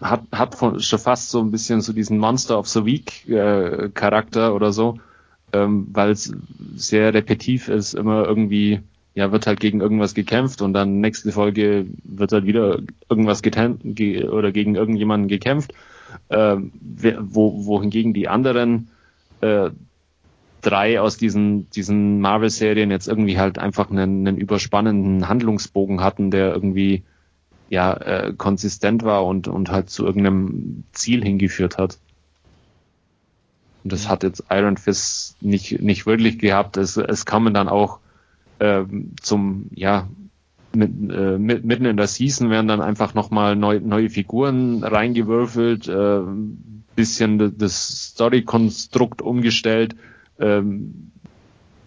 hat 0.00 0.22
hat 0.30 0.54
von, 0.54 0.78
schon 0.78 1.00
fast 1.00 1.30
so 1.30 1.40
ein 1.40 1.50
bisschen 1.50 1.80
so 1.80 1.92
diesen 1.92 2.18
Monster 2.18 2.56
of 2.56 2.68
the 2.68 2.84
Week 2.84 3.28
äh, 3.28 3.88
Charakter 3.92 4.54
oder 4.54 4.72
so 4.72 5.00
ähm, 5.52 5.88
weil 5.92 6.10
es 6.10 6.32
sehr 6.76 7.12
repetitiv 7.14 7.68
ist, 7.68 7.94
immer 7.94 8.24
irgendwie, 8.26 8.80
ja, 9.14 9.32
wird 9.32 9.46
halt 9.46 9.60
gegen 9.60 9.80
irgendwas 9.80 10.14
gekämpft 10.14 10.62
und 10.62 10.72
dann 10.72 11.00
nächste 11.00 11.32
Folge 11.32 11.86
wird 12.04 12.32
halt 12.32 12.46
wieder 12.46 12.80
irgendwas 13.08 13.42
getan 13.42 13.78
ge 13.82 14.28
oder 14.28 14.52
gegen 14.52 14.74
irgendjemanden 14.74 15.28
gekämpft, 15.28 15.74
ähm, 16.30 16.72
wo, 16.80 17.66
wohingegen 17.66 18.14
die 18.14 18.28
anderen 18.28 18.88
äh, 19.40 19.70
drei 20.62 21.00
aus 21.00 21.16
diesen, 21.16 21.68
diesen 21.70 22.20
Marvel-Serien 22.20 22.90
jetzt 22.90 23.08
irgendwie 23.08 23.38
halt 23.38 23.58
einfach 23.58 23.90
einen, 23.90 24.26
einen 24.26 24.38
überspannenden 24.38 25.28
Handlungsbogen 25.28 26.00
hatten, 26.00 26.30
der 26.30 26.54
irgendwie 26.54 27.02
ja 27.68 27.94
äh, 27.94 28.32
konsistent 28.36 29.02
war 29.02 29.26
und, 29.26 29.48
und 29.48 29.70
halt 29.70 29.90
zu 29.90 30.06
irgendeinem 30.06 30.84
Ziel 30.92 31.22
hingeführt 31.22 31.78
hat. 31.78 31.98
Und 33.84 33.92
das 33.92 34.08
hat 34.08 34.22
jetzt 34.22 34.44
Iron 34.50 34.76
Fist 34.76 35.42
nicht, 35.42 35.80
nicht 35.80 36.06
wirklich 36.06 36.38
gehabt. 36.38 36.76
Es, 36.76 36.96
es 36.96 37.24
kamen 37.24 37.54
dann 37.54 37.68
auch 37.68 37.98
ähm, 38.60 39.12
zum, 39.20 39.66
ja, 39.74 40.08
mit, 40.74 40.90
äh, 41.10 41.38
mit, 41.38 41.64
mitten 41.64 41.84
in 41.84 41.96
der 41.96 42.06
Season 42.06 42.50
werden 42.50 42.68
dann 42.68 42.80
einfach 42.80 43.14
nochmal 43.14 43.56
neu, 43.56 43.80
neue 43.80 44.08
Figuren 44.08 44.84
reingewürfelt, 44.84 45.88
äh, 45.88 46.20
bisschen 46.94 47.58
das 47.58 48.12
Story-Konstrukt 48.12 49.22
umgestellt, 49.22 49.96
ähm, 50.38 51.10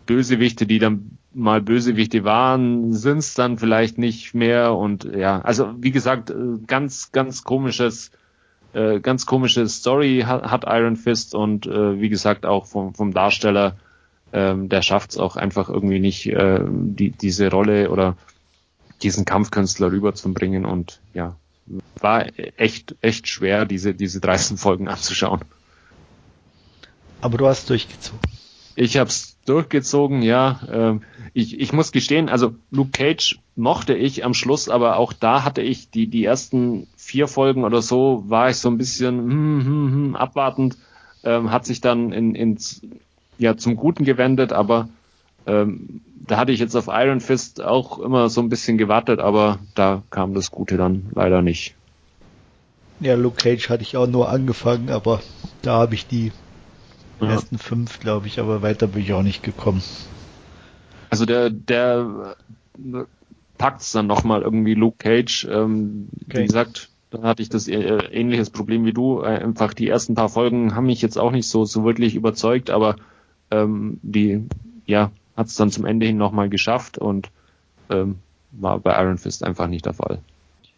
Bösewichte, 0.06 0.66
die 0.66 0.80
dann 0.80 1.18
mal 1.34 1.62
Bösewichte 1.62 2.24
waren, 2.24 2.94
sind 2.94 3.20
es 3.20 3.34
dann 3.34 3.58
vielleicht 3.58 3.98
nicht 3.98 4.34
mehr 4.34 4.74
und 4.76 5.04
ja, 5.04 5.42
also 5.42 5.74
wie 5.80 5.92
gesagt, 5.92 6.30
äh, 6.30 6.36
ganz, 6.66 7.12
ganz 7.12 7.44
komisches 7.44 8.12
äh, 8.76 9.00
ganz 9.00 9.26
komische 9.26 9.68
Story 9.68 10.24
hat, 10.26 10.44
hat 10.44 10.66
Iron 10.68 10.96
Fist 10.96 11.34
und 11.34 11.66
äh, 11.66 12.00
wie 12.00 12.10
gesagt 12.10 12.46
auch 12.46 12.66
vom, 12.66 12.94
vom 12.94 13.14
Darsteller 13.14 13.76
ähm, 14.36 14.68
der 14.68 14.82
schafft 14.82 15.12
es 15.12 15.18
auch 15.18 15.38
einfach 15.38 15.70
irgendwie 15.70 16.00
nicht, 16.00 16.28
äh, 16.28 16.60
die, 16.68 17.12
diese 17.12 17.50
Rolle 17.50 17.90
oder 17.90 18.18
diesen 19.02 19.24
Kampfkünstler 19.24 19.92
rüberzubringen 19.92 20.66
und 20.66 21.00
ja, 21.14 21.38
war 22.02 22.26
echt, 22.58 22.96
echt 23.02 23.30
schwer, 23.30 23.66
diese, 23.66 23.94
diese 23.94 24.20
13 24.20 24.58
Folgen 24.58 24.90
anzuschauen. 24.90 25.42
Aber 27.22 27.38
du 27.38 27.48
hast 27.48 27.70
durchgezogen. 27.70 28.20
Ich 28.76 28.98
hab's 28.98 29.38
durchgezogen, 29.46 30.22
ja. 30.22 30.60
Ähm, 30.72 31.02
ich, 31.34 31.60
ich 31.60 31.72
muss 31.72 31.92
gestehen, 31.92 32.30
also 32.30 32.56
Luke 32.72 32.92
Cage 32.92 33.40
mochte 33.56 33.94
ich 33.94 34.26
am 34.26 34.34
Schluss, 34.34 34.68
aber 34.70 34.98
auch 34.98 35.14
da 35.14 35.44
hatte 35.44 35.62
ich 35.62 35.90
die, 35.90 36.08
die 36.08 36.26
ersten 36.26 36.88
vier 36.98 37.28
Folgen 37.28 37.64
oder 37.64 37.82
so, 37.82 38.24
war 38.28 38.50
ich 38.50 38.58
so 38.58 38.70
ein 38.70 38.78
bisschen 38.78 39.18
hm, 39.18 39.66
hm, 39.66 39.92
hm, 39.92 40.16
abwartend, 40.16 40.78
ähm, 41.24 41.52
hat 41.52 41.66
sich 41.66 41.80
dann 41.80 42.12
in, 42.12 42.36
ins, 42.36 42.82
ja, 43.38 43.56
zum 43.56 43.78
Guten 43.78 44.04
gewendet, 44.04 44.52
aber 44.52 44.90
ähm, 45.46 46.02
da 46.28 46.38
hatte 46.38 46.52
ich 46.52 46.60
jetzt 46.60 46.76
auf 46.76 46.88
Iron 46.88 47.22
Fist 47.22 47.62
auch 47.62 48.00
immer 48.00 48.30
so 48.30 48.42
ein 48.42 48.50
bisschen 48.50 48.78
gewartet, 48.78 49.20
aber 49.20 49.60
da 49.76 50.04
kam 50.10 50.34
das 50.34 50.52
Gute 50.52 50.76
dann 50.76 51.12
leider 51.14 51.42
nicht. 51.42 51.76
Ja, 53.00 53.16
Luke 53.16 53.38
Cage 53.38 53.70
hatte 53.70 53.84
ich 53.84 53.96
auch 53.96 54.08
nur 54.08 54.30
angefangen, 54.30 54.90
aber 54.90 55.22
da 55.62 55.80
habe 55.80 55.96
ich 55.96 56.08
die 56.08 56.32
ja. 57.20 57.32
ersten 57.32 57.58
fünf, 57.58 58.00
glaube 58.00 58.28
ich, 58.28 58.40
aber 58.40 58.62
weiter 58.62 58.88
bin 58.88 59.02
ich 59.02 59.14
auch 59.14 59.24
nicht 59.24 59.44
gekommen. 59.44 59.82
Also 61.10 61.26
der, 61.26 61.50
der 61.50 62.36
packt 63.58 63.82
es 63.82 63.92
dann 63.92 64.08
nochmal 64.08 64.42
irgendwie 64.42 64.74
Luke 64.74 64.98
Cage. 64.98 65.48
Ähm, 65.50 66.10
okay. 66.26 66.40
Wie 66.42 66.46
gesagt, 66.46 66.90
da 67.12 67.22
hatte 67.22 67.42
ich 67.42 67.50
das 67.50 67.68
äh, 67.68 67.76
ähnliches 67.78 68.50
Problem 68.50 68.86
wie 68.86 68.94
du. 68.94 69.22
Äh, 69.22 69.38
einfach 69.38 69.74
die 69.74 69.88
ersten 69.88 70.16
paar 70.16 70.30
Folgen 70.30 70.76
haben 70.76 70.88
mich 70.88 71.02
jetzt 71.02 71.18
auch 71.18 71.32
nicht 71.32 71.48
so, 71.48 71.66
so 71.66 71.86
wirklich 71.86 72.16
überzeugt, 72.16 72.70
aber 72.70 72.96
ähm, 73.52 74.00
die, 74.02 74.44
ja, 74.86 75.12
hat 75.38 75.48
es 75.48 75.56
dann 75.56 75.72
zum 75.72 75.86
Ende 75.86 76.06
hin 76.06 76.18
nochmal 76.18 76.50
geschafft 76.50 76.98
und 76.98 77.30
ähm, 77.90 78.20
war 78.52 78.80
bei 78.80 79.00
Iron 79.02 79.18
Fist 79.18 79.44
einfach 79.44 79.68
nicht 79.68 79.86
der 79.86 79.94
Fall. 79.94 80.20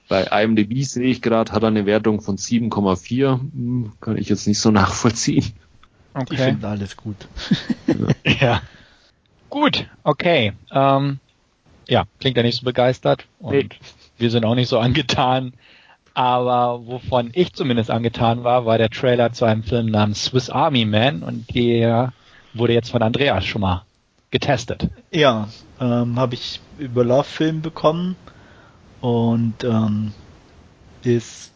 Bei 0.10 0.24
IMDb 0.24 0.84
sehe 0.84 1.08
ich 1.08 1.22
gerade, 1.22 1.52
hat 1.52 1.64
er 1.64 1.68
eine 1.68 1.86
Wertung 1.86 2.22
von 2.22 2.38
7,4. 2.38 3.40
Hm, 3.40 3.92
kann 4.00 4.18
ich 4.18 4.30
jetzt 4.30 4.48
nicht 4.48 4.60
so 4.60 4.72
nachvollziehen. 4.72 5.46
Okay. 6.18 6.34
Ich 6.34 6.40
finde 6.40 6.68
alles 6.68 6.98
gut. 6.98 7.16
ja. 8.26 8.62
Gut, 9.50 9.88
okay. 10.04 10.54
Ähm, 10.72 11.20
ja, 11.88 12.06
klingt 12.20 12.38
ja 12.38 12.44
nicht 12.44 12.60
so 12.60 12.66
begeistert 12.66 13.26
und 13.40 13.54
hey. 13.54 13.70
wir 14.18 14.32
sind 14.32 14.44
auch 14.44 14.56
nicht 14.56 14.68
so 14.68 14.80
angetan. 14.80 15.54
Aber 16.14 16.88
wovon 16.88 17.30
ich 17.34 17.54
zumindest 17.54 17.92
angetan 17.92 18.44
war, 18.44 18.66
war 18.66 18.80
der 18.80 18.90
Trailer 18.90 19.34
zu 19.34 19.46
einem 19.46 19.62
Film 19.62 19.86
namens 19.86 20.26
Swiss 20.26 20.50
Army 20.50 20.84
Man 20.84 21.22
und 21.22 21.54
der 21.54 22.14
wurde 22.56 22.74
jetzt 22.74 22.90
von 22.90 23.04
Andreas 23.04 23.46
schon 23.46 23.62
mal 23.62 23.84
getestet. 24.32 24.90
Ja, 25.12 25.48
ähm, 25.80 26.20
habe 26.20 26.34
ich 26.34 26.60
über 26.80 27.04
Love 27.04 27.24
Film 27.24 27.62
bekommen 27.62 28.16
und 29.00 29.64
ähm, 29.64 30.14
ist 31.04 31.54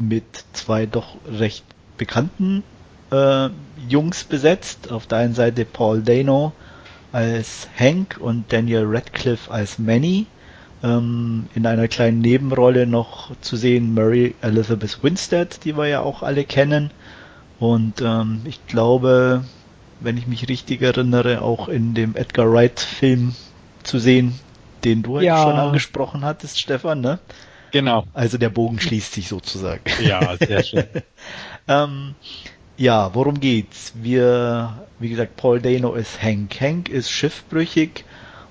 mit 0.00 0.44
zwei 0.52 0.86
doch 0.86 1.16
recht 1.30 1.64
bekannten 1.96 2.64
äh, 3.10 3.48
Jungs 3.88 4.24
besetzt. 4.24 4.90
Auf 4.90 5.06
der 5.06 5.18
einen 5.18 5.34
Seite 5.34 5.64
Paul 5.64 6.02
Dano 6.02 6.52
als 7.12 7.68
Hank 7.78 8.18
und 8.20 8.52
Daniel 8.52 8.84
Radcliffe 8.86 9.50
als 9.50 9.78
Manny. 9.78 10.26
Ähm, 10.82 11.48
in 11.54 11.66
einer 11.66 11.88
kleinen 11.88 12.20
Nebenrolle 12.20 12.86
noch 12.86 13.32
zu 13.40 13.56
sehen 13.56 13.94
Murray 13.94 14.34
Elizabeth 14.42 15.02
Winstead, 15.02 15.64
die 15.64 15.76
wir 15.76 15.86
ja 15.86 16.00
auch 16.00 16.22
alle 16.22 16.44
kennen. 16.44 16.90
Und 17.58 18.00
ähm, 18.00 18.42
ich 18.44 18.64
glaube, 18.66 19.44
wenn 20.00 20.16
ich 20.16 20.26
mich 20.26 20.48
richtig 20.48 20.82
erinnere, 20.82 21.42
auch 21.42 21.68
in 21.68 21.94
dem 21.94 22.14
Edgar 22.14 22.52
Wright-Film 22.52 23.34
zu 23.82 23.98
sehen, 23.98 24.38
den 24.84 25.02
du 25.02 25.18
ja 25.18 25.42
schon 25.42 25.56
angesprochen 25.56 26.24
hattest, 26.24 26.60
Stefan, 26.60 27.00
ne? 27.00 27.18
Genau. 27.72 28.04
Also 28.14 28.38
der 28.38 28.48
Bogen 28.48 28.80
schließt 28.80 29.12
sich 29.12 29.28
sozusagen. 29.28 29.82
Ja, 30.02 30.36
sehr 30.36 30.62
schön. 30.62 30.84
ähm, 31.68 32.14
ja, 32.78 33.14
worum 33.14 33.40
geht's? 33.40 33.92
Wir, 33.96 34.86
wie 34.98 35.08
gesagt, 35.08 35.36
Paul 35.36 35.60
Dano 35.60 35.94
ist 35.94 36.22
Hank. 36.22 36.60
Hank 36.60 36.88
ist 36.88 37.10
schiffbrüchig 37.10 38.04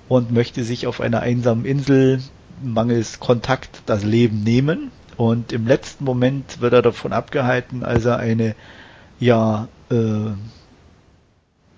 und 0.10 0.32
möchte 0.32 0.64
sich 0.64 0.86
auf 0.86 1.02
einer 1.02 1.22
einsamen 1.22 1.66
Insel 1.66 2.22
mangels 2.62 3.20
Kontakt 3.20 3.82
das 3.86 4.04
Leben 4.04 4.44
nehmen. 4.44 4.92
Und 5.16 5.54
im 5.54 5.66
letzten 5.66 6.04
Moment 6.04 6.60
wird 6.62 6.74
er 6.74 6.82
davon 6.82 7.14
abgehalten, 7.14 7.84
als 7.84 8.06
er 8.06 8.18
eine, 8.18 8.54
ja, 9.20 9.68
äh, 9.90 10.32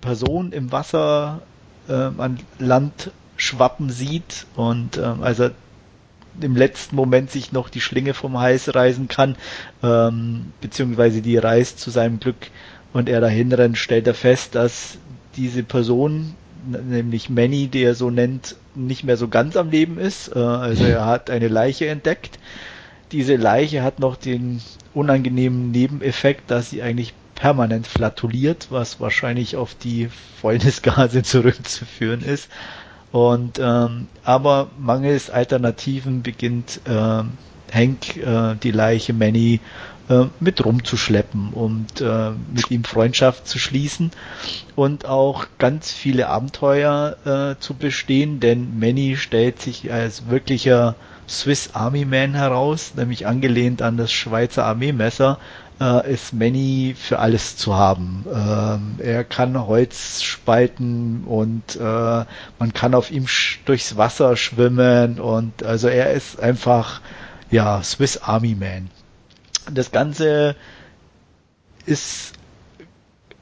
Person 0.00 0.52
im 0.52 0.72
Wasser 0.72 1.42
äh, 1.88 1.92
an 1.92 2.40
Land 2.58 3.12
schwappen 3.36 3.90
sieht 3.90 4.46
und 4.56 4.96
äh, 4.96 5.02
als 5.02 5.38
er 5.38 5.52
im 6.42 6.56
letzten 6.56 6.96
Moment 6.96 7.30
sich 7.30 7.52
noch 7.52 7.68
die 7.68 7.80
Schlinge 7.80 8.14
vom 8.14 8.38
Hals 8.38 8.74
reißen 8.74 9.08
kann, 9.08 9.36
ähm, 9.82 10.52
beziehungsweise 10.60 11.22
die 11.22 11.36
reißt 11.36 11.78
zu 11.78 11.90
seinem 11.90 12.20
Glück 12.20 12.36
und 12.92 13.08
er 13.08 13.20
dahin 13.20 13.52
rennt, 13.52 13.78
stellt 13.78 14.06
er 14.06 14.14
fest, 14.14 14.54
dass 14.54 14.98
diese 15.36 15.62
Person, 15.62 16.34
nämlich 16.66 17.30
Manny, 17.30 17.68
die 17.68 17.82
er 17.82 17.94
so 17.94 18.10
nennt, 18.10 18.56
nicht 18.74 19.04
mehr 19.04 19.16
so 19.16 19.28
ganz 19.28 19.56
am 19.56 19.70
Leben 19.70 19.98
ist. 19.98 20.34
Äh, 20.34 20.38
also 20.38 20.84
er 20.84 21.06
hat 21.06 21.30
eine 21.30 21.48
Leiche 21.48 21.88
entdeckt. 21.88 22.38
Diese 23.12 23.36
Leiche 23.36 23.82
hat 23.82 23.98
noch 23.98 24.16
den 24.16 24.60
unangenehmen 24.94 25.70
Nebeneffekt, 25.70 26.50
dass 26.50 26.70
sie 26.70 26.82
eigentlich 26.82 27.14
permanent 27.34 27.86
flatuliert, 27.86 28.66
was 28.70 29.00
wahrscheinlich 29.00 29.56
auf 29.56 29.74
die 29.74 30.08
Fäulnisgase 30.40 31.22
zurückzuführen 31.24 32.22
ist. 32.22 32.48
Und 33.12 33.58
ähm, 33.58 34.06
aber 34.24 34.68
mangels 34.78 35.30
Alternativen 35.30 36.22
beginnt 36.22 36.80
äh, 36.84 37.22
Hank 37.72 38.16
äh, 38.16 38.54
die 38.62 38.70
Leiche 38.70 39.12
Manny 39.12 39.60
äh, 40.08 40.26
mit 40.38 40.64
rumzuschleppen 40.64 41.52
und 41.52 42.00
äh, 42.00 42.30
mit 42.52 42.70
ihm 42.70 42.84
Freundschaft 42.84 43.46
zu 43.48 43.58
schließen 43.58 44.10
und 44.76 45.06
auch 45.06 45.46
ganz 45.58 45.92
viele 45.92 46.28
Abenteuer 46.28 47.16
äh, 47.24 47.60
zu 47.60 47.74
bestehen, 47.74 48.40
denn 48.40 48.78
Manny 48.78 49.16
stellt 49.16 49.60
sich 49.60 49.92
als 49.92 50.28
wirklicher 50.28 50.94
Swiss 51.28 51.70
Army 51.74 52.04
Man 52.04 52.34
heraus, 52.34 52.94
nämlich 52.96 53.26
angelehnt 53.26 53.82
an 53.82 53.96
das 53.96 54.10
Schweizer 54.10 54.64
Armeemesser, 54.66 55.38
äh, 55.80 56.12
ist 56.12 56.32
Manny 56.32 56.94
für 56.96 57.18
alles 57.18 57.56
zu 57.56 57.74
haben. 57.74 58.24
Ähm, 58.32 58.96
er 58.98 59.24
kann 59.24 59.58
Holz 59.66 60.22
spalten 60.22 61.24
und 61.24 61.76
äh, 61.76 61.80
man 61.80 62.72
kann 62.74 62.94
auf 62.94 63.10
ihm 63.10 63.26
durchs 63.64 63.96
Wasser 63.96 64.36
schwimmen 64.36 65.18
und 65.18 65.62
also 65.62 65.88
er 65.88 66.12
ist 66.12 66.38
einfach 66.40 67.00
ja 67.50 67.82
Swiss 67.82 68.18
Army 68.18 68.54
Man. 68.54 68.90
Das 69.72 69.90
Ganze 69.90 70.56
ist 71.86 72.34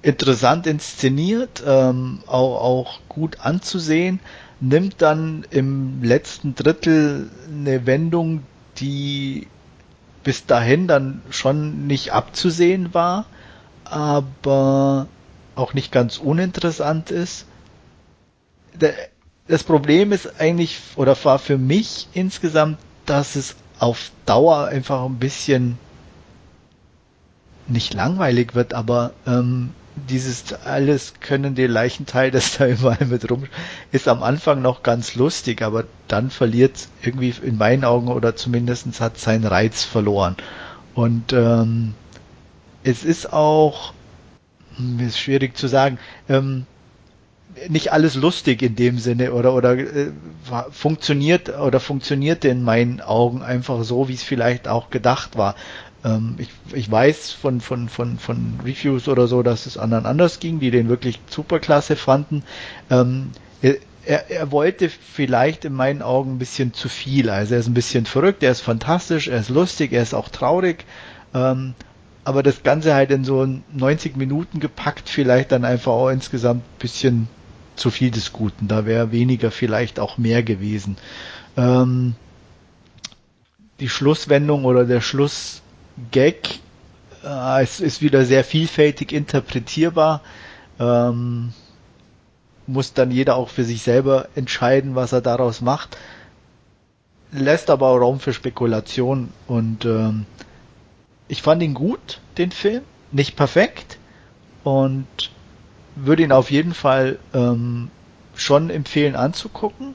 interessant 0.02 0.66
inszeniert, 0.66 1.62
ähm, 1.66 2.20
auch, 2.26 2.60
auch 2.60 3.00
gut 3.08 3.40
anzusehen, 3.40 4.20
nimmt 4.60 5.02
dann 5.02 5.44
im 5.50 6.02
letzten 6.02 6.54
Drittel 6.54 7.30
eine 7.48 7.86
Wendung, 7.86 8.42
die 8.78 9.48
bis 10.28 10.44
dahin 10.44 10.86
dann 10.86 11.22
schon 11.30 11.86
nicht 11.86 12.12
abzusehen 12.12 12.92
war, 12.92 13.24
aber 13.86 15.06
auch 15.54 15.72
nicht 15.72 15.90
ganz 15.90 16.18
uninteressant 16.18 17.10
ist. 17.10 17.46
Das 19.46 19.64
Problem 19.64 20.12
ist 20.12 20.38
eigentlich, 20.38 20.80
oder 20.96 21.16
war 21.24 21.38
für 21.38 21.56
mich 21.56 22.08
insgesamt, 22.12 22.76
dass 23.06 23.36
es 23.36 23.56
auf 23.78 24.10
Dauer 24.26 24.66
einfach 24.66 25.02
ein 25.06 25.18
bisschen 25.18 25.78
nicht 27.66 27.94
langweilig 27.94 28.54
wird, 28.54 28.74
aber 28.74 29.12
ähm, 29.26 29.70
dieses 30.08 30.52
alles 30.64 31.14
können 31.20 31.54
die 31.54 31.66
Leichenteil, 31.66 32.30
das 32.30 32.58
da 32.58 32.66
überall 32.66 33.06
mit 33.06 33.30
rum 33.30 33.44
ist 33.92 34.08
am 34.08 34.22
Anfang 34.22 34.62
noch 34.62 34.82
ganz 34.82 35.14
lustig, 35.14 35.62
aber 35.62 35.84
dann 36.08 36.30
verliert 36.30 36.88
irgendwie 37.02 37.34
in 37.42 37.56
meinen 37.58 37.84
Augen 37.84 38.08
oder 38.08 38.36
zumindest 38.36 39.00
hat 39.00 39.18
seinen 39.18 39.44
Reiz 39.46 39.84
verloren. 39.84 40.36
Und 40.94 41.32
ähm, 41.32 41.94
es 42.82 43.04
ist 43.04 43.32
auch, 43.32 43.92
hm, 44.76 45.00
ist 45.00 45.18
schwierig 45.18 45.56
zu 45.56 45.68
sagen, 45.68 45.98
ähm, 46.28 46.66
nicht 47.68 47.92
alles 47.92 48.14
lustig 48.14 48.62
in 48.62 48.76
dem 48.76 48.98
Sinne 48.98 49.32
oder 49.32 49.54
oder 49.54 49.76
äh, 49.76 50.12
funktioniert 50.70 51.48
oder 51.58 51.80
funktionierte 51.80 52.48
in 52.48 52.62
meinen 52.62 53.00
Augen 53.00 53.42
einfach 53.42 53.82
so, 53.82 54.08
wie 54.08 54.14
es 54.14 54.22
vielleicht 54.22 54.68
auch 54.68 54.90
gedacht 54.90 55.36
war. 55.36 55.54
Ähm, 56.04 56.36
ich, 56.38 56.50
ich 56.72 56.90
weiß 56.90 57.32
von, 57.32 57.60
von, 57.60 57.88
von, 57.88 58.18
von 58.18 58.60
Reviews 58.64 59.08
oder 59.08 59.26
so, 59.26 59.42
dass 59.42 59.66
es 59.66 59.78
anderen 59.78 60.06
anders 60.06 60.40
ging, 60.40 60.60
die 60.60 60.70
den 60.70 60.88
wirklich 60.88 61.20
superklasse 61.28 61.96
fanden. 61.96 62.42
Ähm, 62.90 63.30
er, 63.60 64.30
er 64.30 64.50
wollte 64.52 64.88
vielleicht 64.88 65.66
in 65.66 65.74
meinen 65.74 66.00
Augen 66.00 66.34
ein 66.34 66.38
bisschen 66.38 66.72
zu 66.72 66.88
viel. 66.88 67.28
Also 67.28 67.54
er 67.54 67.60
ist 67.60 67.66
ein 67.66 67.74
bisschen 67.74 68.06
verrückt, 68.06 68.42
er 68.42 68.52
ist 68.52 68.62
fantastisch, 68.62 69.28
er 69.28 69.40
ist 69.40 69.50
lustig, 69.50 69.92
er 69.92 70.02
ist 70.02 70.14
auch 70.14 70.30
traurig. 70.30 70.86
Ähm, 71.34 71.74
aber 72.24 72.42
das 72.42 72.62
Ganze 72.62 72.94
halt 72.94 73.10
in 73.10 73.24
so 73.24 73.46
90 73.72 74.16
Minuten 74.16 74.60
gepackt, 74.60 75.08
vielleicht 75.08 75.52
dann 75.52 75.64
einfach 75.64 75.92
auch 75.92 76.08
insgesamt 76.08 76.62
ein 76.62 76.78
bisschen 76.78 77.28
zu 77.76 77.90
viel 77.90 78.10
des 78.10 78.32
Guten. 78.32 78.66
Da 78.66 78.86
wäre 78.86 79.12
weniger 79.12 79.50
vielleicht 79.50 80.00
auch 80.00 80.18
mehr 80.18 80.42
gewesen. 80.42 80.96
Ähm, 81.56 82.14
die 83.80 83.88
Schlusswendung 83.88 84.64
oder 84.64 84.84
der 84.84 85.00
Schlussgag 86.12 86.60
äh, 87.24 87.62
es 87.62 87.80
ist 87.80 88.02
wieder 88.02 88.24
sehr 88.24 88.44
vielfältig 88.44 89.12
interpretierbar. 89.12 90.22
Ähm, 90.78 91.52
muss 92.66 92.92
dann 92.92 93.10
jeder 93.10 93.36
auch 93.36 93.48
für 93.48 93.64
sich 93.64 93.82
selber 93.82 94.28
entscheiden, 94.34 94.94
was 94.94 95.12
er 95.12 95.20
daraus 95.20 95.60
macht. 95.60 95.96
Lässt 97.32 97.70
aber 97.70 97.88
auch 97.88 97.98
Raum 97.98 98.20
für 98.20 98.32
Spekulation 98.32 99.30
und 99.46 99.84
ähm, 99.84 100.26
ich 101.28 101.42
fand 101.42 101.62
ihn 101.62 101.74
gut, 101.74 102.20
den 102.38 102.52
Film. 102.52 102.82
Nicht 103.10 103.36
perfekt 103.36 103.98
und 104.64 105.06
würde 105.96 106.22
ihn 106.22 106.32
auf 106.32 106.50
jeden 106.50 106.74
Fall 106.74 107.18
ähm, 107.34 107.90
schon 108.34 108.70
empfehlen 108.70 109.16
anzugucken. 109.16 109.94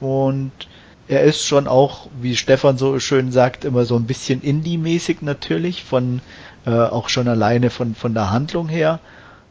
Und 0.00 0.52
er 1.08 1.22
ist 1.22 1.44
schon 1.44 1.66
auch, 1.66 2.08
wie 2.20 2.36
Stefan 2.36 2.78
so 2.78 2.98
schön 2.98 3.30
sagt, 3.30 3.64
immer 3.64 3.84
so 3.84 3.96
ein 3.96 4.06
bisschen 4.06 4.40
Indie-mäßig 4.42 5.18
natürlich, 5.20 5.84
von 5.84 6.20
äh, 6.66 6.70
auch 6.70 7.08
schon 7.08 7.28
alleine 7.28 7.70
von, 7.70 7.94
von 7.94 8.14
der 8.14 8.30
Handlung 8.30 8.68
her. 8.68 9.00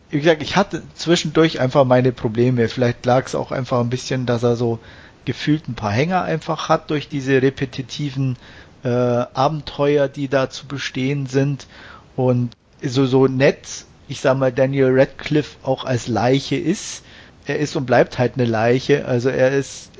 Wie 0.09 0.19
gesagt, 0.19 0.41
ich 0.41 0.55
hatte 0.55 0.81
zwischendurch 0.95 1.59
einfach 1.59 1.85
meine 1.85 2.11
Probleme. 2.11 2.67
Vielleicht 2.69 3.05
lag 3.05 3.25
es 3.25 3.35
auch 3.35 3.51
einfach 3.51 3.79
ein 3.79 3.89
bisschen, 3.89 4.25
dass 4.25 4.43
er 4.43 4.55
so 4.55 4.79
gefühlt 5.25 5.67
ein 5.67 5.75
paar 5.75 5.91
Hänger 5.91 6.23
einfach 6.23 6.69
hat 6.69 6.89
durch 6.89 7.07
diese 7.07 7.41
repetitiven 7.41 8.37
äh, 8.83 8.89
Abenteuer, 8.89 10.07
die 10.07 10.27
da 10.27 10.49
zu 10.49 10.67
bestehen 10.67 11.27
sind. 11.27 11.67
Und 12.15 12.55
so, 12.81 13.05
so 13.05 13.27
nett, 13.27 13.85
ich 14.07 14.19
sag 14.19 14.37
mal, 14.37 14.51
Daniel 14.51 14.91
Radcliffe 14.91 15.57
auch 15.63 15.85
als 15.85 16.07
Leiche 16.07 16.55
ist. 16.55 17.03
Er 17.45 17.59
ist 17.59 17.75
und 17.75 17.85
bleibt 17.85 18.19
halt 18.19 18.33
eine 18.35 18.45
Leiche. 18.45 19.05
Also 19.05 19.29
er 19.29 19.51
ist, 19.51 19.91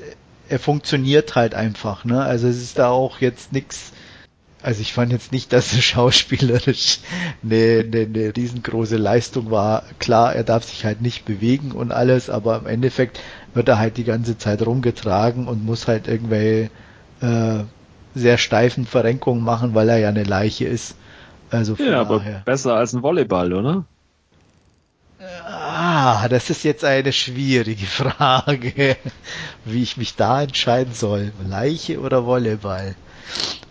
er 0.48 0.58
funktioniert 0.58 1.34
halt 1.34 1.54
einfach. 1.54 2.04
Ne? 2.04 2.22
Also 2.22 2.48
es 2.48 2.62
ist 2.62 2.78
da 2.78 2.88
auch 2.88 3.20
jetzt 3.20 3.52
nichts 3.52 3.92
also 4.64 4.80
ich 4.80 4.94
fand 4.94 5.12
jetzt 5.12 5.30
nicht, 5.30 5.52
dass 5.52 5.74
es 5.74 5.84
schauspielerisch 5.84 7.00
eine, 7.42 7.84
eine, 7.84 8.00
eine 8.06 8.34
riesengroße 8.34 8.96
Leistung 8.96 9.50
war. 9.50 9.82
Klar, 9.98 10.34
er 10.34 10.42
darf 10.42 10.64
sich 10.64 10.86
halt 10.86 11.02
nicht 11.02 11.26
bewegen 11.26 11.72
und 11.72 11.92
alles, 11.92 12.30
aber 12.30 12.60
im 12.60 12.66
Endeffekt 12.66 13.20
wird 13.52 13.68
er 13.68 13.78
halt 13.78 13.98
die 13.98 14.04
ganze 14.04 14.38
Zeit 14.38 14.64
rumgetragen 14.64 15.48
und 15.48 15.66
muss 15.66 15.86
halt 15.86 16.08
irgendwelche 16.08 16.70
äh, 17.20 17.64
sehr 18.14 18.38
steifen 18.38 18.86
Verrenkungen 18.86 19.44
machen, 19.44 19.74
weil 19.74 19.90
er 19.90 19.98
ja 19.98 20.08
eine 20.08 20.24
Leiche 20.24 20.64
ist. 20.64 20.96
Also 21.50 21.76
ja, 21.78 22.00
aber 22.00 22.18
daher. 22.18 22.42
besser 22.46 22.74
als 22.74 22.94
ein 22.94 23.02
Volleyball, 23.02 23.52
oder? 23.52 23.84
Ah, 26.06 26.28
das 26.28 26.50
ist 26.50 26.64
jetzt 26.64 26.84
eine 26.84 27.14
schwierige 27.14 27.86
Frage, 28.02 28.98
wie 29.64 29.82
ich 29.82 29.96
mich 29.96 30.16
da 30.16 30.42
entscheiden 30.42 30.92
soll. 30.92 31.32
Leiche 31.48 31.98
oder 31.98 32.26
Volleyball? 32.26 32.94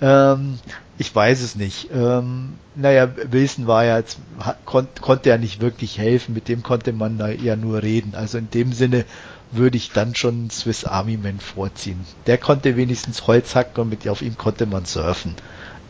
Ähm, 0.02 0.58
ich 0.98 1.14
weiß 1.14 1.44
es 1.44 1.54
nicht. 1.54 1.90
Ähm, 1.94 2.54
naja, 2.74 3.08
Wilson 3.30 3.68
war 3.68 3.86
ja 3.86 4.00
jetzt, 4.00 4.18
kon 4.66 4.88
konnte 5.00 5.30
ja 5.30 5.38
nicht 5.38 5.62
wirklich 5.62 6.00
helfen, 6.00 6.34
mit 6.34 6.48
dem 6.48 6.64
konnte 6.64 6.92
man 6.92 7.22
ja 7.40 7.56
nur 7.56 7.84
reden. 7.84 8.16
Also 8.16 8.40
in 8.40 8.50
dem 8.50 8.74
Sinne 8.74 9.06
würde 9.52 9.78
ich 9.78 9.92
dann 9.92 10.16
schon 10.16 10.50
Swiss 10.50 10.86
Army 10.86 11.18
Man 11.18 11.40
vorziehen. 11.40 12.04
Der 12.26 12.40
konnte 12.40 12.76
wenigstens 12.76 13.28
Holz 13.28 13.54
hacken 13.54 13.84
und 13.84 13.90
mit 13.90 14.08
auf 14.08 14.24
ihm 14.24 14.40
konnte 14.40 14.66
man 14.66 14.86
surfen. 14.86 15.36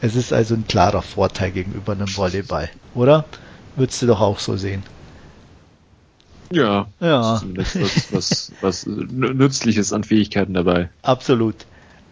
Es 0.01 0.17
ist 0.17 0.33
also 0.33 0.55
ein 0.55 0.67
klarer 0.67 1.03
Vorteil 1.03 1.51
gegenüber 1.51 1.93
einem 1.93 2.13
Volleyball, 2.13 2.69
oder? 2.95 3.23
Würdest 3.77 4.01
du 4.01 4.07
doch 4.07 4.19
auch 4.19 4.39
so 4.39 4.57
sehen. 4.57 4.83
Ja, 6.55 6.87
ja. 6.99 7.37
Zumindest 7.39 7.81
was, 7.81 8.13
was, 8.13 8.51
was 8.61 8.85
Nützliches 8.85 9.91
an 9.93 10.03
Fähigkeiten 10.03 10.53
dabei. 10.53 10.89
Absolut. 11.01 11.65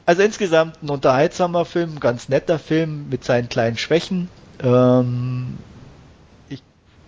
Also 0.05 0.23
insgesamt 0.23 0.81
ein 0.81 0.89
unterhaltsamer 0.89 1.65
Film, 1.65 1.99
ganz 1.99 2.27
netter 2.27 2.59
Film 2.59 3.07
mit 3.09 3.23
seinen 3.23 3.49
kleinen 3.49 3.77
Schwächen. 3.77 4.29
Ähm, 4.63 5.57
ich, 6.49 6.63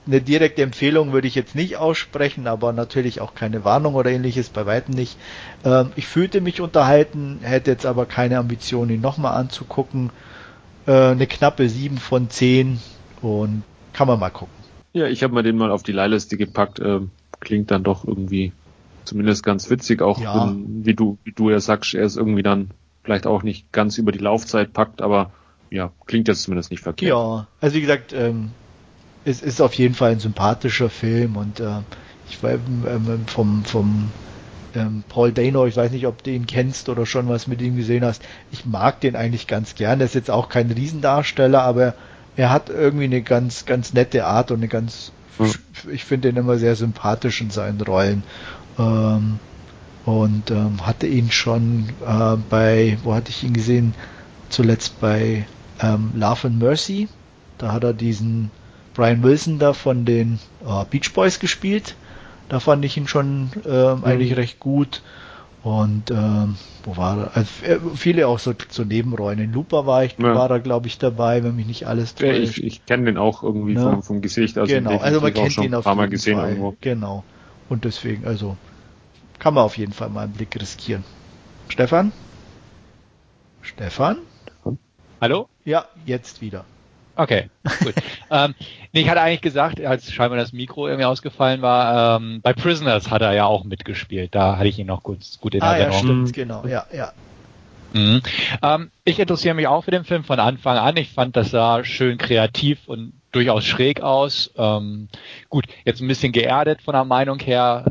eine 0.05 0.21
direkte 0.21 0.61
Empfehlung 0.61 1.11
würde 1.11 1.27
ich 1.27 1.35
jetzt 1.35 1.55
nicht 1.55 1.77
aussprechen, 1.77 2.47
aber 2.47 2.71
natürlich 2.71 3.19
auch 3.19 3.33
keine 3.33 3.65
Warnung 3.65 3.95
oder 3.95 4.11
ähnliches, 4.11 4.49
bei 4.49 4.65
weitem 4.65 4.93
nicht. 4.93 5.17
Ähm, 5.65 5.91
ich 5.95 6.07
fühlte 6.07 6.39
mich 6.39 6.61
unterhalten, 6.61 7.39
hätte 7.41 7.71
jetzt 7.71 7.85
aber 7.85 8.05
keine 8.05 8.37
Ambition, 8.37 8.89
ihn 8.89 9.01
nochmal 9.01 9.35
anzugucken. 9.35 10.11
Äh, 10.85 10.91
eine 10.91 11.25
knappe 11.25 11.67
7 11.67 11.97
von 11.97 12.29
10 12.29 12.79
und 13.21 13.63
kann 13.91 14.07
man 14.07 14.19
mal 14.19 14.29
gucken. 14.29 14.53
Ja, 14.93 15.07
ich 15.07 15.23
habe 15.23 15.33
mir 15.33 15.41
den 15.41 15.57
mal 15.57 15.71
auf 15.71 15.81
die 15.81 15.91
Leihliste 15.91 16.37
gepackt. 16.37 16.79
Ähm, 16.79 17.09
klingt 17.43 17.71
dann 17.71 17.83
doch 17.83 18.05
irgendwie 18.07 18.51
zumindest 19.05 19.43
ganz 19.43 19.69
witzig, 19.69 20.01
auch 20.01 20.19
ja. 20.19 20.47
wenn, 20.47 20.85
wie 20.85 20.93
du, 20.93 21.17
wie 21.23 21.31
du 21.31 21.49
ja 21.49 21.59
sagst, 21.59 21.93
er 21.93 22.05
ist 22.05 22.17
irgendwie 22.17 22.43
dann 22.43 22.71
vielleicht 23.03 23.27
auch 23.27 23.43
nicht 23.43 23.71
ganz 23.71 23.97
über 23.97 24.11
die 24.11 24.19
Laufzeit 24.19 24.73
packt, 24.73 25.01
aber 25.01 25.31
ja, 25.69 25.91
klingt 26.05 26.27
jetzt 26.27 26.43
zumindest 26.43 26.71
nicht 26.71 26.83
verkehrt. 26.83 27.09
Ja, 27.09 27.47
also 27.59 27.75
wie 27.75 27.81
gesagt, 27.81 28.13
ähm, 28.13 28.51
es 29.25 29.41
ist 29.41 29.61
auf 29.61 29.73
jeden 29.73 29.93
Fall 29.93 30.11
ein 30.11 30.19
sympathischer 30.19 30.89
Film 30.89 31.35
und 31.35 31.59
äh, 31.59 31.79
ich 32.29 32.41
war 32.41 32.51
ähm, 32.51 33.25
vom, 33.27 33.65
vom 33.65 34.11
ähm, 34.75 35.03
Paul 35.09 35.31
Dano, 35.31 35.65
ich 35.65 35.75
weiß 35.75 35.91
nicht, 35.91 36.07
ob 36.07 36.23
du 36.23 36.31
ihn 36.31 36.47
kennst 36.47 36.89
oder 36.89 37.05
schon 37.05 37.29
was 37.29 37.47
mit 37.47 37.61
ihm 37.61 37.75
gesehen 37.75 38.05
hast. 38.05 38.23
Ich 38.51 38.65
mag 38.65 39.01
den 39.01 39.15
eigentlich 39.15 39.47
ganz 39.47 39.75
gern. 39.75 39.99
Er 39.99 40.05
ist 40.05 40.15
jetzt 40.15 40.31
auch 40.31 40.49
kein 40.49 40.71
Riesendarsteller, 40.71 41.61
aber 41.61 41.93
er 42.35 42.49
hat 42.49 42.69
irgendwie 42.69 43.05
eine 43.05 43.21
ganz, 43.21 43.65
ganz 43.65 43.93
nette 43.93 44.25
Art 44.25 44.51
und 44.51 44.57
eine 44.57 44.67
ganz. 44.67 45.11
Ich 45.91 46.03
finde 46.05 46.29
ihn 46.29 46.37
immer 46.37 46.57
sehr 46.57 46.75
sympathisch 46.75 47.41
in 47.41 47.49
seinen 47.49 47.81
Rollen. 47.81 48.23
Ähm, 48.77 49.39
und 50.05 50.51
ähm, 50.51 50.85
hatte 50.85 51.07
ihn 51.07 51.31
schon 51.31 51.89
äh, 52.05 52.35
bei, 52.49 52.97
wo 53.03 53.13
hatte 53.13 53.29
ich 53.29 53.43
ihn 53.43 53.53
gesehen? 53.53 53.93
Zuletzt 54.49 54.99
bei 54.99 55.45
ähm, 55.81 56.11
Love 56.15 56.47
and 56.47 56.59
Mercy. 56.59 57.07
Da 57.57 57.71
hat 57.71 57.83
er 57.83 57.93
diesen 57.93 58.51
Brian 58.93 59.23
Wilson 59.23 59.59
da 59.59 59.73
von 59.73 60.05
den 60.05 60.39
äh, 60.65 60.83
Beach 60.89 61.13
Boys 61.13 61.39
gespielt. 61.39 61.95
Da 62.49 62.59
fand 62.59 62.83
ich 62.85 62.97
ihn 62.97 63.07
schon 63.07 63.49
äh, 63.65 63.95
mhm. 63.95 64.03
eigentlich 64.03 64.35
recht 64.35 64.59
gut. 64.59 65.01
Und 65.63 66.11
ähm, 66.11 66.57
wo 66.83 66.97
war 66.97 67.17
er? 67.17 67.37
Also, 67.37 67.65
äh, 67.65 67.79
viele 67.95 68.27
auch 68.27 68.39
so, 68.39 68.53
so 68.69 68.83
Nebenrollen. 68.83 69.39
In 69.39 69.53
Looper 69.53 69.85
war 69.85 70.03
ich, 70.03 70.17
ja. 70.17 70.35
war 70.35 70.49
er, 70.49 70.59
glaube 70.59 70.87
ich, 70.87 70.97
dabei, 70.97 71.41
wenn 71.43 71.55
mich 71.55 71.67
nicht 71.67 71.87
alles 71.87 72.15
täuscht. 72.15 72.33
Ja, 72.33 72.37
ich, 72.37 72.63
ich 72.63 72.85
kenne 72.85 73.05
den 73.05 73.17
auch 73.17 73.43
irgendwie 73.43 73.75
ne? 73.75 73.81
vom, 73.81 74.03
vom 74.03 74.21
Gesicht. 74.21 74.57
Also 74.57 74.75
genau, 74.75 74.97
also 74.97 75.21
man 75.21 75.33
kennt 75.33 75.57
ihn 75.57 75.73
auf 75.73 75.85
jeden 75.85 76.09
gesehen 76.09 76.37
Fall. 76.37 76.49
Irgendwo. 76.49 76.75
Genau. 76.81 77.23
Und 77.69 77.85
deswegen, 77.85 78.25
also 78.25 78.57
kann 79.39 79.53
man 79.53 79.63
auf 79.63 79.77
jeden 79.77 79.93
Fall 79.93 80.09
mal 80.09 80.25
einen 80.25 80.33
Blick 80.33 80.53
riskieren. 80.59 81.05
Stefan? 81.69 82.11
Stefan? 83.61 84.17
Hallo? 85.21 85.47
Ja, 85.63 85.85
jetzt 86.05 86.41
wieder. 86.41 86.65
Okay, 87.15 87.49
gut. 87.83 87.93
ähm, 88.31 88.55
nee, 88.91 89.01
ich 89.01 89.09
hatte 89.09 89.21
eigentlich 89.21 89.41
gesagt, 89.41 89.79
als 89.83 90.11
scheinbar 90.11 90.39
das 90.39 90.51
Mikro 90.51 90.87
irgendwie 90.87 91.05
ausgefallen 91.05 91.61
war, 91.61 92.17
ähm, 92.17 92.41
bei 92.41 92.53
Prisoners 92.53 93.11
hat 93.11 93.21
er 93.21 93.33
ja 93.33 93.45
auch 93.45 93.63
mitgespielt. 93.63 94.33
Da 94.33 94.57
hatte 94.57 94.67
ich 94.67 94.79
ihn 94.79 94.87
noch 94.87 95.03
gut, 95.03 95.19
gut 95.39 95.53
in 95.53 95.61
ah, 95.61 95.75
Erinnerung. 95.75 95.93
Ja, 95.93 95.99
stimmt, 95.99 96.33
genau, 96.33 96.65
ja, 96.65 96.85
ja. 96.91 97.13
Mhm. 97.93 98.21
Ähm, 98.63 98.91
ich 99.05 99.19
interessiere 99.19 99.53
mich 99.53 99.67
auch 99.67 99.83
für 99.83 99.91
den 99.91 100.03
Film 100.03 100.23
von 100.23 100.39
Anfang 100.39 100.77
an. 100.77 100.97
Ich 100.97 101.11
fand, 101.11 101.35
das 101.35 101.51
sah 101.51 101.83
schön 101.83 102.17
kreativ 102.17 102.87
und 102.87 103.13
durchaus 103.31 103.63
schräg 103.63 104.01
aus. 104.01 104.51
Ähm, 104.57 105.09
gut, 105.49 105.65
jetzt 105.85 106.01
ein 106.01 106.07
bisschen 106.07 106.31
geerdet 106.31 106.81
von 106.81 106.93
der 106.93 107.05
Meinung 107.05 107.39
her 107.39 107.85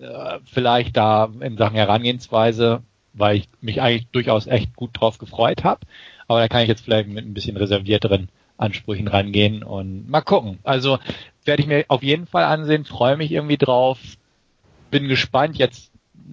äh, 0.00 0.38
vielleicht 0.44 0.96
da 0.96 1.30
in 1.40 1.56
Sachen 1.56 1.76
Herangehensweise, 1.76 2.82
weil 3.12 3.36
ich 3.36 3.48
mich 3.60 3.80
eigentlich 3.80 4.08
durchaus 4.08 4.48
echt 4.48 4.74
gut 4.74 4.90
drauf 4.94 5.18
gefreut 5.18 5.62
habe. 5.62 5.80
Aber 6.26 6.40
da 6.40 6.48
kann 6.48 6.62
ich 6.62 6.68
jetzt 6.68 6.84
vielleicht 6.84 7.08
mit 7.08 7.24
ein 7.24 7.34
bisschen 7.34 7.56
reservierteren 7.56 8.28
Ansprüchen 8.56 9.08
rangehen 9.08 9.62
und 9.62 10.08
mal 10.08 10.20
gucken. 10.20 10.58
Also 10.62 10.98
werde 11.44 11.62
ich 11.62 11.68
mir 11.68 11.84
auf 11.88 12.02
jeden 12.02 12.26
Fall 12.26 12.44
ansehen, 12.44 12.84
freue 12.84 13.16
mich 13.16 13.32
irgendwie 13.32 13.58
drauf, 13.58 13.98
bin 14.90 15.08
gespannt, 15.08 15.56
jetzt 15.56 15.90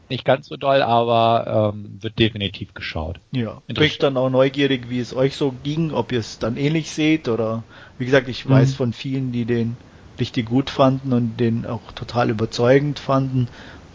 nicht 0.09 0.24
ganz 0.24 0.47
so 0.47 0.55
doll, 0.55 0.82
aber 0.82 1.72
ähm, 1.74 1.97
wird 2.01 2.19
definitiv 2.19 2.74
geschaut. 2.74 3.19
Ja, 3.32 3.61
bin 3.67 3.82
ich 3.84 3.97
dann 3.97 4.17
auch 4.17 4.30
neugierig, 4.30 4.89
wie 4.89 4.99
es 4.99 5.15
euch 5.15 5.36
so 5.36 5.53
ging, 5.63 5.91
ob 5.91 6.11
ihr 6.11 6.19
es 6.19 6.39
dann 6.39 6.57
ähnlich 6.57 6.91
seht 6.91 7.28
oder 7.28 7.63
wie 7.97 8.05
gesagt, 8.05 8.28
ich 8.28 8.45
mhm. 8.45 8.51
weiß 8.51 8.76
von 8.76 8.93
vielen, 8.93 9.32
die 9.32 9.45
den 9.45 9.76
richtig 10.19 10.47
gut 10.47 10.69
fanden 10.69 11.13
und 11.13 11.38
den 11.38 11.65
auch 11.65 11.91
total 11.93 12.30
überzeugend 12.30 12.99
fanden. 12.99 13.47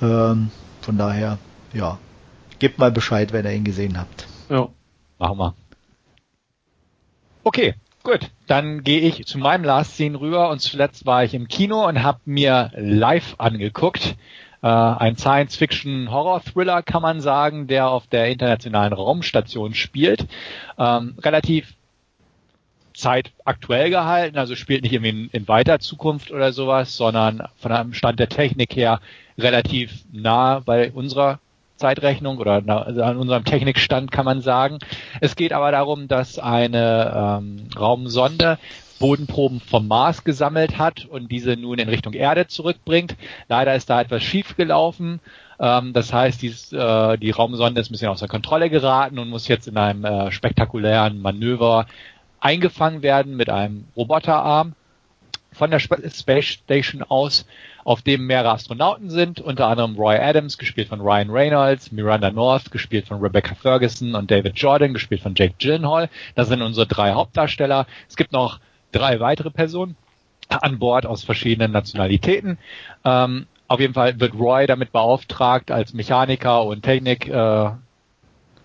Ähm, 0.02 0.50
von 0.80 0.98
daher, 0.98 1.38
ja, 1.72 1.98
gebt 2.58 2.78
mal 2.78 2.90
Bescheid, 2.90 3.32
wenn 3.32 3.46
ihr 3.46 3.52
ihn 3.52 3.64
gesehen 3.64 3.98
habt. 3.98 4.26
Ja, 4.48 4.68
machen 5.18 5.38
wir. 5.38 5.54
Okay, 7.44 7.74
gut. 8.06 8.30
Dann 8.46 8.84
gehe 8.84 9.00
ich 9.00 9.26
zu 9.26 9.38
meinem 9.38 9.64
Last 9.64 9.96
Scene 9.96 10.18
rüber 10.18 10.50
und 10.50 10.60
zuletzt 10.60 11.06
war 11.06 11.24
ich 11.24 11.34
im 11.34 11.48
Kino 11.48 11.86
und 11.86 12.02
habe 12.02 12.20
mir 12.24 12.70
live 12.76 13.34
angeguckt. 13.38 14.16
Äh, 14.62 14.68
ein 14.68 15.16
Science-Fiction-Horror-Thriller 15.16 16.82
kann 16.82 17.02
man 17.02 17.20
sagen, 17.20 17.66
der 17.66 17.88
auf 17.88 18.06
der 18.06 18.28
internationalen 18.28 18.92
Raumstation 18.92 19.74
spielt. 19.74 20.26
Ähm, 20.78 21.16
relativ 21.18 21.74
Zeit 22.94 23.32
aktuell 23.44 23.90
gehalten, 23.90 24.38
also 24.38 24.54
spielt 24.54 24.84
nicht 24.84 24.92
irgendwie 24.92 25.24
in, 25.24 25.30
in 25.30 25.48
weiter 25.48 25.80
Zukunft 25.80 26.30
oder 26.30 26.52
sowas, 26.52 26.96
sondern 26.96 27.42
von 27.56 27.72
einem 27.72 27.92
Stand 27.92 28.20
der 28.20 28.28
Technik 28.28 28.74
her 28.76 29.00
relativ 29.36 30.04
nah 30.12 30.60
bei 30.60 30.92
unserer 30.92 31.40
Zeitrechnung 31.76 32.38
oder 32.38 32.62
also 32.86 33.02
an 33.02 33.16
unserem 33.16 33.44
Technikstand 33.44 34.10
kann 34.10 34.24
man 34.24 34.40
sagen. 34.40 34.78
Es 35.20 35.36
geht 35.36 35.52
aber 35.52 35.70
darum, 35.72 36.08
dass 36.08 36.38
eine 36.38 37.40
ähm, 37.40 37.68
Raumsonde 37.78 38.58
Bodenproben 38.98 39.60
vom 39.60 39.88
Mars 39.88 40.24
gesammelt 40.24 40.78
hat 40.78 41.04
und 41.04 41.30
diese 41.30 41.56
nun 41.56 41.78
in 41.78 41.88
Richtung 41.88 42.14
Erde 42.14 42.46
zurückbringt. 42.46 43.16
Leider 43.48 43.74
ist 43.74 43.90
da 43.90 44.00
etwas 44.00 44.22
schief 44.22 44.56
gelaufen. 44.56 45.20
Ähm, 45.60 45.92
das 45.92 46.12
heißt, 46.12 46.42
dies, 46.42 46.72
äh, 46.72 47.18
die 47.18 47.30
Raumsonde 47.30 47.80
ist 47.80 47.90
ein 47.90 47.92
bisschen 47.92 48.08
außer 48.08 48.28
Kontrolle 48.28 48.70
geraten 48.70 49.18
und 49.18 49.28
muss 49.28 49.48
jetzt 49.48 49.68
in 49.68 49.76
einem 49.76 50.04
äh, 50.04 50.30
spektakulären 50.30 51.20
Manöver 51.20 51.86
eingefangen 52.40 53.02
werden 53.02 53.36
mit 53.36 53.50
einem 53.50 53.86
Roboterarm 53.96 54.74
von 55.56 55.70
der 55.70 55.78
Space 55.78 56.44
Station 56.44 57.02
aus, 57.02 57.46
auf 57.84 58.02
dem 58.02 58.26
mehrere 58.26 58.50
Astronauten 58.50 59.10
sind, 59.10 59.40
unter 59.40 59.68
anderem 59.68 59.96
Roy 59.96 60.16
Adams, 60.16 60.58
gespielt 60.58 60.88
von 60.88 61.00
Ryan 61.00 61.30
Reynolds, 61.30 61.92
Miranda 61.92 62.30
North, 62.30 62.70
gespielt 62.70 63.06
von 63.06 63.20
Rebecca 63.20 63.54
Ferguson 63.54 64.14
und 64.14 64.30
David 64.30 64.58
Jordan, 64.58 64.92
gespielt 64.92 65.22
von 65.22 65.34
Jake 65.34 65.54
Gyllenhaal. 65.58 66.08
Das 66.34 66.48
sind 66.48 66.62
unsere 66.62 66.86
drei 66.86 67.12
Hauptdarsteller. 67.12 67.86
Es 68.08 68.16
gibt 68.16 68.32
noch 68.32 68.60
drei 68.92 69.20
weitere 69.20 69.50
Personen 69.50 69.96
an 70.48 70.78
Bord 70.78 71.06
aus 71.06 71.24
verschiedenen 71.24 71.72
Nationalitäten. 71.72 72.58
Ähm, 73.04 73.46
auf 73.68 73.80
jeden 73.80 73.94
Fall 73.94 74.20
wird 74.20 74.34
Roy 74.34 74.66
damit 74.66 74.92
beauftragt, 74.92 75.70
als 75.70 75.92
Mechaniker 75.92 76.64
und 76.64 76.82
Technik 76.82 77.28
äh, 77.28 77.70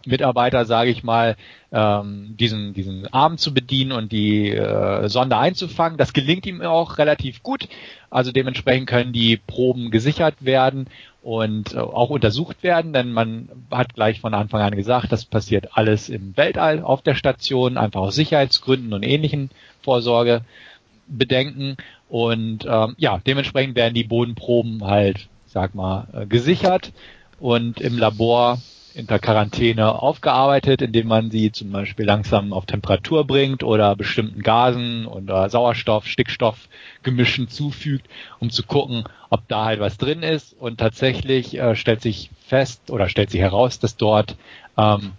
Mitarbeiter, 0.07 0.65
sage 0.65 0.89
ich 0.89 1.03
mal, 1.03 1.35
ähm, 1.71 2.35
diesen, 2.39 2.73
diesen 2.73 3.07
Arm 3.13 3.37
zu 3.37 3.53
bedienen 3.53 3.91
und 3.91 4.11
die 4.11 4.49
äh, 4.49 5.07
Sonde 5.09 5.37
einzufangen. 5.37 5.97
Das 5.97 6.13
gelingt 6.13 6.45
ihm 6.45 6.61
auch 6.61 6.97
relativ 6.97 7.43
gut. 7.43 7.67
Also 8.09 8.31
dementsprechend 8.31 8.87
können 8.87 9.13
die 9.13 9.37
Proben 9.37 9.91
gesichert 9.91 10.35
werden 10.39 10.87
und 11.21 11.73
äh, 11.73 11.77
auch 11.77 12.09
untersucht 12.09 12.63
werden, 12.63 12.93
denn 12.93 13.11
man 13.13 13.49
hat 13.69 13.93
gleich 13.93 14.19
von 14.19 14.33
Anfang 14.33 14.61
an 14.61 14.75
gesagt, 14.75 15.11
das 15.11 15.25
passiert 15.25 15.77
alles 15.77 16.09
im 16.09 16.35
Weltall 16.35 16.81
auf 16.81 17.01
der 17.01 17.15
Station, 17.15 17.77
einfach 17.77 18.01
aus 18.01 18.15
Sicherheitsgründen 18.15 18.93
und 18.93 19.03
ähnlichen 19.03 19.51
Vorsorgebedenken. 19.81 21.77
Und 22.09 22.65
ähm, 22.67 22.95
ja, 22.97 23.19
dementsprechend 23.25 23.75
werden 23.75 23.93
die 23.93 24.03
Bodenproben 24.03 24.83
halt, 24.83 25.29
sag 25.45 25.75
mal, 25.75 26.07
äh, 26.13 26.25
gesichert 26.25 26.91
und 27.39 27.79
im 27.79 27.97
Labor 27.97 28.59
in 28.93 29.07
der 29.07 29.19
Quarantäne 29.19 30.01
aufgearbeitet, 30.01 30.81
indem 30.81 31.07
man 31.07 31.31
sie 31.31 31.51
zum 31.51 31.71
Beispiel 31.71 32.05
langsam 32.05 32.53
auf 32.53 32.65
Temperatur 32.65 33.25
bringt 33.25 33.63
oder 33.63 33.95
bestimmten 33.95 34.41
Gasen 34.41 35.05
oder 35.05 35.49
Sauerstoff, 35.49 36.07
Stickstoff 36.07 36.67
Gemischen 37.03 37.47
zufügt, 37.47 38.07
um 38.39 38.49
zu 38.49 38.63
gucken, 38.63 39.05
ob 39.29 39.47
da 39.47 39.65
halt 39.65 39.79
was 39.79 39.97
drin 39.97 40.23
ist. 40.23 40.53
Und 40.59 40.79
tatsächlich 40.79 41.57
äh, 41.57 41.75
stellt 41.75 42.01
sich 42.01 42.29
fest 42.47 42.91
oder 42.91 43.09
stellt 43.09 43.29
sich 43.29 43.41
heraus, 43.41 43.79
dass 43.79 43.97
dort 43.97 44.35
ähm, 44.77 45.13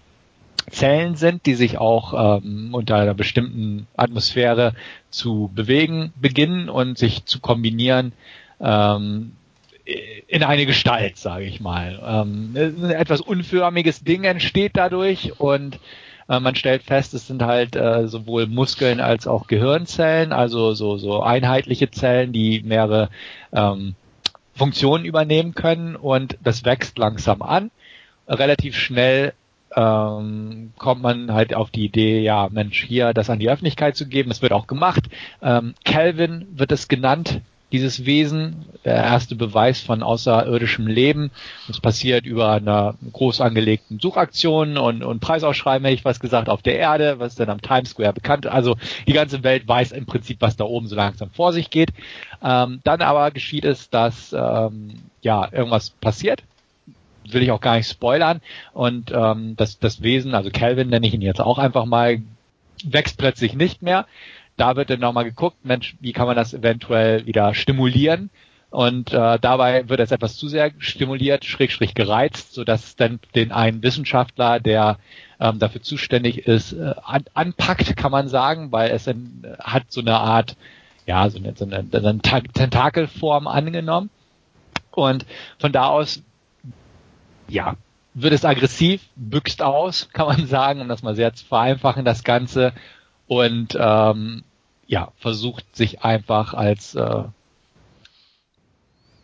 Zellen 0.71 1.17
sind, 1.17 1.47
die 1.47 1.55
sich 1.55 1.79
auch 1.79 2.39
ähm, 2.43 2.71
unter 2.73 2.97
einer 2.97 3.15
bestimmten 3.15 3.87
Atmosphäre 3.97 4.75
zu 5.11 5.51
bewegen 5.55 6.13
beginnen 6.21 6.69
und 6.69 6.99
sich 6.99 7.25
zu 7.25 7.41
kombinieren 7.41 8.13
ähm, 8.61 9.33
in 9.85 10.43
eine 10.43 10.67
Gestalt, 10.67 11.19
sage 11.19 11.45
ich 11.45 11.61
mal. 11.61 12.01
Ähm, 12.05 12.55
ein 12.55 12.91
etwas 12.91 13.21
unförmiges 13.21 14.05
Ding 14.05 14.25
entsteht 14.25 14.73
dadurch 14.75 15.41
und 15.41 15.79
äh, 16.29 16.41
man 16.41 16.55
stellt 16.55 16.83
fest, 16.83 17.15
es 17.15 17.27
sind 17.27 17.43
halt 17.43 17.75
äh, 17.77 18.07
sowohl 18.07 18.47
Muskeln 18.47 19.01
als 19.01 19.27
auch 19.27 19.47
Gehirnzellen, 19.49 20.33
also 20.33 20.75
so, 20.75 20.99
so 20.99 21.23
einheitliche 21.23 21.91
Zellen, 21.91 22.33
die 22.33 22.63
mehrere 22.63 23.09
ähm, 23.53 23.95
Funktionen 24.55 25.05
übernehmen 25.05 25.55
können 25.55 25.97
und 25.97 26.39
das 26.43 26.65
wächst 26.65 26.99
langsam 26.99 27.43
an. 27.43 27.71
Relativ 28.29 28.77
schnell 28.77 29.33
ähm, 29.75 30.73
kommt 30.79 31.03
man 31.03 31.33
halt 31.33 31.55
auf 31.55 31.71
die 31.71 31.85
Idee, 31.85 32.21
ja, 32.21 32.49
Mensch, 32.51 32.85
hier 32.85 33.15
das 33.15 33.31
an 33.31 33.39
die 33.39 33.51
Öffentlichkeit 33.51 33.97
zu 33.97 34.07
geben. 34.07 34.31
Es 34.31 34.43
wird 34.43 34.53
auch 34.53 34.67
gemacht. 34.67 35.05
Ähm, 35.43 35.75
wird 35.85 36.73
es 36.73 36.89
genannt, 36.89 37.41
dieses 37.73 38.05
Wesen, 38.05 38.67
der 38.85 38.97
erste 38.97 39.35
Beweis 39.35 39.81
von 39.81 40.03
außerirdischem 40.03 40.87
Leben. 40.87 41.31
Das 41.67 41.81
passiert 41.81 42.27
über 42.27 42.53
eine 42.53 42.95
groß 43.13 43.41
angelegten 43.41 43.99
Suchaktion 43.99 44.77
und, 44.77 45.03
und 45.03 45.21
Preisausschreiben, 45.21 45.85
hätte 45.85 45.95
ich 45.95 46.05
was 46.05 46.21
gesagt, 46.21 46.49
auf 46.49 46.63
der 46.63 46.79
Erde, 46.79 47.19
was 47.19 47.35
dann 47.35 47.49
am 47.49 47.63
Times 47.63 47.91
Square 47.91 48.13
bekannt. 48.13 48.47
Also 48.47 48.77
die 49.07 49.13
ganze 49.13 49.43
Welt 49.43 49.67
weiß 49.67 49.93
im 49.93 50.07
Prinzip, 50.07 50.41
was 50.41 50.57
da 50.57 50.65
oben 50.65 50.87
so 50.87 50.97
langsam 50.97 51.31
vor 51.31 51.53
sich 51.53 51.71
geht. 51.71 51.91
Ähm, 52.43 52.81
dann 52.85 53.01
aber 53.01 53.31
geschieht 53.31 53.65
es, 53.65 53.89
dass 53.91 54.33
ähm, 54.33 54.95
ja 55.23 55.49
irgendwas 55.51 55.91
passiert 55.91 56.43
will 57.25 57.43
ich 57.43 57.53
auch 57.53 57.61
gar 57.61 57.77
nicht 57.77 57.89
spoilern. 57.89 58.41
Und 58.73 59.13
ähm, 59.13 59.55
das, 59.57 59.79
das 59.79 60.03
Wesen, 60.03 60.35
also 60.35 60.51
Calvin 60.51 60.89
nenne 60.89 61.07
ich 61.07 61.15
ihn 61.15 61.23
jetzt 61.23 61.41
auch 61.41 61.59
einfach 61.59 61.85
mal, 61.85 62.21
wächst 62.85 63.17
plötzlich 63.17 63.55
nicht 63.55 63.81
mehr, 63.81 64.07
da 64.57 64.77
wird 64.77 64.91
dann 64.91 65.01
nochmal 65.01 65.25
geguckt, 65.25 65.65
Mensch, 65.65 65.97
wie 66.01 66.13
kann 66.13 66.27
man 66.27 66.37
das 66.37 66.55
eventuell 66.55 67.27
wieder 67.27 67.55
stimulieren? 67.55 68.31
Und 68.73 69.13
äh, 69.13 69.39
dabei 69.39 69.89
wird 69.91 70.01
es 70.01 70.13
etwas 70.13 70.37
zu 70.37 70.49
sehr 70.49 70.73
stimuliert, 70.79 71.45
schräg, 71.45 71.73
schräg 71.73 71.95
gereizt, 71.95 72.55
sodass 72.55 72.97
dann 72.97 73.21
den 73.35 73.53
einen 73.53 73.83
Wissenschaftler, 73.83 74.61
der 74.61 74.99
ähm, 75.41 75.59
dafür 75.59 75.83
zuständig 75.83 76.47
ist, 76.47 76.73
äh, 76.73 76.95
an, 77.05 77.25
anpackt, 77.35 77.97
kann 77.97 78.11
man 78.11 78.29
sagen, 78.29 78.73
weil 78.73 78.91
es 78.91 79.07
in, 79.07 79.47
hat 79.61 79.85
so 79.93 80.01
eine 80.01 80.19
Art, 80.19 80.57
ja, 81.07 81.29
so 81.29 81.37
eine, 81.37 81.55
so 81.55 81.67
eine, 81.67 81.85
eine 81.93 82.19
Tentakelform 82.21 83.47
angenommen. 83.47 84.09
Und 84.91 85.27
von 85.59 85.73
da 85.73 85.89
aus, 85.89 86.23
ja, 87.49 87.77
wird 88.15 88.33
es 88.33 88.45
aggressiv, 88.45 89.03
büxt 89.17 89.61
aus, 89.61 90.09
kann 90.15 90.27
man 90.27 90.47
sagen, 90.47 90.81
um 90.81 90.89
das 90.89 91.03
mal 91.03 91.15
sehr 91.15 91.35
zu 91.35 91.45
vereinfachen, 91.45 92.07
das 92.07 92.25
Ganze. 92.25 92.73
Und 93.33 93.79
ähm, 93.81 94.43
ja, 94.87 95.11
versucht 95.17 95.65
sich 95.75 96.03
einfach 96.03 96.53
als 96.53 96.95
äh, 96.95 97.23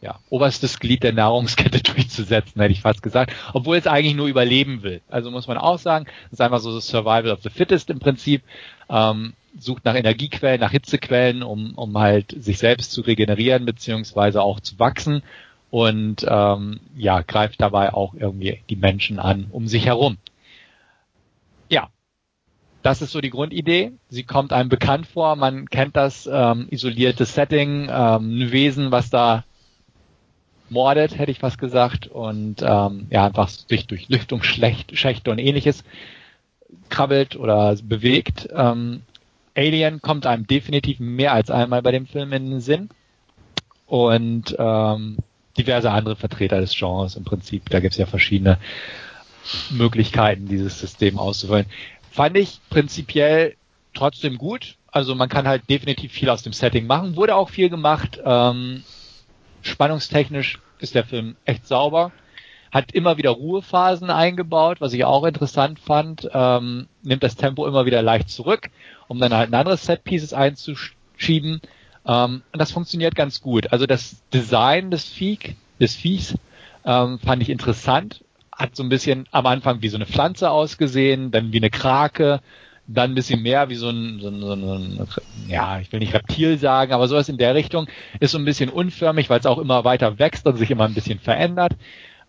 ja, 0.00 0.18
oberstes 0.30 0.80
Glied 0.80 1.02
der 1.02 1.12
Nahrungskette 1.12 1.82
durchzusetzen, 1.94 2.58
hätte 2.58 2.72
ich 2.72 2.80
fast 2.80 3.02
gesagt, 3.02 3.34
obwohl 3.52 3.76
es 3.76 3.86
eigentlich 3.86 4.14
nur 4.14 4.26
überleben 4.26 4.82
will. 4.82 5.02
Also 5.10 5.30
muss 5.30 5.46
man 5.46 5.58
auch 5.58 5.78
sagen, 5.78 6.06
es 6.28 6.34
ist 6.34 6.40
einfach 6.40 6.60
so 6.60 6.74
das 6.74 6.86
Survival 6.86 7.32
of 7.32 7.42
the 7.42 7.50
Fittest 7.50 7.90
im 7.90 7.98
Prinzip, 7.98 8.44
ähm, 8.88 9.34
sucht 9.58 9.84
nach 9.84 9.94
Energiequellen, 9.94 10.62
nach 10.62 10.70
Hitzequellen, 10.70 11.42
um, 11.42 11.74
um 11.74 11.98
halt 11.98 12.34
sich 12.42 12.56
selbst 12.56 12.92
zu 12.92 13.02
regenerieren 13.02 13.66
beziehungsweise 13.66 14.40
auch 14.40 14.60
zu 14.60 14.78
wachsen 14.78 15.22
und 15.70 16.24
ähm, 16.26 16.80
ja, 16.96 17.20
greift 17.20 17.60
dabei 17.60 17.92
auch 17.92 18.14
irgendwie 18.14 18.62
die 18.70 18.76
Menschen 18.76 19.18
an 19.18 19.48
um 19.50 19.68
sich 19.68 19.84
herum. 19.84 20.16
Das 22.82 23.02
ist 23.02 23.12
so 23.12 23.20
die 23.20 23.30
Grundidee. 23.30 23.92
Sie 24.08 24.22
kommt 24.22 24.52
einem 24.52 24.68
bekannt 24.68 25.06
vor. 25.06 25.36
Man 25.36 25.68
kennt 25.68 25.96
das 25.96 26.28
ähm, 26.32 26.68
isolierte 26.70 27.24
Setting, 27.24 27.88
ähm, 27.90 28.38
ein 28.38 28.52
Wesen, 28.52 28.90
was 28.90 29.10
da 29.10 29.44
mordet, 30.70 31.18
hätte 31.18 31.30
ich 31.30 31.38
fast 31.38 31.58
gesagt, 31.58 32.06
und 32.06 32.62
ähm, 32.62 33.06
ja 33.10 33.24
einfach 33.26 33.50
durch, 33.68 33.86
durch 33.86 34.08
Lüftungsschächte 34.08 35.30
und 35.30 35.38
ähnliches 35.38 35.82
krabbelt 36.88 37.36
oder 37.36 37.74
bewegt. 37.82 38.48
Ähm, 38.54 39.02
Alien 39.56 40.00
kommt 40.00 40.26
einem 40.26 40.46
definitiv 40.46 41.00
mehr 41.00 41.32
als 41.32 41.50
einmal 41.50 41.82
bei 41.82 41.90
dem 41.90 42.06
Film 42.06 42.32
in 42.32 42.50
den 42.50 42.60
Sinn. 42.60 42.90
Und 43.86 44.54
ähm, 44.58 45.16
diverse 45.56 45.90
andere 45.90 46.14
Vertreter 46.14 46.60
des 46.60 46.76
Genres 46.76 47.16
im 47.16 47.24
Prinzip. 47.24 47.68
Da 47.70 47.80
gibt 47.80 47.94
es 47.94 47.98
ja 47.98 48.06
verschiedene 48.06 48.58
Möglichkeiten, 49.70 50.46
dieses 50.46 50.78
System 50.78 51.18
auszuwählen. 51.18 51.66
Fand 52.10 52.36
ich 52.36 52.60
prinzipiell 52.70 53.56
trotzdem 53.94 54.38
gut. 54.38 54.76
Also 54.90 55.14
man 55.14 55.28
kann 55.28 55.46
halt 55.46 55.68
definitiv 55.68 56.12
viel 56.12 56.30
aus 56.30 56.42
dem 56.42 56.52
Setting 56.52 56.86
machen. 56.86 57.16
Wurde 57.16 57.36
auch 57.36 57.50
viel 57.50 57.68
gemacht. 57.68 58.20
Ähm, 58.24 58.82
spannungstechnisch 59.62 60.58
ist 60.78 60.94
der 60.94 61.04
Film 61.04 61.36
echt 61.44 61.66
sauber. 61.66 62.12
Hat 62.70 62.92
immer 62.92 63.16
wieder 63.16 63.30
Ruhephasen 63.30 64.10
eingebaut, 64.10 64.80
was 64.80 64.92
ich 64.92 65.04
auch 65.04 65.24
interessant 65.24 65.78
fand. 65.78 66.28
Ähm, 66.32 66.88
nimmt 67.02 67.22
das 67.22 67.36
Tempo 67.36 67.66
immer 67.66 67.86
wieder 67.86 68.02
leicht 68.02 68.30
zurück, 68.30 68.70
um 69.08 69.18
dann 69.18 69.34
halt 69.34 69.50
ein 69.50 69.54
anderes 69.54 69.84
Set-Pieces 69.84 70.32
einzuschieben. 70.32 71.60
Ähm, 72.06 72.42
und 72.52 72.58
das 72.58 72.72
funktioniert 72.72 73.14
ganz 73.14 73.40
gut. 73.40 73.72
Also 73.72 73.86
das 73.86 74.22
Design 74.32 74.90
des 74.90 75.08
Viech, 75.08 75.54
des 75.80 75.94
Viechs 75.94 76.34
ähm, 76.84 77.18
fand 77.18 77.42
ich 77.42 77.50
interessant 77.50 78.22
hat 78.58 78.74
so 78.74 78.82
ein 78.82 78.88
bisschen 78.88 79.26
am 79.30 79.46
Anfang 79.46 79.82
wie 79.82 79.88
so 79.88 79.96
eine 79.96 80.06
Pflanze 80.06 80.50
ausgesehen, 80.50 81.30
dann 81.30 81.52
wie 81.52 81.58
eine 81.58 81.70
Krake, 81.70 82.40
dann 82.88 83.12
ein 83.12 83.14
bisschen 83.14 83.42
mehr 83.42 83.68
wie 83.68 83.76
so 83.76 83.90
ein, 83.90 84.18
so 84.20 84.28
ein, 84.28 84.40
so 84.40 84.52
ein 84.52 85.08
ja, 85.46 85.78
ich 85.78 85.92
will 85.92 86.00
nicht 86.00 86.14
Reptil 86.14 86.58
sagen, 86.58 86.92
aber 86.92 87.06
sowas 87.06 87.28
in 87.28 87.38
der 87.38 87.54
Richtung 87.54 87.86
ist 88.18 88.32
so 88.32 88.38
ein 88.38 88.44
bisschen 88.44 88.70
unförmig, 88.70 89.30
weil 89.30 89.40
es 89.40 89.46
auch 89.46 89.58
immer 89.58 89.84
weiter 89.84 90.18
wächst 90.18 90.46
und 90.46 90.56
sich 90.56 90.70
immer 90.70 90.84
ein 90.84 90.94
bisschen 90.94 91.20
verändert. 91.20 91.74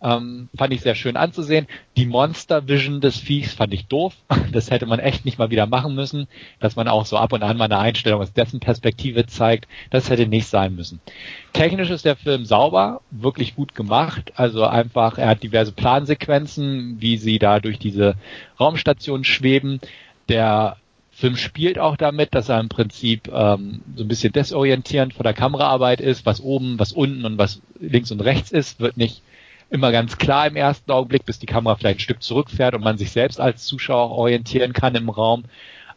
Ähm, 0.02 0.48
fand 0.56 0.72
ich 0.72 0.80
sehr 0.80 0.94
schön 0.94 1.16
anzusehen. 1.16 1.66
Die 1.96 2.06
Monster 2.06 2.66
Vision 2.66 3.00
des 3.00 3.18
Viechs 3.18 3.52
fand 3.52 3.74
ich 3.74 3.86
doof. 3.86 4.14
Das 4.52 4.70
hätte 4.70 4.86
man 4.86 4.98
echt 4.98 5.24
nicht 5.24 5.38
mal 5.38 5.50
wieder 5.50 5.66
machen 5.66 5.94
müssen, 5.94 6.26
dass 6.58 6.74
man 6.74 6.88
auch 6.88 7.06
so 7.06 7.16
ab 7.16 7.32
und 7.32 7.44
an 7.44 7.56
mal 7.56 7.66
eine 7.66 7.78
Einstellung 7.78 8.20
aus 8.20 8.32
dessen 8.32 8.58
Perspektive 8.58 9.26
zeigt. 9.26 9.68
Das 9.90 10.10
hätte 10.10 10.26
nicht 10.26 10.46
sein 10.46 10.74
müssen. 10.74 11.00
Technisch 11.52 11.90
ist 11.90 12.04
der 12.04 12.16
Film 12.16 12.44
sauber, 12.44 13.00
wirklich 13.12 13.54
gut 13.54 13.76
gemacht. 13.76 14.32
Also 14.34 14.64
einfach, 14.64 15.18
er 15.18 15.28
hat 15.28 15.44
diverse 15.44 15.70
Plansequenzen, 15.70 16.96
wie 17.00 17.16
sie 17.16 17.38
da 17.38 17.60
durch 17.60 17.78
diese 17.78 18.16
Raumstation 18.58 19.22
schweben. 19.22 19.80
Der 20.28 20.78
Film 21.12 21.36
spielt 21.36 21.78
auch 21.78 21.96
damit, 21.96 22.34
dass 22.34 22.48
er 22.48 22.58
im 22.58 22.70
Prinzip 22.70 23.28
ähm, 23.32 23.82
so 23.94 24.04
ein 24.04 24.08
bisschen 24.08 24.32
desorientierend 24.32 25.12
von 25.12 25.24
der 25.24 25.34
Kameraarbeit 25.34 26.00
ist, 26.00 26.24
was 26.24 26.40
oben, 26.40 26.78
was 26.78 26.92
unten 26.92 27.24
und 27.24 27.36
was 27.38 27.60
links 27.78 28.10
und 28.10 28.20
rechts 28.20 28.50
ist, 28.50 28.80
wird 28.80 28.96
nicht 28.96 29.22
immer 29.70 29.92
ganz 29.92 30.18
klar 30.18 30.46
im 30.46 30.56
ersten 30.56 30.90
Augenblick, 30.90 31.24
bis 31.24 31.38
die 31.38 31.46
Kamera 31.46 31.76
vielleicht 31.76 31.98
ein 31.98 32.02
Stück 32.02 32.22
zurückfährt 32.22 32.74
und 32.74 32.82
man 32.82 32.98
sich 32.98 33.12
selbst 33.12 33.40
als 33.40 33.64
Zuschauer 33.64 34.10
orientieren 34.10 34.72
kann 34.72 34.94
im 34.96 35.08
Raum. 35.08 35.44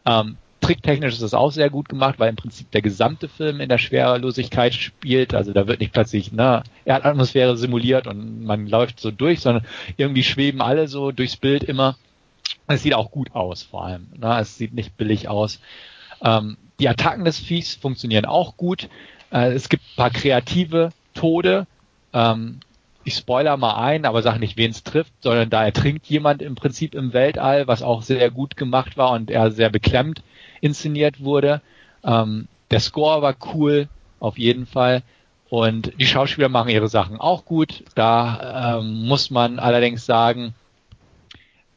Ähm, 0.05 0.37
tricktechnisch 0.61 1.13
ist 1.13 1.21
das 1.21 1.33
auch 1.33 1.51
sehr 1.51 1.69
gut 1.69 1.89
gemacht, 1.89 2.15
weil 2.19 2.29
im 2.29 2.35
Prinzip 2.35 2.71
der 2.71 2.81
gesamte 2.81 3.27
Film 3.27 3.59
in 3.59 3.69
der 3.69 3.77
Schwerelosigkeit 3.77 4.73
spielt. 4.73 5.33
Also 5.33 5.53
da 5.53 5.67
wird 5.67 5.79
nicht 5.79 5.93
plötzlich 5.93 6.31
ne, 6.31 6.63
Erdatmosphäre 6.85 7.57
simuliert 7.57 8.07
und 8.07 8.43
man 8.43 8.67
läuft 8.67 8.99
so 8.99 9.11
durch, 9.11 9.41
sondern 9.41 9.65
irgendwie 9.97 10.23
schweben 10.23 10.61
alle 10.61 10.87
so 10.87 11.11
durchs 11.11 11.35
Bild 11.35 11.63
immer. 11.63 11.97
Es 12.67 12.83
sieht 12.83 12.93
auch 12.93 13.11
gut 13.11 13.33
aus, 13.35 13.63
vor 13.63 13.85
allem. 13.85 14.07
Ne? 14.17 14.37
Es 14.39 14.57
sieht 14.57 14.73
nicht 14.73 14.95
billig 14.97 15.27
aus. 15.27 15.59
Ähm, 16.23 16.57
die 16.79 16.87
Attacken 16.87 17.25
des 17.25 17.39
Viehs 17.39 17.75
funktionieren 17.75 18.25
auch 18.25 18.55
gut. 18.55 18.89
Äh, 19.31 19.51
es 19.53 19.69
gibt 19.69 19.83
ein 19.83 19.95
paar 19.97 20.11
kreative 20.11 20.91
Tode. 21.13 21.67
Ähm, 22.13 22.59
ich 23.03 23.15
spoiler 23.15 23.57
mal 23.57 23.75
ein, 23.75 24.05
aber 24.05 24.21
sage 24.21 24.39
nicht, 24.39 24.57
wen 24.57 24.71
es 24.71 24.83
trifft, 24.83 25.13
sondern 25.19 25.49
da 25.49 25.63
ertrinkt 25.63 26.05
jemand 26.07 26.41
im 26.41 26.55
Prinzip 26.55 26.95
im 26.95 27.13
Weltall, 27.13 27.67
was 27.67 27.81
auch 27.81 28.01
sehr 28.01 28.31
gut 28.31 28.55
gemacht 28.55 28.97
war 28.97 29.11
und 29.11 29.29
er 29.29 29.51
sehr 29.51 29.69
beklemmt 29.69 30.23
inszeniert 30.61 31.21
wurde. 31.21 31.61
Ähm, 32.03 32.47
der 32.71 32.79
Score 32.79 33.21
war 33.21 33.35
cool, 33.53 33.87
auf 34.19 34.37
jeden 34.37 34.65
Fall. 34.65 35.03
Und 35.49 35.93
die 35.99 36.05
Schauspieler 36.05 36.49
machen 36.49 36.69
ihre 36.69 36.87
Sachen 36.87 37.19
auch 37.19 37.45
gut. 37.45 37.83
Da 37.93 38.79
ähm, 38.79 39.05
muss 39.05 39.29
man 39.29 39.59
allerdings 39.59 40.05
sagen, 40.05 40.55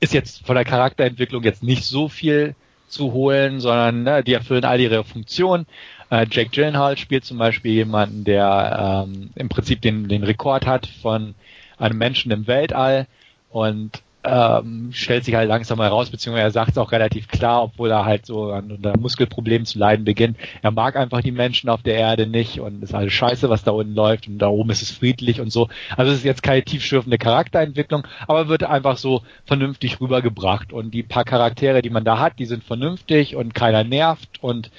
ist 0.01 0.15
jetzt 0.15 0.47
von 0.47 0.55
der 0.55 0.65
Charakterentwicklung 0.65 1.43
jetzt 1.43 1.63
nicht 1.63 1.85
so 1.85 2.09
viel 2.09 2.55
zu 2.89 3.13
holen, 3.13 3.61
sondern 3.61 4.03
ne, 4.03 4.23
die 4.23 4.35
erfüllen 4.35 4.65
all 4.65 4.81
ihre 4.81 5.05
Funktionen. 5.05 5.67
Äh, 6.11 6.27
Jake 6.31 6.51
Gyllenhaal 6.51 6.97
spielt 6.97 7.25
zum 7.25 7.39
Beispiel 7.39 7.73
jemanden, 7.73 8.25
der 8.25 9.05
ähm, 9.09 9.31
im 9.35 9.49
Prinzip 9.49 9.83
den, 9.83 10.09
den 10.09 10.23
Rekord 10.23 10.67
hat 10.67 10.87
von 10.87 11.35
einem 11.79 11.99
Menschen 11.99 12.31
im 12.33 12.47
Weltall 12.47 13.07
und 13.51 14.03
ähm, 14.27 14.91
stellt 14.93 15.25
sich 15.25 15.35
halt 15.35 15.49
langsam 15.49 15.81
heraus, 15.81 16.11
beziehungsweise 16.11 16.47
er 16.47 16.51
sagt 16.51 16.73
es 16.73 16.79
auch 16.79 16.93
relativ 16.93 17.29
klar, 17.29 17.63
obwohl 17.63 17.91
er 17.91 18.05
halt 18.05 18.27
so 18.27 18.51
an 18.51 18.73
unter 18.73 18.99
Muskelproblemen 18.99 19.67
zu 19.67 19.79
leiden 19.79 20.05
beginnt. 20.05 20.37
Er 20.63 20.73
mag 20.73 20.97
einfach 20.97 21.21
die 21.21 21.33
Menschen 21.33 21.71
auf 21.71 21.83
der 21.83 21.95
Erde 21.95 22.27
nicht 22.27 22.61
und 22.61 22.83
ist 22.83 22.95
alles 22.95 23.13
scheiße, 23.13 23.49
was 23.49 23.65
da 23.65 23.71
unten 23.71 23.95
läuft 23.95 24.27
und 24.27 24.39
da 24.39 24.49
oben 24.49 24.71
ist 24.71 24.83
es 24.83 24.91
friedlich 24.91 25.41
und 25.41 25.51
so. 25.51 25.69
Also 25.97 26.13
es 26.13 26.19
ist 26.19 26.25
jetzt 26.25 26.43
keine 26.43 26.65
tiefschürfende 26.65 27.19
Charakterentwicklung, 27.19 28.07
aber 28.27 28.49
wird 28.49 28.65
einfach 28.65 28.97
so 28.97 29.23
vernünftig 29.45 30.01
rübergebracht 30.01 30.73
und 30.73 30.93
die 30.93 31.03
paar 31.03 31.25
Charaktere, 31.25 31.83
die 31.83 31.91
man 31.91 32.05
da 32.05 32.19
hat, 32.19 32.39
die 32.39 32.47
sind 32.47 32.65
vernünftig 32.65 33.37
und 33.37 33.55
keiner 33.55 33.85
nervt 33.85 34.43
und 34.43 34.71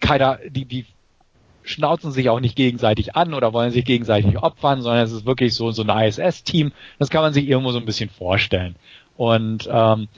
keiner, 0.00 0.38
die, 0.48 0.64
die 0.64 0.86
schnauzen 1.68 2.12
sich 2.12 2.30
auch 2.30 2.40
nicht 2.40 2.56
gegenseitig 2.56 3.14
an 3.14 3.34
oder 3.34 3.52
wollen 3.52 3.70
sich 3.70 3.84
gegenseitig 3.84 4.38
opfern, 4.38 4.82
sondern 4.82 5.04
es 5.04 5.12
ist 5.12 5.26
wirklich 5.26 5.54
so, 5.54 5.70
so 5.70 5.82
ein 5.82 6.06
ISS-Team. 6.06 6.72
Das 6.98 7.10
kann 7.10 7.22
man 7.22 7.32
sich 7.32 7.48
irgendwo 7.48 7.72
so 7.72 7.78
ein 7.78 7.86
bisschen 7.86 8.10
vorstellen. 8.10 8.76
Und 9.16 9.68
ähm, 9.70 10.08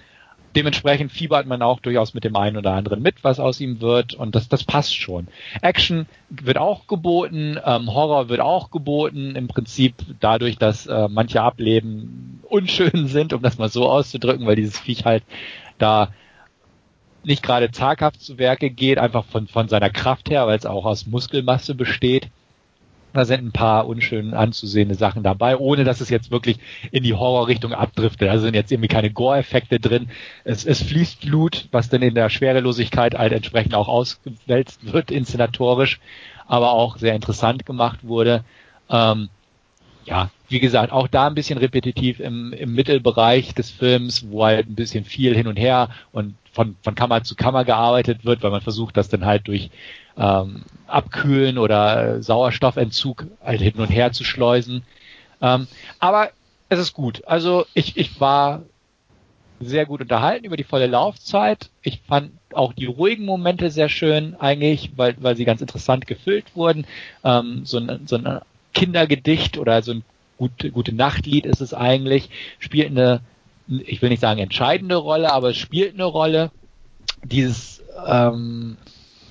dementsprechend 0.55 1.13
fiebert 1.13 1.47
man 1.47 1.63
auch 1.63 1.81
durchaus 1.81 2.15
mit 2.15 2.25
dem 2.25 2.37
einen 2.37 2.57
oder 2.57 2.73
anderen 2.73 3.03
mit, 3.03 3.25
was 3.25 3.41
aus 3.41 3.61
ihm 3.61 3.81
wird. 3.81 4.15
Und 4.15 4.35
das, 4.35 4.49
das 4.49 4.65
passt 4.65 4.97
schon. 4.97 5.29
Action 5.61 6.07
wird 6.29 6.59
auch 6.59 6.87
geboten, 6.87 7.59
ähm, 7.65 7.93
Horror 7.93 8.29
wird 8.29 8.41
auch 8.41 8.71
geboten. 8.71 9.35
Im 9.37 9.49
Prinzip 9.49 9.95
dadurch, 10.21 10.57
dass 10.57 10.87
äh, 10.87 11.09
manche 11.09 11.43
Ableben 11.43 12.41
unschön 12.49 13.07
sind, 13.09 13.33
um 13.33 13.43
das 13.43 13.59
mal 13.59 13.69
so 13.69 13.89
auszudrücken, 13.89 14.47
weil 14.47 14.57
dieses 14.57 14.79
Viech 14.79 15.05
halt 15.05 15.25
da 15.79 16.11
nicht 17.25 17.43
gerade 17.43 17.71
zaghaft 17.71 18.21
zu 18.21 18.39
Werke 18.39 18.71
geht, 18.71 18.99
einfach 18.99 19.25
von, 19.27 19.47
von 19.47 19.69
seiner 19.69 19.91
Kraft 19.91 20.31
her, 20.31 20.47
weil 20.47 20.59
es 20.59 20.67
auch 20.67 20.85
aus 20.85 21.07
Muskelmasse 21.07 21.75
besteht. 21.75 22.29
Da 23.13 23.25
sind 23.25 23.45
ein 23.45 23.53
paar 23.53 23.89
unschön 23.89 24.35
anzusehende 24.35 24.95
Sachen 24.95 25.25
dabei, 25.25 25.57
ohne 25.57 25.83
dass 25.83 26.01
es 26.01 26.11
jetzt 26.11 26.31
wirklich 26.31 26.59
in 26.93 27.03
die 27.03 27.15
Horrorrichtung 27.15 27.73
abdriftet. 27.73 28.29
Also 28.29 28.45
sind 28.45 28.55
jetzt 28.55 28.71
irgendwie 28.71 28.89
keine 28.89 29.11
Gore-Effekte 29.11 29.81
drin. 29.81 30.11
Es, 30.45 30.65
es 30.65 30.81
fließt 30.83 31.23
Blut, 31.23 31.67
was 31.73 31.89
dann 31.89 32.03
in 32.03 32.15
der 32.15 32.31
Schwerelosigkeit 32.31 33.17
halt 33.19 33.33
entsprechend 33.33 33.75
auch 33.75 33.89
ausgewälzt 33.89 34.93
wird, 34.93 35.11
inszenatorisch, 35.11 35.99
aber 36.47 36.73
auch 36.73 36.99
sehr 36.99 37.15
interessant 37.17 37.67
gemacht 37.67 38.05
wurde. 38.05 38.45
Ähm, 38.89 39.29
ja, 40.05 40.31
wie 40.49 40.61
gesagt, 40.61 40.93
auch 40.93 41.09
da 41.09 41.27
ein 41.27 41.35
bisschen 41.35 41.59
repetitiv 41.59 42.21
im, 42.21 42.53
im 42.53 42.75
Mittelbereich 42.75 43.55
des 43.55 43.71
Films, 43.71 44.31
wo 44.31 44.45
halt 44.45 44.69
ein 44.69 44.75
bisschen 44.75 45.05
viel 45.05 45.35
hin 45.35 45.47
und 45.47 45.57
her 45.57 45.89
und 46.13 46.35
von, 46.53 46.77
von 46.83 46.95
Kammer 46.95 47.23
zu 47.23 47.35
Kammer 47.35 47.65
gearbeitet 47.65 48.25
wird, 48.25 48.43
weil 48.43 48.51
man 48.51 48.61
versucht, 48.61 48.97
das 48.97 49.09
dann 49.09 49.25
halt 49.25 49.49
durch 49.49 49.71
ähm, 50.17 50.63
Abkühlen 50.87 51.59
oder 51.59 52.23
Sauerstoffentzug 52.23 53.27
halt 53.45 53.61
hin 53.61 53.77
und 53.77 53.89
her 53.89 54.13
zu 54.13 54.25
schleusen. 54.25 54.83
Ähm, 55.41 55.69
aber 55.99 56.31
es 56.69 56.79
ist 56.79 56.93
gut. 56.93 57.23
Also 57.27 57.67
ich, 57.75 57.97
ich 57.97 58.21
war 58.21 58.63
sehr 59.61 59.87
gut 59.87 60.01
unterhalten 60.01 60.47
über 60.47 60.57
die 60.57 60.65
volle 60.65 60.87
Laufzeit. 60.87 61.71
Ich 61.83 62.01
fand 62.09 62.33
auch 62.53 62.73
die 62.73 62.87
ruhigen 62.87 63.25
Momente 63.25 63.71
sehr 63.71 63.89
schön 63.89 64.35
eigentlich, 64.41 64.93
weil, 64.97 65.17
weil 65.21 65.37
sie 65.37 65.45
ganz 65.45 65.61
interessant 65.61 66.07
gefüllt 66.07 66.57
wurden. 66.57 66.87
Ähm, 67.25 67.63
so, 67.65 67.79
ein, 67.79 68.07
so 68.07 68.17
ein 68.17 68.41
Kindergedicht 68.73 69.59
oder 69.59 69.83
so 69.83 69.93
ein 69.93 70.05
gute, 70.39 70.71
gute 70.71 70.95
Nachtlied 70.95 71.45
ist 71.45 71.61
es 71.61 71.75
eigentlich, 71.75 72.31
spielt 72.59 72.91
eine 72.91 73.21
ich 73.87 74.03
will 74.03 74.09
nicht 74.09 74.21
sagen 74.21 74.41
entscheidende 74.41 74.97
Rolle, 74.97 75.33
aber 75.33 75.51
es 75.51 75.57
spielt 75.57 75.95
eine 75.95 76.05
Rolle. 76.05 76.51
Dieses, 77.25 77.83
ähm, 78.07 78.77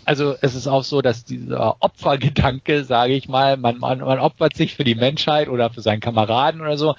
also 0.05 0.35
es 0.41 0.55
ist 0.55 0.67
auch 0.67 0.83
so, 0.83 1.01
dass 1.01 1.25
dieser 1.25 1.77
Opfergedanke, 1.81 2.83
sage 2.83 3.13
ich 3.13 3.27
mal, 3.27 3.57
man, 3.57 3.77
man, 3.77 3.99
man 3.99 4.19
opfert 4.19 4.55
sich 4.55 4.75
für 4.75 4.83
die 4.83 4.95
Menschheit 4.95 5.49
oder 5.49 5.69
für 5.69 5.81
seinen 5.81 5.99
Kameraden 5.99 6.61
oder 6.61 6.77
so, 6.77 6.95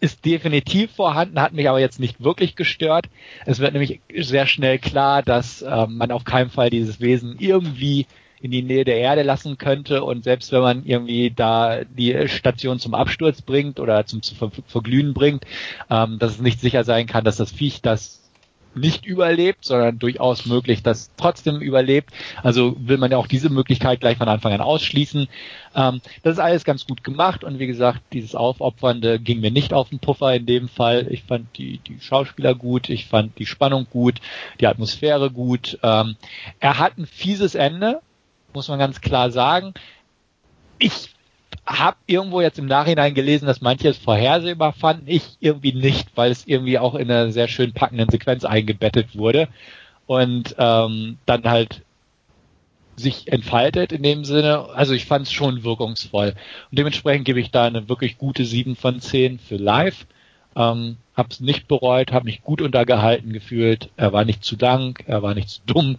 ist 0.00 0.24
definitiv 0.24 0.90
vorhanden, 0.90 1.40
hat 1.40 1.52
mich 1.52 1.68
aber 1.68 1.78
jetzt 1.78 2.00
nicht 2.00 2.24
wirklich 2.24 2.56
gestört. 2.56 3.06
Es 3.46 3.60
wird 3.60 3.72
nämlich 3.72 4.00
sehr 4.18 4.46
schnell 4.46 4.78
klar, 4.80 5.22
dass 5.22 5.62
ähm, 5.62 5.96
man 5.96 6.10
auf 6.10 6.24
keinen 6.24 6.50
Fall 6.50 6.70
dieses 6.70 7.00
Wesen 7.00 7.36
irgendwie 7.38 8.06
in 8.42 8.50
die 8.50 8.62
Nähe 8.62 8.84
der 8.84 8.98
Erde 8.98 9.22
lassen 9.22 9.56
könnte 9.56 10.02
und 10.02 10.24
selbst 10.24 10.52
wenn 10.52 10.60
man 10.60 10.84
irgendwie 10.84 11.30
da 11.30 11.84
die 11.84 12.28
Station 12.28 12.78
zum 12.78 12.94
Absturz 12.94 13.40
bringt 13.40 13.78
oder 13.80 14.04
zum 14.04 14.20
zu 14.20 14.34
verglühen 14.66 15.14
bringt, 15.14 15.44
ähm, 15.88 16.18
dass 16.18 16.32
es 16.32 16.40
nicht 16.40 16.60
sicher 16.60 16.84
sein 16.84 17.06
kann, 17.06 17.24
dass 17.24 17.36
das 17.36 17.52
Viech 17.52 17.82
das 17.82 18.22
nicht 18.74 19.04
überlebt, 19.06 19.64
sondern 19.64 19.98
durchaus 19.98 20.46
möglich, 20.46 20.82
dass 20.82 21.10
trotzdem 21.16 21.60
überlebt. 21.60 22.10
Also 22.42 22.74
will 22.78 22.98
man 22.98 23.10
ja 23.10 23.18
auch 23.18 23.26
diese 23.26 23.50
Möglichkeit 23.50 24.00
gleich 24.00 24.18
von 24.18 24.28
Anfang 24.28 24.52
an 24.52 24.60
ausschließen. 24.60 25.28
Ähm, 25.74 26.00
das 26.22 26.34
ist 26.34 26.38
alles 26.38 26.64
ganz 26.64 26.86
gut 26.86 27.04
gemacht 27.04 27.44
und 27.44 27.58
wie 27.58 27.66
gesagt, 27.66 28.00
dieses 28.12 28.34
Aufopfernde 28.34 29.18
ging 29.18 29.40
mir 29.40 29.50
nicht 29.50 29.72
auf 29.72 29.90
den 29.90 29.98
Puffer 29.98 30.34
in 30.34 30.46
dem 30.46 30.68
Fall. 30.68 31.06
Ich 31.10 31.24
fand 31.24 31.56
die, 31.56 31.78
die 31.78 32.00
Schauspieler 32.00 32.54
gut, 32.54 32.88
ich 32.88 33.06
fand 33.06 33.38
die 33.38 33.46
Spannung 33.46 33.86
gut, 33.90 34.20
die 34.60 34.66
Atmosphäre 34.66 35.30
gut. 35.30 35.78
Ähm, 35.82 36.16
er 36.60 36.78
hat 36.78 36.98
ein 36.98 37.06
fieses 37.06 37.54
Ende, 37.54 38.00
muss 38.54 38.68
man 38.68 38.78
ganz 38.78 39.00
klar 39.00 39.30
sagen. 39.30 39.74
Ich 40.78 41.10
habe 41.66 41.96
irgendwo 42.06 42.40
jetzt 42.40 42.58
im 42.58 42.66
Nachhinein 42.66 43.14
gelesen, 43.14 43.46
dass 43.46 43.60
manche 43.60 43.88
es 43.88 43.98
vorhersehbar 43.98 44.72
fanden, 44.72 45.04
ich 45.06 45.36
irgendwie 45.40 45.72
nicht, 45.72 46.08
weil 46.16 46.30
es 46.30 46.46
irgendwie 46.46 46.78
auch 46.78 46.94
in 46.94 47.10
einer 47.10 47.30
sehr 47.30 47.48
schön 47.48 47.72
packenden 47.72 48.08
Sequenz 48.08 48.44
eingebettet 48.44 49.16
wurde 49.16 49.48
und 50.06 50.56
ähm, 50.58 51.18
dann 51.26 51.44
halt 51.44 51.82
sich 52.96 53.32
entfaltet 53.32 53.92
in 53.92 54.02
dem 54.02 54.24
Sinne. 54.24 54.68
Also 54.74 54.92
ich 54.92 55.06
fand 55.06 55.26
es 55.26 55.32
schon 55.32 55.64
wirkungsvoll. 55.64 56.34
Und 56.70 56.78
dementsprechend 56.78 57.24
gebe 57.24 57.40
ich 57.40 57.50
da 57.50 57.64
eine 57.64 57.88
wirklich 57.88 58.18
gute 58.18 58.44
7 58.44 58.76
von 58.76 59.00
10 59.00 59.38
für 59.38 59.56
live. 59.56 60.06
Ähm, 60.54 60.96
hab's 61.16 61.40
nicht 61.40 61.68
bereut, 61.68 62.12
habe 62.12 62.26
mich 62.26 62.42
gut 62.42 62.60
untergehalten 62.60 63.32
gefühlt. 63.32 63.90
Er 63.96 64.12
war 64.12 64.24
nicht 64.24 64.44
zu 64.44 64.56
dank, 64.56 65.04
er 65.06 65.22
war 65.22 65.34
nicht 65.34 65.48
zu 65.48 65.60
dumm. 65.66 65.98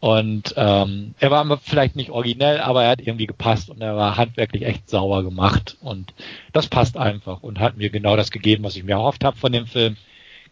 Und 0.00 0.54
ähm, 0.56 1.14
er 1.20 1.30
war 1.30 1.58
vielleicht 1.58 1.94
nicht 1.94 2.10
originell, 2.10 2.58
aber 2.58 2.84
er 2.84 2.90
hat 2.90 3.02
irgendwie 3.02 3.26
gepasst 3.26 3.68
und 3.68 3.82
er 3.82 3.96
war 3.96 4.16
handwerklich 4.16 4.64
echt 4.64 4.88
sauber 4.88 5.22
gemacht. 5.22 5.76
Und 5.82 6.14
das 6.54 6.68
passt 6.68 6.96
einfach 6.96 7.42
und 7.42 7.60
hat 7.60 7.76
mir 7.76 7.90
genau 7.90 8.16
das 8.16 8.30
gegeben, 8.30 8.64
was 8.64 8.76
ich 8.76 8.82
mir 8.82 8.92
erhofft 8.92 9.24
habe 9.24 9.36
von 9.36 9.52
dem 9.52 9.66
Film. 9.66 9.96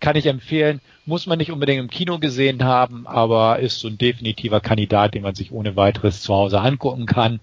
Kann 0.01 0.17
ich 0.17 0.27
empfehlen, 0.27 0.81
muss 1.07 1.27
man 1.27 1.39
nicht 1.39 1.51
unbedingt 1.51 1.81
im 1.81 1.89
Kino 1.89 2.19
gesehen 2.19 2.63
haben, 2.63 3.07
aber 3.07 3.59
ist 3.59 3.81
so 3.81 3.89
ein 3.89 3.97
definitiver 3.97 4.61
Kandidat, 4.61 5.15
den 5.15 5.23
man 5.23 5.35
sich 5.35 5.51
ohne 5.51 5.77
weiteres 5.77 6.21
zu 6.21 6.35
Hause 6.35 6.61
angucken 6.61 7.07
kann. 7.07 7.41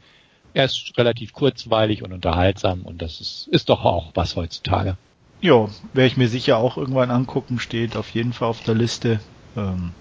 Er 0.53 0.65
ist 0.65 0.93
relativ 0.97 1.33
kurzweilig 1.33 2.03
und 2.03 2.13
unterhaltsam 2.13 2.83
und 2.83 3.01
das 3.01 3.19
ist, 3.19 3.47
ist 3.47 3.67
doch 3.69 3.83
auch 3.83 4.11
was 4.13 4.35
heutzutage. 4.35 4.95
Ja, 5.41 5.67
werde 5.93 6.07
ich 6.07 6.17
mir 6.17 6.29
sicher 6.29 6.57
auch 6.57 6.77
irgendwann 6.77 7.11
angucken, 7.11 7.59
steht 7.59 7.97
auf 7.97 8.11
jeden 8.11 8.31
Fall 8.31 8.47
auf 8.47 8.63
der 8.63 8.75
Liste. 8.75 9.19
Ähm, 9.57 9.91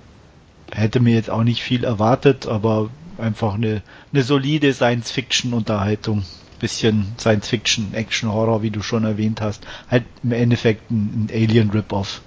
hätte 0.75 1.01
mir 1.01 1.15
jetzt 1.15 1.31
auch 1.31 1.45
nicht 1.45 1.63
viel 1.63 1.85
erwartet, 1.85 2.47
aber 2.47 2.91
einfach 3.19 3.55
eine, 3.55 3.83
eine 4.13 4.23
solide 4.23 4.73
Science-Fiction-Unterhaltung. 4.73 6.25
Bisschen 6.61 7.07
Science-Fiction, 7.19 7.95
Action-Horror, 7.95 8.63
wie 8.63 8.71
du 8.71 8.83
schon 8.83 9.05
erwähnt 9.05 9.41
hast. 9.41 9.67
Halt 9.91 10.05
im 10.23 10.33
Endeffekt 10.33 10.91
ein, 10.91 11.29
ein 11.31 11.31
Alien-Rip-Off. 11.33 12.23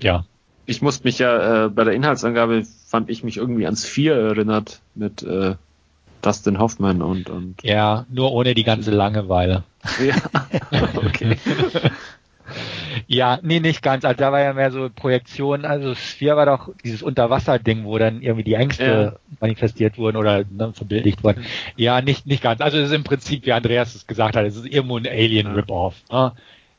Ja. 0.00 0.24
Ich 0.66 0.82
musste 0.82 1.04
mich 1.04 1.18
ja 1.18 1.66
äh, 1.66 1.68
bei 1.68 1.84
der 1.84 1.94
Inhaltsangabe 1.94 2.64
fand 2.86 3.08
ich 3.08 3.22
mich 3.22 3.36
irgendwie 3.36 3.66
ans 3.66 3.84
Vier 3.84 4.14
erinnert 4.14 4.80
mit 4.94 5.22
äh, 5.22 5.54
Dustin 6.22 6.58
Hoffman 6.58 7.02
und 7.02 7.30
und 7.30 7.62
ja 7.62 8.04
nur 8.10 8.32
ohne 8.32 8.54
die 8.54 8.64
ganze 8.64 8.90
Langeweile. 8.90 9.62
Ja, 10.04 10.16
okay. 10.96 11.36
Ja, 13.06 13.38
nee, 13.42 13.60
nicht 13.60 13.82
ganz. 13.82 14.04
Also 14.04 14.18
da 14.18 14.32
war 14.32 14.40
ja 14.40 14.52
mehr 14.52 14.70
so 14.70 14.88
Projektion. 14.94 15.64
Also 15.64 15.94
Sphere 15.94 16.36
war 16.36 16.46
doch 16.46 16.70
dieses 16.84 17.02
Unterwasser-Ding, 17.02 17.84
wo 17.84 17.98
dann 17.98 18.22
irgendwie 18.22 18.44
die 18.44 18.54
Ängste 18.54 18.84
ja. 18.84 19.18
manifestiert 19.40 19.98
wurden 19.98 20.16
oder 20.16 20.44
ne, 20.50 20.72
verbildlicht 20.72 21.22
wurden. 21.24 21.44
Ja, 21.76 22.00
nicht, 22.00 22.26
nicht 22.26 22.42
ganz. 22.42 22.60
Also 22.60 22.78
es 22.78 22.88
ist 22.88 22.94
im 22.94 23.04
Prinzip, 23.04 23.46
wie 23.46 23.52
Andreas 23.52 23.94
es 23.94 24.06
gesagt 24.06 24.36
hat, 24.36 24.44
es 24.46 24.56
ist 24.56 24.66
irgendwo 24.66 24.96
ein 24.96 25.06
Alien-Rip-Off. 25.06 25.94
Ne? 26.10 26.32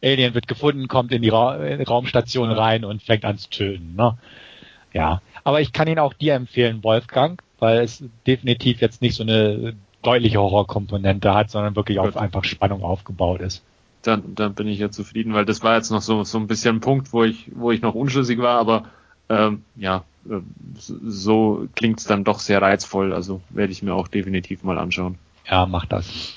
Alien 0.04 0.34
wird 0.34 0.48
gefunden, 0.48 0.88
kommt 0.88 1.12
in 1.12 1.22
die, 1.22 1.30
Ra 1.30 1.58
Raumstation 1.88 2.52
rein 2.52 2.86
und 2.86 3.02
fängt 3.02 3.26
an 3.26 3.38
zu 3.38 3.50
töten. 3.50 3.96
Ne? 3.96 4.18
Ja, 4.94 5.22
aber 5.44 5.62
ich 5.62 5.74
kann 5.74 5.88
ihn 5.88 6.00
auch 6.00 6.14
dir 6.14 6.36
empfehlen, 6.36 6.84
Wolfgang, 6.84 7.42
weil 7.60 7.80
es 7.80 8.04
definitiv 8.26 8.82
jetzt 8.82 9.02
nicht 9.02 9.16
so 9.16 9.24
eine 9.24 9.74
deutliche 10.04 10.40
Horrorkomponente 10.40 11.34
hat, 11.34 11.50
sondern 11.50 11.76
wirklich 11.76 12.00
auf 12.00 12.16
einfach 12.16 12.44
Spannung 12.44 12.84
aufgebaut 12.84 13.42
ist 13.42 13.64
dann, 14.08 14.36
dann 14.36 14.54
bin 14.54 14.68
ich 14.68 14.80
ja 14.80 14.90
zufrieden, 14.90 15.34
weil 15.34 15.46
das 15.46 15.64
war 15.64 15.76
jetzt 15.76 15.92
noch 15.92 16.02
so, 16.02 16.24
so 16.24 16.38
ein 16.38 16.48
bisschen 16.48 16.78
ein 16.78 16.82
Punkt, 16.82 17.14
wo 17.14 17.24
ich, 17.24 17.52
wo 17.54 17.72
ich 17.72 17.82
noch 17.82 17.94
unschlüssig 17.94 18.40
war, 18.40 18.60
aber 18.60 18.86
ähm, 19.30 19.64
ja, 19.76 20.04
äh, 20.30 20.40
so 20.78 21.68
klingt's 21.76 22.06
dann 22.06 22.24
doch 22.24 22.40
sehr 22.40 22.62
reizvoll, 22.62 23.14
also 23.14 23.42
werde 23.50 23.74
ich 23.74 23.84
mir 23.84 23.94
auch 23.94 24.08
definitiv 24.08 24.64
mal 24.64 24.78
anschauen. 24.78 25.18
Ja, 25.50 25.66
mach 25.66 25.86
das. 25.86 26.34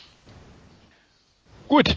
Gut, 1.68 1.96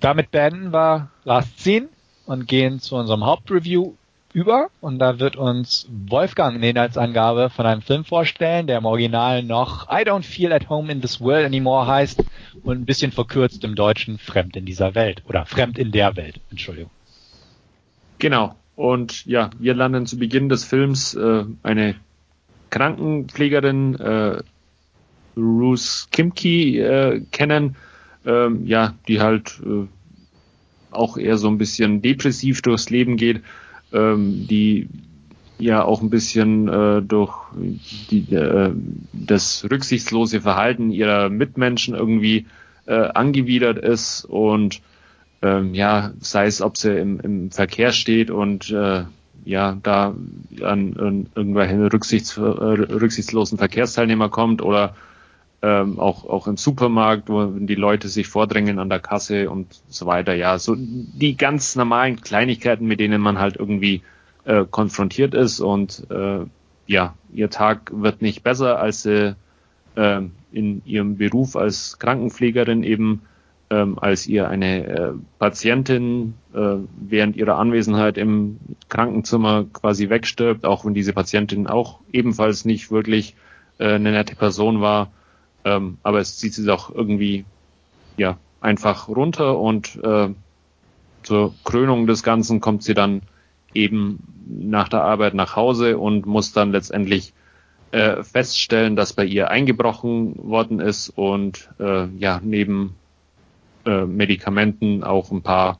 damit 0.00 0.30
beenden 0.30 0.72
wir 0.72 1.10
Last 1.24 1.60
Scene 1.60 1.88
und 2.26 2.48
gehen 2.48 2.80
zu 2.80 2.96
unserem 2.96 3.24
Hauptreview 3.24 3.94
über 4.32 4.70
und 4.80 4.98
da 4.98 5.18
wird 5.18 5.36
uns 5.36 5.88
Wolfgang 5.90 6.54
eine 6.54 6.70
Inhaltsangabe 6.70 7.50
von 7.50 7.66
einem 7.66 7.82
Film 7.82 8.04
vorstellen, 8.04 8.66
der 8.66 8.78
im 8.78 8.84
Original 8.84 9.42
noch 9.42 9.88
I 9.90 10.02
don't 10.02 10.22
feel 10.22 10.52
at 10.52 10.68
home 10.68 10.90
in 10.90 11.00
this 11.00 11.20
world 11.20 11.44
anymore 11.44 11.86
heißt 11.86 12.22
und 12.62 12.80
ein 12.80 12.84
bisschen 12.84 13.12
verkürzt 13.12 13.64
im 13.64 13.74
Deutschen 13.74 14.18
Fremd 14.18 14.56
in 14.56 14.64
dieser 14.64 14.94
Welt 14.94 15.22
oder 15.28 15.46
Fremd 15.46 15.78
in 15.78 15.90
der 15.92 16.16
Welt, 16.16 16.40
Entschuldigung. 16.50 16.90
Genau. 18.18 18.54
Und 18.76 19.26
ja, 19.26 19.50
wir 19.58 19.74
lernen 19.74 20.06
zu 20.06 20.18
Beginn 20.18 20.48
des 20.48 20.64
Films 20.64 21.14
äh, 21.14 21.44
eine 21.62 21.96
Krankenpflegerin 22.70 23.94
äh, 23.96 24.42
Ruth 25.36 26.08
Kimke 26.12 26.48
äh, 26.48 27.20
kennen, 27.30 27.76
ähm, 28.24 28.66
ja, 28.66 28.94
die 29.08 29.20
halt 29.20 29.60
äh, 29.64 29.86
auch 30.90 31.16
eher 31.16 31.36
so 31.36 31.48
ein 31.48 31.58
bisschen 31.58 32.00
depressiv 32.02 32.62
durchs 32.62 32.90
Leben 32.90 33.16
geht 33.16 33.42
ähm, 33.92 34.46
die 34.48 34.88
ja 35.58 35.84
auch 35.84 36.00
ein 36.00 36.10
bisschen 36.10 36.68
äh, 36.68 37.02
durch 37.02 37.34
die, 38.10 38.34
äh, 38.34 38.72
das 39.12 39.66
rücksichtslose 39.70 40.40
Verhalten 40.40 40.90
ihrer 40.90 41.28
Mitmenschen 41.28 41.94
irgendwie 41.94 42.46
äh, 42.86 42.94
angewidert 42.94 43.78
ist 43.78 44.24
und 44.24 44.80
ähm, 45.42 45.74
ja, 45.74 46.12
sei 46.20 46.46
es, 46.46 46.60
ob 46.60 46.76
sie 46.76 46.98
im, 46.98 47.20
im 47.20 47.50
Verkehr 47.50 47.92
steht 47.92 48.30
und 48.30 48.70
äh, 48.70 49.04
ja, 49.44 49.78
da 49.82 50.14
an, 50.62 50.96
an 50.98 51.26
irgendwelchen 51.34 51.86
rücksichts, 51.86 52.36
äh, 52.36 52.40
rücksichtslosen 52.40 53.58
Verkehrsteilnehmer 53.58 54.28
kommt 54.28 54.62
oder 54.62 54.94
ähm, 55.62 55.98
auch, 55.98 56.24
auch 56.24 56.46
im 56.46 56.56
Supermarkt, 56.56 57.28
wo 57.28 57.46
die 57.46 57.74
Leute 57.74 58.08
sich 58.08 58.28
vordrängen 58.28 58.78
an 58.78 58.88
der 58.88 59.00
Kasse 59.00 59.50
und 59.50 59.80
so 59.88 60.06
weiter. 60.06 60.34
Ja, 60.34 60.58
so 60.58 60.74
die 60.76 61.36
ganz 61.36 61.76
normalen 61.76 62.20
Kleinigkeiten, 62.20 62.86
mit 62.86 63.00
denen 63.00 63.20
man 63.20 63.38
halt 63.38 63.56
irgendwie 63.56 64.02
äh, 64.44 64.64
konfrontiert 64.70 65.34
ist 65.34 65.60
und 65.60 66.06
äh, 66.10 66.40
ja, 66.86 67.14
ihr 67.32 67.50
Tag 67.50 67.92
wird 67.94 68.22
nicht 68.22 68.42
besser, 68.42 68.80
als 68.80 69.02
sie 69.02 69.36
äh, 69.96 70.22
in 70.52 70.82
ihrem 70.84 71.18
Beruf 71.18 71.56
als 71.56 71.98
Krankenpflegerin 71.98 72.82
eben 72.82 73.22
ähm, 73.70 73.98
als 74.00 74.26
ihr 74.26 74.48
eine 74.48 74.86
äh, 74.86 75.12
Patientin 75.38 76.34
äh, 76.52 76.76
während 77.00 77.36
ihrer 77.36 77.56
Anwesenheit 77.56 78.18
im 78.18 78.58
Krankenzimmer 78.88 79.66
quasi 79.72 80.10
wegstirbt, 80.10 80.64
auch 80.64 80.84
wenn 80.84 80.94
diese 80.94 81.12
Patientin 81.12 81.68
auch 81.68 82.00
ebenfalls 82.12 82.64
nicht 82.64 82.90
wirklich 82.90 83.36
äh, 83.78 83.94
eine 83.94 84.10
nette 84.10 84.34
Person 84.34 84.80
war. 84.80 85.12
Ähm, 85.64 85.98
aber 86.02 86.20
es 86.20 86.38
zieht 86.38 86.54
sie 86.54 86.64
doch 86.64 86.94
irgendwie 86.94 87.44
ja 88.16 88.38
einfach 88.60 89.08
runter 89.08 89.58
und 89.58 89.98
äh, 90.02 90.28
zur 91.22 91.54
Krönung 91.64 92.06
des 92.06 92.22
Ganzen 92.22 92.60
kommt 92.60 92.82
sie 92.82 92.94
dann 92.94 93.22
eben 93.74 94.22
nach 94.46 94.88
der 94.88 95.02
Arbeit 95.02 95.34
nach 95.34 95.56
Hause 95.56 95.98
und 95.98 96.26
muss 96.26 96.52
dann 96.52 96.72
letztendlich 96.72 97.32
äh, 97.92 98.22
feststellen, 98.22 98.96
dass 98.96 99.12
bei 99.12 99.24
ihr 99.24 99.50
eingebrochen 99.50 100.34
worden 100.38 100.80
ist 100.80 101.10
und 101.10 101.68
äh, 101.78 102.06
ja 102.18 102.40
neben 102.42 102.94
äh, 103.84 104.04
Medikamenten 104.04 105.04
auch 105.04 105.30
ein 105.30 105.42
paar 105.42 105.78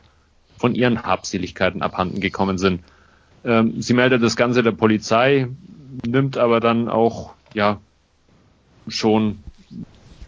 von 0.58 0.74
ihren 0.74 1.02
Habseligkeiten 1.02 1.82
abhanden 1.82 2.20
gekommen 2.20 2.58
sind. 2.58 2.82
Ähm, 3.44 3.80
sie 3.80 3.94
meldet 3.94 4.22
das 4.22 4.36
Ganze 4.36 4.62
der 4.62 4.72
Polizei, 4.72 5.48
nimmt 6.06 6.36
aber 6.36 6.60
dann 6.60 6.88
auch 6.88 7.34
ja 7.54 7.80
schon 8.88 9.38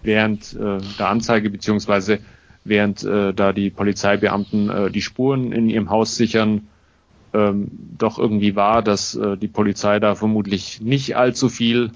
während 0.03 0.55
äh, 0.55 0.79
der 0.99 1.09
Anzeige 1.09 1.51
beziehungsweise 1.51 2.19
während 2.65 3.03
äh, 3.05 3.33
da 3.35 3.53
die 3.53 3.71
Polizeibeamten 3.71 4.71
äh, 4.71 4.91
die 4.91 5.03
Spuren 5.03 5.53
in 5.53 5.69
ihrem 5.69 5.91
Haus 5.91 6.17
sichern, 6.17 6.69
ähm, 7.35 7.69
doch 7.99 8.19
irgendwie 8.19 8.57
wahr, 8.57 8.83
dass 8.83 9.15
äh, 9.15 9.37
die 9.37 9.49
Polizei 9.49 9.99
da 10.01 10.15
vermutlich 10.15 10.81
nicht 10.81 11.17
allzu 11.17 11.49
viel 11.49 11.91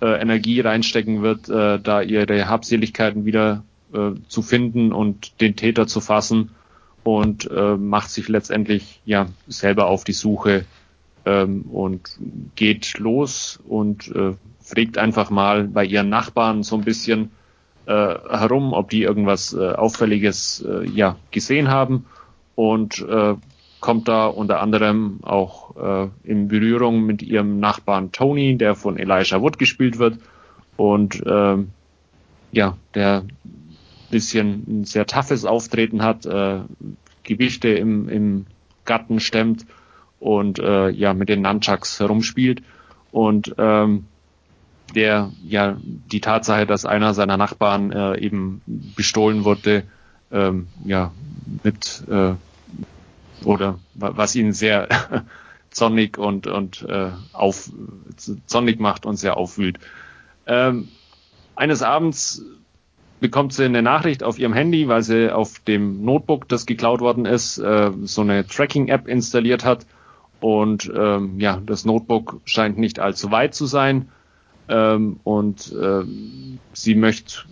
äh, 0.00 0.20
Energie 0.20 0.60
reinstecken 0.60 1.22
wird, 1.22 1.48
äh, 1.48 1.78
da 1.78 2.02
ihre 2.02 2.48
Habseligkeiten 2.48 3.24
wieder 3.24 3.64
äh, 3.92 4.12
zu 4.28 4.42
finden 4.42 4.92
und 4.92 5.40
den 5.40 5.56
Täter 5.56 5.86
zu 5.86 6.00
fassen 6.00 6.50
und 7.02 7.50
äh, 7.50 7.76
macht 7.76 8.10
sich 8.10 8.28
letztendlich 8.28 9.00
ja 9.04 9.26
selber 9.48 9.86
auf 9.86 10.04
die 10.04 10.12
Suche 10.12 10.64
ähm, 11.24 11.62
und 11.62 12.18
geht 12.56 12.98
los 12.98 13.60
und 13.68 14.08
äh, 14.14 14.34
fragt 14.60 14.98
einfach 14.98 15.30
mal 15.30 15.64
bei 15.64 15.84
ihren 15.84 16.08
Nachbarn 16.08 16.62
so 16.62 16.76
ein 16.76 16.84
bisschen, 16.84 17.30
äh, 17.90 18.38
herum, 18.38 18.72
ob 18.72 18.90
die 18.90 19.02
irgendwas 19.02 19.52
äh, 19.52 19.72
Auffälliges 19.72 20.64
äh, 20.66 20.88
ja 20.88 21.16
gesehen 21.32 21.68
haben. 21.68 22.06
Und 22.54 23.00
äh, 23.00 23.34
kommt 23.80 24.06
da 24.08 24.26
unter 24.26 24.60
anderem 24.60 25.20
auch 25.22 25.76
äh, 25.76 26.08
in 26.22 26.48
Berührung 26.48 27.02
mit 27.02 27.22
ihrem 27.22 27.58
Nachbarn 27.58 28.12
Tony, 28.12 28.56
der 28.56 28.74
von 28.74 28.96
Elijah 28.96 29.40
Wood 29.40 29.58
gespielt 29.58 29.98
wird. 29.98 30.18
Und 30.76 31.26
äh, 31.26 31.56
ja, 32.52 32.76
der 32.94 33.24
bisschen 34.10 34.64
ein 34.68 34.84
sehr 34.84 35.06
toughes 35.06 35.44
Auftreten 35.44 36.02
hat, 36.02 36.26
äh, 36.26 36.60
Gewichte 37.22 37.68
im, 37.68 38.08
im 38.08 38.46
Garten 38.84 39.20
stemmt 39.20 39.66
und 40.18 40.58
äh, 40.58 40.90
ja 40.90 41.14
mit 41.14 41.28
den 41.28 41.42
Nunchucks 41.42 41.98
herumspielt. 41.98 42.62
Und 43.12 43.54
ähm, 43.58 44.06
der 44.92 45.30
ja 45.44 45.76
die 45.82 46.20
Tatsache, 46.20 46.66
dass 46.66 46.84
einer 46.84 47.14
seiner 47.14 47.36
Nachbarn 47.36 47.92
äh, 47.92 48.18
eben 48.18 48.62
bestohlen 48.96 49.44
wurde, 49.44 49.84
ähm, 50.30 50.68
ja 50.84 51.12
mit 51.62 52.04
äh, 52.08 52.34
oder 53.44 53.78
was 53.94 54.34
ihn 54.36 54.52
sehr 54.52 54.88
zornig 55.70 56.18
und 56.18 56.46
und 56.46 56.86
äh, 56.88 57.10
auf 57.32 57.70
zornig 58.46 58.80
macht 58.80 59.06
und 59.06 59.16
sehr 59.16 59.36
aufwühlt. 59.36 59.78
Ähm, 60.46 60.88
eines 61.56 61.82
Abends 61.82 62.42
bekommt 63.20 63.52
sie 63.52 63.64
eine 63.64 63.82
Nachricht 63.82 64.22
auf 64.22 64.38
ihrem 64.38 64.54
Handy, 64.54 64.88
weil 64.88 65.02
sie 65.02 65.32
auf 65.34 65.58
dem 65.60 66.04
Notebook, 66.04 66.48
das 66.48 66.66
geklaut 66.66 67.00
worden 67.00 67.26
ist, 67.26 67.58
äh, 67.58 67.90
so 68.02 68.22
eine 68.22 68.46
Tracking-App 68.46 69.06
installiert 69.06 69.64
hat. 69.64 69.86
Und 70.40 70.90
ähm, 70.96 71.38
ja, 71.38 71.60
das 71.64 71.84
Notebook 71.84 72.40
scheint 72.46 72.78
nicht 72.78 72.98
allzu 72.98 73.30
weit 73.30 73.54
zu 73.54 73.66
sein 73.66 74.08
ähm, 74.70 75.18
und 75.24 75.72
äh, 75.72 76.04
sie 76.72 76.94
möchte 76.94 77.42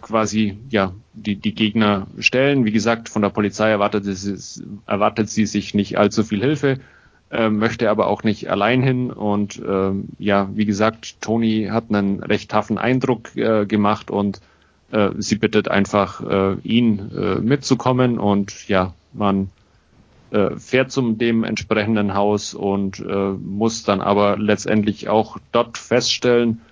quasi 0.00 0.58
ja 0.70 0.92
die, 1.12 1.36
die 1.36 1.54
Gegner 1.54 2.06
stellen. 2.18 2.64
Wie 2.64 2.72
gesagt, 2.72 3.08
von 3.08 3.22
der 3.22 3.30
Polizei 3.30 3.70
erwartet 3.70 4.04
sie, 4.04 4.62
erwartet 4.86 5.28
sie 5.28 5.46
sich 5.46 5.74
nicht 5.74 5.98
allzu 5.98 6.24
viel 6.24 6.40
Hilfe, 6.40 6.78
äh, 7.30 7.50
möchte 7.50 7.90
aber 7.90 8.06
auch 8.06 8.22
nicht 8.22 8.48
allein 8.48 8.82
hin. 8.82 9.10
Und 9.10 9.60
äh, 9.60 9.92
ja, 10.18 10.48
wie 10.54 10.64
gesagt, 10.64 11.20
Tony 11.20 11.68
hat 11.70 11.84
einen 11.88 12.22
recht 12.22 12.50
taffen 12.50 12.78
Eindruck 12.78 13.36
äh, 13.36 13.66
gemacht 13.66 14.10
und 14.10 14.40
äh, 14.92 15.10
sie 15.18 15.36
bittet 15.36 15.68
einfach 15.68 16.22
äh, 16.22 16.56
ihn 16.62 17.10
äh, 17.16 17.40
mitzukommen 17.40 18.18
und 18.18 18.68
ja, 18.68 18.94
man 19.12 19.50
äh, 20.32 20.56
fährt 20.56 20.90
zum 20.90 21.18
dem 21.18 21.44
entsprechenden 21.44 22.14
Haus 22.14 22.54
und 22.54 23.00
äh, 23.00 23.32
muss 23.32 23.84
dann 23.84 24.00
aber 24.00 24.38
letztendlich 24.38 25.10
auch 25.10 25.36
dort 25.52 25.76
feststellen, 25.76 26.62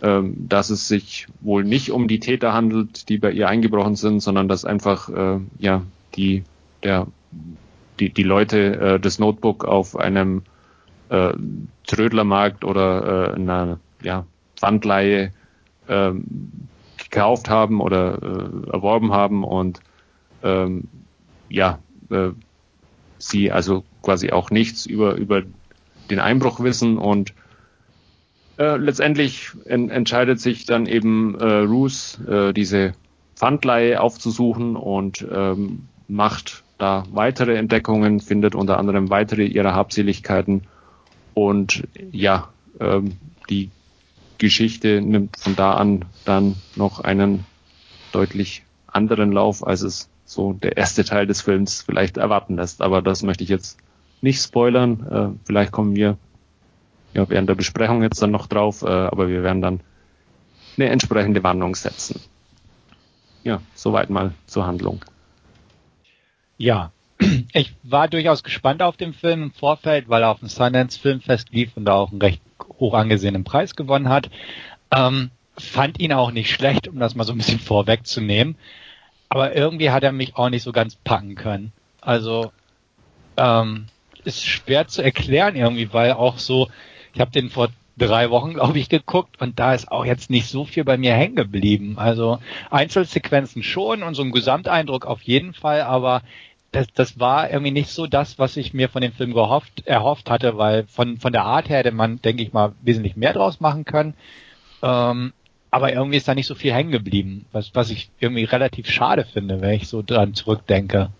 äh, 0.00 0.22
dass 0.22 0.70
es 0.70 0.88
sich 0.88 1.26
wohl 1.42 1.62
nicht 1.62 1.90
um 1.90 2.08
die 2.08 2.18
Täter 2.18 2.54
handelt, 2.54 3.10
die 3.10 3.18
bei 3.18 3.30
ihr 3.30 3.46
eingebrochen 3.46 3.94
sind, 3.94 4.20
sondern 4.20 4.48
dass 4.48 4.64
einfach 4.64 5.10
äh, 5.10 5.38
ja 5.58 5.82
die 6.16 6.44
der 6.82 7.08
die 7.98 8.08
die 8.08 8.22
Leute 8.22 8.80
äh, 8.80 9.00
das 9.00 9.18
Notebook 9.18 9.66
auf 9.66 9.96
einem 9.96 10.42
äh, 11.10 11.34
Trödlermarkt 11.86 12.64
oder 12.64 13.36
in 13.36 13.50
einer 13.50 13.80
ja, 14.00 14.24
Pfandleihe 14.56 15.32
äh, 15.88 16.12
gekauft 16.96 17.50
haben 17.50 17.82
oder 17.82 18.14
erworben 18.72 19.12
haben 19.12 19.44
und 19.44 19.80
ähm, 20.42 20.84
ja, 21.50 21.80
sie 23.22 23.52
also 23.52 23.84
quasi 24.02 24.30
auch 24.30 24.50
nichts 24.50 24.86
über, 24.86 25.14
über 25.14 25.42
den 26.10 26.20
Einbruch 26.20 26.60
wissen 26.60 26.98
und 26.98 27.34
äh, 28.58 28.76
letztendlich 28.76 29.50
en 29.64 29.90
entscheidet 29.90 30.40
sich 30.40 30.66
dann 30.66 30.86
eben 30.86 31.34
äh, 31.38 31.60
Roos, 31.60 32.18
äh, 32.28 32.52
diese 32.52 32.94
Pfandleihe 33.36 34.00
aufzusuchen 34.00 34.76
und 34.76 35.26
ähm, 35.32 35.88
macht 36.08 36.64
da 36.78 37.04
weitere 37.12 37.56
Entdeckungen, 37.56 38.20
findet 38.20 38.54
unter 38.54 38.78
anderem 38.78 39.10
weitere 39.10 39.44
ihrer 39.44 39.74
Habseligkeiten 39.74 40.62
und 41.34 41.84
ja, 42.10 42.48
ähm, 42.80 43.16
die 43.48 43.70
Geschichte 44.38 45.00
nimmt 45.00 45.38
von 45.38 45.56
da 45.56 45.74
an 45.74 46.06
dann 46.24 46.56
noch 46.76 47.00
einen 47.00 47.44
deutlich 48.12 48.62
anderen 48.86 49.32
Lauf, 49.32 49.66
als 49.66 49.82
es 49.82 50.08
so 50.30 50.52
der 50.52 50.76
erste 50.76 51.04
Teil 51.04 51.26
des 51.26 51.42
Films 51.42 51.82
vielleicht 51.82 52.16
erwarten 52.16 52.54
lässt. 52.54 52.82
Aber 52.82 53.02
das 53.02 53.24
möchte 53.24 53.42
ich 53.42 53.50
jetzt 53.50 53.78
nicht 54.20 54.40
spoilern. 54.40 55.06
Äh, 55.10 55.44
vielleicht 55.44 55.72
kommen 55.72 55.96
wir 55.96 56.18
ja, 57.12 57.28
während 57.28 57.48
der 57.48 57.56
Besprechung 57.56 58.04
jetzt 58.04 58.22
dann 58.22 58.30
noch 58.30 58.46
drauf, 58.46 58.82
äh, 58.82 58.86
aber 58.86 59.28
wir 59.28 59.42
werden 59.42 59.60
dann 59.60 59.80
eine 60.76 60.88
entsprechende 60.90 61.42
Warnung 61.42 61.74
setzen. 61.74 62.20
Ja, 63.42 63.60
soweit 63.74 64.08
mal 64.08 64.32
zur 64.46 64.66
Handlung. 64.66 65.04
Ja, 66.58 66.92
ich 67.52 67.74
war 67.82 68.06
durchaus 68.06 68.44
gespannt 68.44 68.82
auf 68.82 68.96
den 68.96 69.12
Film 69.12 69.42
im 69.42 69.50
Vorfeld, 69.50 70.08
weil 70.08 70.22
er 70.22 70.30
auf 70.30 70.38
dem 70.38 70.48
Sundance 70.48 71.00
Filmfest 71.00 71.50
lief 71.50 71.76
und 71.76 71.86
da 71.86 71.94
auch 71.94 72.12
einen 72.12 72.22
recht 72.22 72.40
hoch 72.78 72.94
angesehenen 72.94 73.42
Preis 73.42 73.74
gewonnen 73.74 74.08
hat. 74.08 74.30
Ähm, 74.92 75.32
fand 75.58 75.98
ihn 75.98 76.12
auch 76.12 76.30
nicht 76.30 76.54
schlecht, 76.54 76.86
um 76.86 77.00
das 77.00 77.16
mal 77.16 77.24
so 77.24 77.32
ein 77.32 77.38
bisschen 77.38 77.58
vorwegzunehmen. 77.58 78.54
Aber 79.30 79.54
irgendwie 79.54 79.90
hat 79.90 80.02
er 80.02 80.12
mich 80.12 80.36
auch 80.36 80.50
nicht 80.50 80.64
so 80.64 80.72
ganz 80.72 80.96
packen 80.96 81.36
können. 81.36 81.72
Also 82.00 82.52
ähm, 83.36 83.86
ist 84.24 84.44
schwer 84.44 84.88
zu 84.88 85.02
erklären 85.02 85.56
irgendwie, 85.56 85.92
weil 85.92 86.12
auch 86.12 86.38
so, 86.38 86.68
ich 87.14 87.20
habe 87.20 87.30
den 87.30 87.48
vor 87.48 87.68
drei 87.96 88.30
Wochen, 88.30 88.54
glaube 88.54 88.78
ich, 88.78 88.88
geguckt 88.88 89.40
und 89.40 89.58
da 89.60 89.74
ist 89.74 89.90
auch 89.90 90.04
jetzt 90.04 90.30
nicht 90.30 90.48
so 90.48 90.64
viel 90.64 90.84
bei 90.84 90.96
mir 90.96 91.14
hängen 91.14 91.36
geblieben. 91.36 91.94
Also 91.96 92.38
Einzelsequenzen 92.70 93.62
schon 93.62 94.02
und 94.02 94.14
so 94.14 94.22
ein 94.22 94.32
Gesamteindruck 94.32 95.06
auf 95.06 95.22
jeden 95.22 95.54
Fall, 95.54 95.82
aber 95.82 96.22
das, 96.72 96.88
das 96.94 97.20
war 97.20 97.50
irgendwie 97.50 97.72
nicht 97.72 97.90
so 97.90 98.06
das, 98.06 98.38
was 98.38 98.56
ich 98.56 98.74
mir 98.74 98.88
von 98.88 99.02
dem 99.02 99.12
Film 99.12 99.32
gehofft, 99.32 99.86
erhofft 99.86 100.30
hatte, 100.30 100.56
weil 100.56 100.86
von, 100.86 101.18
von 101.18 101.32
der 101.32 101.44
Art 101.44 101.68
her 101.68 101.78
hätte 101.78 101.92
man, 101.92 102.20
denke 102.22 102.42
ich 102.42 102.52
mal, 102.52 102.72
wesentlich 102.82 103.16
mehr 103.16 103.32
draus 103.32 103.60
machen 103.60 103.84
können. 103.84 104.14
Ähm, 104.82 105.32
aber 105.70 105.92
irgendwie 105.92 106.16
ist 106.16 106.26
da 106.26 106.34
nicht 106.34 106.46
so 106.46 106.54
viel 106.54 106.72
hängen 106.72 106.90
geblieben, 106.90 107.46
was, 107.52 107.74
was 107.74 107.90
ich 107.90 108.10
irgendwie 108.18 108.44
relativ 108.44 108.90
schade 108.90 109.24
finde, 109.24 109.60
wenn 109.60 109.74
ich 109.74 109.88
so 109.88 110.02
dran 110.02 110.34
zurückdenke. 110.34 111.10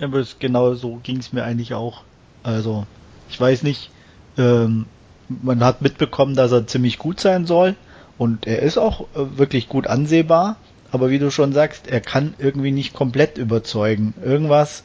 Aber 0.00 0.24
genau 0.38 0.74
so 0.74 1.00
ging 1.02 1.18
es 1.18 1.32
mir 1.32 1.44
eigentlich 1.44 1.74
auch. 1.74 2.02
Also, 2.42 2.86
ich 3.30 3.40
weiß 3.40 3.62
nicht, 3.62 3.90
ähm, 4.36 4.86
man 5.28 5.64
hat 5.64 5.82
mitbekommen, 5.82 6.34
dass 6.34 6.52
er 6.52 6.66
ziemlich 6.66 6.98
gut 6.98 7.20
sein 7.20 7.46
soll 7.46 7.74
und 8.16 8.46
er 8.46 8.60
ist 8.60 8.78
auch 8.78 9.02
äh, 9.14 9.38
wirklich 9.38 9.68
gut 9.68 9.86
ansehbar, 9.86 10.56
aber 10.90 11.10
wie 11.10 11.18
du 11.18 11.30
schon 11.30 11.52
sagst, 11.52 11.88
er 11.88 12.00
kann 12.00 12.34
irgendwie 12.38 12.70
nicht 12.70 12.94
komplett 12.94 13.38
überzeugen. 13.38 14.14
Irgendwas 14.22 14.84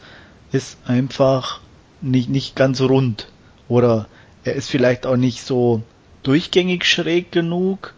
ist 0.52 0.78
einfach 0.86 1.62
nicht, 2.02 2.30
nicht 2.30 2.56
ganz 2.56 2.82
rund 2.82 3.28
oder 3.68 4.08
er 4.44 4.54
ist 4.54 4.70
vielleicht 4.70 5.06
auch 5.06 5.16
nicht 5.16 5.42
so 5.42 5.82
durchgängig 6.24 6.86
schräg 6.86 7.32
genug 7.32 7.94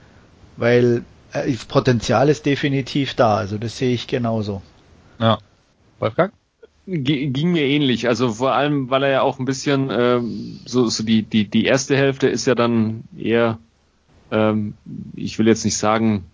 weil 0.57 1.03
äh, 1.33 1.51
das 1.51 1.65
Potenzial 1.65 2.29
ist 2.29 2.45
definitiv 2.45 3.13
da. 3.13 3.37
Also 3.37 3.57
das 3.57 3.77
sehe 3.77 3.93
ich 3.93 4.07
genauso. 4.07 4.61
Ja. 5.19 5.37
Wolfgang? 5.99 6.33
G 6.87 7.27
ging 7.27 7.51
mir 7.51 7.63
ähnlich. 7.63 8.07
Also 8.07 8.33
vor 8.33 8.53
allem, 8.53 8.89
weil 8.89 9.03
er 9.03 9.09
ja 9.09 9.21
auch 9.21 9.39
ein 9.39 9.45
bisschen 9.45 9.89
ähm, 9.91 10.59
so, 10.65 10.87
so 10.87 11.03
die 11.03 11.23
die 11.23 11.49
die 11.49 11.65
erste 11.65 11.97
Hälfte 11.97 12.27
ist 12.27 12.45
ja 12.45 12.53
dann 12.53 13.05
eher, 13.17 13.57
ähm, 14.31 14.75
ich 15.15 15.39
will 15.39 15.47
jetzt 15.47 15.65
nicht 15.65 15.77
sagen 15.77 16.25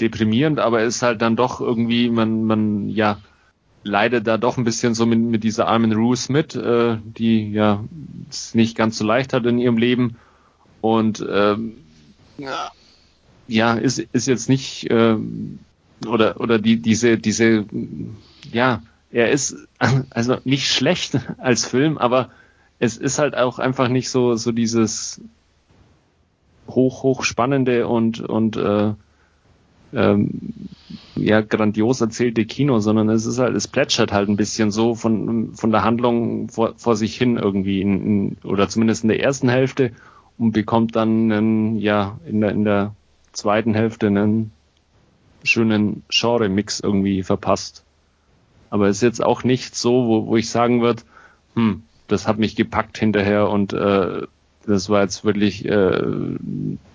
deprimierend, 0.00 0.60
aber 0.60 0.82
ist 0.82 1.00
halt 1.00 1.22
dann 1.22 1.36
doch 1.36 1.62
irgendwie 1.62 2.10
man 2.10 2.44
man 2.44 2.90
ja 2.90 3.18
leidet 3.84 4.26
da 4.26 4.36
doch 4.36 4.58
ein 4.58 4.64
bisschen 4.64 4.94
so 4.94 5.06
mit, 5.06 5.18
mit 5.18 5.44
dieser 5.44 5.68
armen 5.68 5.92
Ruth 5.92 6.28
mit, 6.28 6.54
äh, 6.54 6.98
die 7.02 7.52
ja 7.52 7.82
es 8.28 8.54
nicht 8.54 8.76
ganz 8.76 8.98
so 8.98 9.04
leicht 9.06 9.32
hat 9.32 9.46
in 9.46 9.58
ihrem 9.58 9.78
Leben 9.78 10.16
und 10.82 11.24
ähm, 11.30 11.76
ja, 12.36 12.70
ja, 13.48 13.74
ist, 13.74 13.98
ist 13.98 14.26
jetzt 14.26 14.48
nicht 14.48 14.86
ähm, 14.90 15.58
oder 16.06 16.40
oder 16.40 16.58
die 16.58 16.76
diese 16.78 17.18
diese 17.18 17.64
ja, 18.52 18.82
er 19.10 19.30
ist 19.30 19.56
also 20.10 20.38
nicht 20.44 20.68
schlecht 20.70 21.18
als 21.38 21.64
Film, 21.64 21.98
aber 21.98 22.30
es 22.78 22.96
ist 22.96 23.18
halt 23.18 23.36
auch 23.36 23.58
einfach 23.58 23.88
nicht 23.88 24.10
so 24.10 24.36
so 24.36 24.52
dieses 24.52 25.20
hoch 26.68 27.02
hoch 27.02 27.22
spannende 27.22 27.86
und 27.86 28.20
und 28.20 28.56
äh, 28.56 28.92
ähm, 29.92 30.30
ja 31.14 31.40
grandios 31.40 32.00
erzählte 32.00 32.44
Kino, 32.44 32.80
sondern 32.80 33.08
es 33.08 33.24
ist 33.24 33.38
halt 33.38 33.56
es 33.56 33.68
plätschert 33.68 34.12
halt 34.12 34.28
ein 34.28 34.36
bisschen 34.36 34.70
so 34.70 34.94
von 34.94 35.54
von 35.54 35.70
der 35.70 35.84
Handlung 35.84 36.48
vor, 36.48 36.74
vor 36.76 36.96
sich 36.96 37.16
hin 37.16 37.36
irgendwie 37.36 37.80
in, 37.80 38.06
in, 38.06 38.36
oder 38.44 38.68
zumindest 38.68 39.04
in 39.04 39.08
der 39.08 39.20
ersten 39.20 39.48
Hälfte 39.48 39.92
und 40.38 40.52
bekommt 40.52 40.96
dann 40.96 41.32
einen, 41.32 41.76
ja 41.78 42.18
in 42.26 42.40
der 42.40 42.50
in 42.50 42.64
der 42.64 42.94
zweiten 43.36 43.74
Hälfte 43.74 44.08
einen 44.08 44.52
schönen 45.42 46.02
Genre-Mix 46.08 46.80
irgendwie 46.80 47.22
verpasst. 47.22 47.84
Aber 48.70 48.88
es 48.88 48.96
ist 48.96 49.02
jetzt 49.02 49.24
auch 49.24 49.44
nicht 49.44 49.76
so, 49.76 50.06
wo, 50.06 50.26
wo 50.26 50.36
ich 50.36 50.50
sagen 50.50 50.82
würde, 50.82 51.02
hm, 51.54 51.82
das 52.08 52.26
hat 52.26 52.38
mich 52.38 52.56
gepackt 52.56 52.98
hinterher 52.98 53.48
und 53.48 53.72
äh, 53.72 54.22
das 54.66 54.90
war 54.90 55.02
jetzt 55.02 55.24
wirklich 55.24 55.64
äh, 55.64 56.02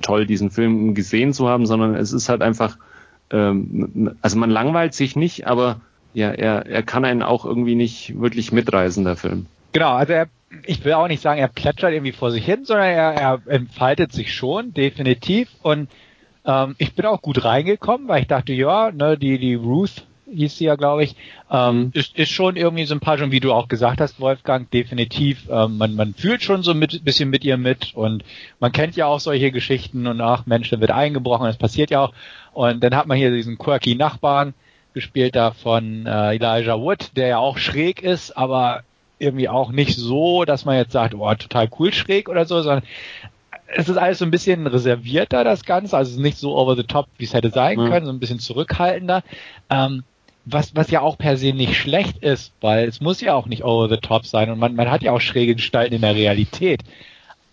toll, 0.02 0.26
diesen 0.26 0.52
Film 0.52 0.94
gesehen 0.94 1.34
zu 1.34 1.48
haben, 1.48 1.66
sondern 1.66 1.96
es 1.96 2.12
ist 2.12 2.28
halt 2.28 2.42
einfach, 2.42 2.78
ähm, 3.32 4.16
also 4.22 4.38
man 4.38 4.50
langweilt 4.50 4.94
sich 4.94 5.16
nicht, 5.16 5.48
aber 5.48 5.80
ja, 6.14 6.32
er, 6.32 6.66
er 6.66 6.84
kann 6.84 7.06
einen 7.06 7.24
auch 7.24 7.46
irgendwie 7.46 7.76
nicht 7.76 8.20
wirklich 8.20 8.52
mitreisen, 8.52 9.06
der 9.06 9.16
Film. 9.16 9.46
Genau, 9.72 9.94
also 9.94 10.12
er, 10.12 10.28
ich 10.66 10.84
will 10.84 10.94
auch 10.94 11.08
nicht 11.08 11.22
sagen, 11.22 11.40
er 11.40 11.48
plätschert 11.48 11.94
irgendwie 11.94 12.12
vor 12.12 12.32
sich 12.32 12.44
hin, 12.46 12.66
sondern 12.66 12.88
er, 12.88 13.14
er 13.14 13.42
entfaltet 13.46 14.12
sich 14.12 14.34
schon, 14.34 14.74
definitiv. 14.74 15.50
Und 15.62 15.88
ähm, 16.46 16.76
ich 16.78 16.94
bin 16.94 17.06
auch 17.06 17.22
gut 17.22 17.44
reingekommen, 17.44 18.08
weil 18.08 18.22
ich 18.22 18.28
dachte, 18.28 18.54
ja, 18.54 18.92
ne, 18.92 19.18
die, 19.18 19.38
die 19.38 19.56
Ruth 19.56 20.06
hieß 20.34 20.58
sie 20.58 20.66
ja, 20.66 20.76
glaube 20.76 21.04
ich, 21.04 21.16
ähm, 21.52 21.78
mhm. 21.78 21.92
ist, 21.94 22.18
ist 22.18 22.32
schon 22.32 22.56
irgendwie 22.56 22.86
sympathisch. 22.86 23.24
Und 23.24 23.32
wie 23.32 23.40
du 23.40 23.54
auch 23.54 23.68
gesagt 23.68 24.02
hast, 24.02 24.20
Wolfgang, 24.20 24.70
definitiv, 24.72 25.50
ähm, 25.50 25.78
man, 25.78 25.96
man 25.96 26.14
fühlt 26.14 26.42
schon 26.42 26.64
so 26.64 26.72
ein 26.72 26.80
bisschen 26.80 27.30
mit 27.30 27.44
ihr 27.44 27.58
mit. 27.58 27.94
Und 27.94 28.24
man 28.60 28.72
kennt 28.72 28.96
ja 28.96 29.06
auch 29.08 29.20
solche 29.20 29.52
Geschichten 29.52 30.08
und 30.08 30.22
ach 30.22 30.46
Mensch, 30.46 30.70
da 30.70 30.80
wird 30.80 30.92
eingebrochen, 30.92 31.48
das 31.48 31.58
passiert 31.58 31.92
ja 31.92 32.02
auch. 32.02 32.14
Und 32.54 32.84
dann 32.84 32.96
hat 32.96 33.08
man 33.08 33.18
hier 33.18 33.32
diesen 33.32 33.58
quirky 33.58 33.96
Nachbarn, 33.96 34.54
gespielt 34.94 35.36
da 35.36 35.52
von 35.52 36.06
äh, 36.06 36.36
Elijah 36.36 36.80
Wood, 36.80 37.16
der 37.16 37.28
ja 37.28 37.38
auch 37.38 37.58
schräg 37.58 38.02
ist, 38.02 38.38
aber 38.38 38.84
irgendwie 39.20 39.48
auch 39.48 39.72
nicht 39.72 39.96
so, 39.98 40.46
dass 40.46 40.66
man 40.66 40.76
jetzt 40.76 40.92
sagt, 40.92 41.14
oh, 41.14 41.34
total 41.36 41.70
cool 41.80 41.94
schräg 41.94 42.28
oder 42.28 42.46
so, 42.46 42.62
sondern 42.62 42.84
es 43.76 43.90
ist 43.90 43.98
alles 43.98 44.20
so 44.20 44.26
ein 44.26 44.32
bisschen 44.32 44.68
reservierter, 44.68 45.44
das 45.44 45.64
Ganze, 45.66 45.98
also 45.98 46.20
nicht 46.20 46.38
so 46.38 46.56
over 46.58 46.76
the 46.76 46.84
top, 46.84 47.08
wie 47.18 47.26
es 47.26 47.34
hätte 47.34 47.50
sein 47.50 47.78
mhm. 47.78 47.90
können, 47.90 48.06
so 48.06 48.12
ein 48.12 48.20
bisschen 48.20 48.40
zurückhaltender. 48.40 49.24
Ähm, 49.70 50.04
was, 50.46 50.76
was 50.76 50.90
ja 50.90 51.02
auch 51.02 51.18
per 51.18 51.38
se 51.38 51.54
nicht 51.54 51.78
schlecht 51.78 52.18
ist, 52.18 52.52
weil 52.62 52.88
es 52.88 53.00
muss 53.00 53.22
ja 53.22 53.36
auch 53.36 53.46
nicht 53.46 53.64
over 53.64 53.90
the 53.90 53.98
top 53.98 54.26
sein 54.26 54.50
und 54.50 54.60
man, 54.60 54.76
man 54.76 54.90
hat 54.90 55.04
ja 55.04 55.12
auch 55.12 55.22
schräge 55.22 55.56
Gestalten 55.56 55.94
in 55.94 56.02
der 56.02 56.16
Realität. 56.16 56.82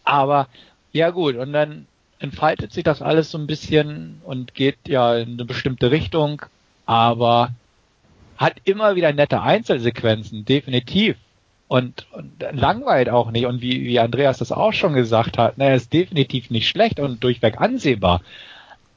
Aber 0.04 0.48
ja 0.92 1.10
gut, 1.10 1.36
und 1.36 1.52
dann 1.52 1.86
entfaltet 2.18 2.72
sich 2.72 2.84
das 2.84 3.02
alles 3.02 3.30
so 3.30 3.38
ein 3.38 3.46
bisschen 3.46 4.22
und 4.24 4.54
geht 4.54 4.78
ja 4.86 5.16
in 5.16 5.34
eine 5.34 5.44
bestimmte 5.44 5.90
Richtung, 5.90 6.42
aber 6.86 7.50
hat 8.38 8.54
immer 8.64 8.96
wieder 8.96 9.12
nette 9.12 9.42
Einzelsequenzen, 9.42 10.44
definitiv 10.44 11.16
und, 11.68 12.06
und 12.12 12.42
langweilt 12.52 13.08
auch 13.10 13.30
nicht. 13.30 13.46
Und 13.46 13.60
wie, 13.60 13.84
wie 13.84 14.00
Andreas 14.00 14.38
das 14.38 14.52
auch 14.52 14.72
schon 14.72 14.94
gesagt 14.94 15.38
hat, 15.38 15.58
naja, 15.58 15.74
ist 15.74 15.92
definitiv 15.92 16.50
nicht 16.50 16.68
schlecht 16.68 16.98
und 16.98 17.22
durchweg 17.22 17.60
ansehbar. 17.60 18.22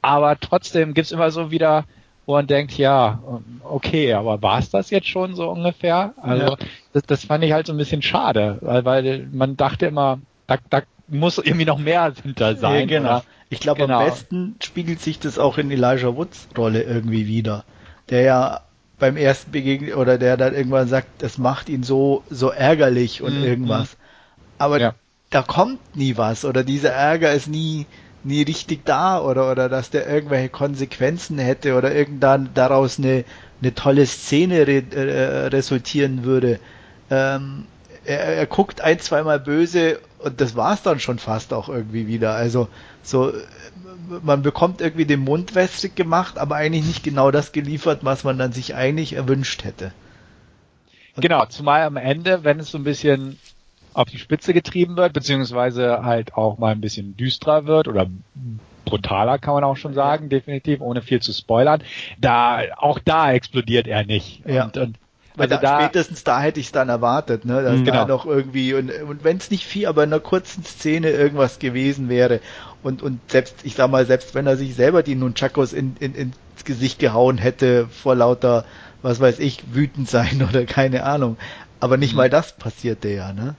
Aber 0.00 0.38
trotzdem 0.40 0.94
gibt's 0.94 1.12
immer 1.12 1.30
so 1.30 1.50
wieder 1.50 1.84
wo 2.26 2.34
man 2.34 2.46
denkt, 2.46 2.78
ja, 2.78 3.20
okay, 3.64 4.12
aber 4.12 4.40
war 4.42 4.58
es 4.58 4.70
das 4.70 4.90
jetzt 4.90 5.08
schon 5.08 5.34
so 5.34 5.50
ungefähr? 5.50 6.14
Also 6.22 6.46
ja. 6.46 6.56
das, 6.92 7.02
das 7.04 7.24
fand 7.24 7.42
ich 7.44 7.52
halt 7.52 7.66
so 7.66 7.72
ein 7.72 7.78
bisschen 7.78 8.02
schade, 8.02 8.58
weil, 8.60 8.84
weil 8.84 9.28
man 9.32 9.56
dachte 9.56 9.86
immer, 9.86 10.20
da, 10.46 10.56
da 10.70 10.82
muss 11.08 11.38
irgendwie 11.38 11.64
noch 11.64 11.78
mehr 11.78 12.12
hinter 12.22 12.56
sein. 12.56 12.88
Ja, 12.88 12.98
genau. 12.98 13.16
Oder? 13.16 13.24
Ich 13.50 13.60
glaube, 13.60 13.80
genau. 13.80 13.98
am 13.98 14.06
besten 14.06 14.56
spiegelt 14.62 15.00
sich 15.00 15.18
das 15.18 15.38
auch 15.38 15.58
in 15.58 15.70
Elijah 15.70 16.16
Woods 16.16 16.48
Rolle 16.56 16.82
irgendwie 16.82 17.26
wieder, 17.26 17.64
der 18.08 18.22
ja 18.22 18.60
beim 19.02 19.16
ersten 19.16 19.50
Begegnen 19.50 19.94
oder 19.94 20.16
der 20.16 20.36
dann 20.36 20.54
irgendwann 20.54 20.86
sagt, 20.86 21.08
das 21.22 21.36
macht 21.36 21.68
ihn 21.68 21.82
so 21.82 22.22
so 22.30 22.50
ärgerlich 22.50 23.20
und 23.20 23.36
mhm. 23.36 23.44
irgendwas. 23.44 23.96
Aber 24.58 24.78
ja. 24.78 24.94
da 25.30 25.42
kommt 25.42 25.96
nie 25.96 26.16
was 26.16 26.44
oder 26.44 26.62
dieser 26.62 26.90
Ärger 26.90 27.32
ist 27.32 27.48
nie 27.48 27.86
nie 28.22 28.42
richtig 28.42 28.84
da 28.84 29.20
oder 29.20 29.50
oder 29.50 29.68
dass 29.68 29.90
der 29.90 30.08
irgendwelche 30.08 30.50
Konsequenzen 30.50 31.40
hätte 31.40 31.74
oder 31.76 31.92
irgendwann 31.92 32.50
daraus 32.54 33.00
eine 33.00 33.24
eine 33.60 33.74
tolle 33.74 34.06
Szene 34.06 34.68
re, 34.68 34.84
äh, 34.92 35.46
resultieren 35.48 36.22
würde. 36.22 36.60
Ähm, 37.10 37.64
er, 38.04 38.20
er 38.20 38.46
guckt 38.46 38.82
ein, 38.82 39.00
zweimal 39.00 39.40
böse 39.40 39.98
und 40.20 40.40
das 40.40 40.54
war's 40.54 40.82
dann 40.84 41.00
schon 41.00 41.18
fast 41.18 41.52
auch 41.52 41.68
irgendwie 41.68 42.06
wieder. 42.06 42.34
Also 42.34 42.68
so 43.02 43.32
man 44.22 44.42
bekommt 44.42 44.80
irgendwie 44.80 45.06
den 45.06 45.20
Mund 45.20 45.54
wässrig 45.54 45.94
gemacht, 45.94 46.38
aber 46.38 46.56
eigentlich 46.56 46.84
nicht 46.84 47.04
genau 47.04 47.30
das 47.30 47.52
geliefert, 47.52 48.00
was 48.02 48.24
man 48.24 48.38
dann 48.38 48.52
sich 48.52 48.74
eigentlich 48.74 49.14
erwünscht 49.14 49.64
hätte. 49.64 49.92
Und 51.14 51.22
genau, 51.22 51.44
zumal 51.46 51.82
am 51.82 51.96
Ende, 51.96 52.44
wenn 52.44 52.58
es 52.60 52.70
so 52.70 52.78
ein 52.78 52.84
bisschen 52.84 53.38
auf 53.94 54.08
die 54.08 54.18
Spitze 54.18 54.54
getrieben 54.54 54.96
wird, 54.96 55.12
beziehungsweise 55.12 56.02
halt 56.02 56.34
auch 56.34 56.58
mal 56.58 56.72
ein 56.72 56.80
bisschen 56.80 57.16
düsterer 57.16 57.66
wird 57.66 57.88
oder 57.88 58.06
brutaler 58.84 59.38
kann 59.38 59.54
man 59.54 59.64
auch 59.64 59.76
schon 59.76 59.94
sagen, 59.94 60.28
definitiv, 60.28 60.80
ohne 60.80 61.02
viel 61.02 61.20
zu 61.20 61.32
spoilern. 61.32 61.82
Da, 62.18 62.60
auch 62.76 62.98
da 62.98 63.32
explodiert 63.32 63.86
er 63.86 64.04
nicht. 64.04 64.42
Ja. 64.46 64.64
Und, 64.64 64.76
und 64.76 64.98
also 65.36 65.54
da, 65.56 65.60
da, 65.60 65.80
spätestens 65.80 66.24
da 66.24 66.40
hätte 66.40 66.60
ich 66.60 66.66
es 66.66 66.72
dann 66.72 66.88
erwartet, 66.88 67.44
ne? 67.44 67.62
Dass 67.62 67.76
genau. 67.76 67.92
da 67.92 68.04
noch 68.06 68.26
irgendwie 68.26 68.74
und, 68.74 68.90
und 69.02 69.24
wenn 69.24 69.38
es 69.38 69.50
nicht 69.50 69.64
viel, 69.64 69.86
aber 69.86 70.04
in 70.04 70.12
einer 70.12 70.20
kurzen 70.20 70.62
Szene 70.64 71.08
irgendwas 71.10 71.58
gewesen 71.58 72.08
wäre 72.08 72.40
und 72.82 73.02
und 73.02 73.20
selbst 73.30 73.56
ich 73.64 73.74
sag 73.74 73.90
mal 73.90 74.06
selbst 74.06 74.34
wenn 74.34 74.46
er 74.46 74.56
sich 74.56 74.74
selber 74.74 75.02
die 75.02 75.14
Nunchakos 75.14 75.72
in, 75.72 75.96
in, 76.00 76.14
ins 76.14 76.36
Gesicht 76.64 76.98
gehauen 76.98 77.38
hätte 77.38 77.86
vor 77.88 78.14
lauter 78.14 78.64
was 79.02 79.20
weiß 79.20 79.38
ich 79.38 79.74
wütend 79.74 80.08
sein 80.08 80.46
oder 80.48 80.64
keine 80.64 81.04
Ahnung, 81.04 81.36
aber 81.80 81.96
nicht 81.96 82.12
mhm. 82.12 82.18
mal 82.18 82.30
das 82.30 82.56
passierte 82.56 83.08
ja, 83.08 83.32
ne? 83.32 83.54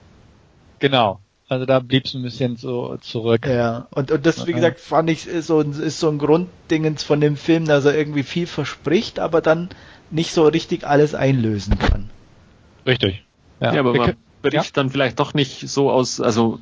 Genau. 0.78 1.20
Also 1.46 1.66
da 1.66 1.78
blieb 1.78 2.06
es 2.06 2.14
ein 2.14 2.22
bisschen 2.22 2.56
so 2.56 2.96
zurück. 2.96 3.46
Ja, 3.46 3.86
und, 3.90 4.10
und 4.10 4.24
das, 4.24 4.46
wie 4.46 4.54
gesagt, 4.54 4.80
fand 4.80 5.10
ich, 5.10 5.26
ist 5.26 5.46
so, 5.48 5.60
ist 5.60 6.00
so 6.00 6.08
ein 6.08 6.18
Grunddingens 6.18 7.02
von 7.02 7.20
dem 7.20 7.36
Film, 7.36 7.66
dass 7.66 7.84
er 7.84 7.96
irgendwie 7.96 8.22
viel 8.22 8.46
verspricht, 8.46 9.18
aber 9.18 9.42
dann 9.42 9.68
nicht 10.10 10.32
so 10.32 10.46
richtig 10.46 10.86
alles 10.86 11.14
einlösen 11.14 11.78
kann. 11.78 12.08
Richtig. 12.86 13.24
Ja, 13.60 13.74
ja 13.74 13.80
aber 13.80 13.94
man 13.94 14.16
bricht 14.40 14.54
ja? 14.54 14.62
dann 14.72 14.90
vielleicht 14.90 15.20
doch 15.20 15.34
nicht 15.34 15.68
so 15.68 15.90
aus, 15.90 16.20
also 16.20 16.60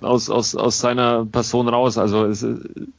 aus, 0.00 0.30
aus, 0.30 0.54
aus 0.54 0.78
seiner 0.78 1.24
Person 1.26 1.68
raus. 1.68 1.98
Also 1.98 2.24
es, 2.24 2.46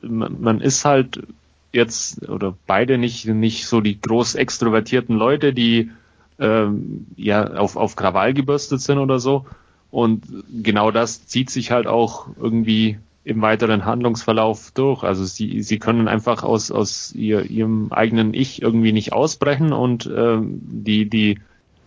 man 0.02 0.62
ist 0.62 0.86
halt 0.86 1.24
jetzt 1.72 2.28
oder 2.30 2.56
beide 2.66 2.98
nicht, 2.98 3.26
nicht 3.28 3.68
so 3.68 3.82
die 3.82 4.00
groß 4.00 4.36
extrovertierten 4.36 5.16
Leute, 5.16 5.54
die 5.54 5.92
ähm, 6.40 7.08
ja 7.16 7.54
auf, 7.54 7.76
auf 7.76 7.96
Krawall 7.96 8.34
gebürstet 8.34 8.82
sind 8.82 8.98
oder 8.98 9.20
so. 9.20 9.46
Und 9.92 10.24
genau 10.64 10.92
das 10.92 11.28
zieht 11.28 11.50
sich 11.50 11.72
halt 11.72 11.88
auch 11.88 12.28
irgendwie 12.40 12.98
im 13.24 13.42
weiteren 13.42 13.86
Handlungsverlauf 13.86 14.72
durch. 14.72 15.04
Also 15.04 15.26
sie, 15.26 15.62
sie 15.62 15.80
können 15.80 16.08
einfach 16.08 16.44
aus, 16.44 16.72
aus 16.72 17.14
ihr, 17.14 17.44
ihrem 17.50 17.92
eigenen 17.92 18.34
Ich 18.34 18.62
irgendwie 18.62 18.94
nicht 18.94 19.12
ausbrechen 19.12 19.74
und 19.74 20.10
ähm, 20.16 20.62
die, 20.62 21.10
die 21.10 21.40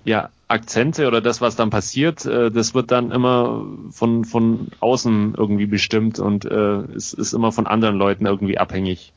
ja, 0.05 0.31
Akzente 0.49 1.07
oder 1.07 1.21
das, 1.21 1.41
was 1.41 1.57
dann 1.57 1.71
passiert, 1.71 2.25
äh, 2.27 2.51
das 2.51 2.75
wird 2.75 2.91
dann 2.91 3.13
immer 3.13 3.65
von, 3.91 4.25
von 4.25 4.69
außen 4.81 5.35
irgendwie 5.37 5.67
bestimmt 5.67 6.19
und 6.19 6.45
äh, 6.45 6.83
es 6.97 7.13
ist 7.13 7.33
immer 7.33 7.53
von 7.53 7.67
anderen 7.67 7.97
Leuten 7.97 8.27
irgendwie 8.27 8.59
abhängig. 8.59 9.13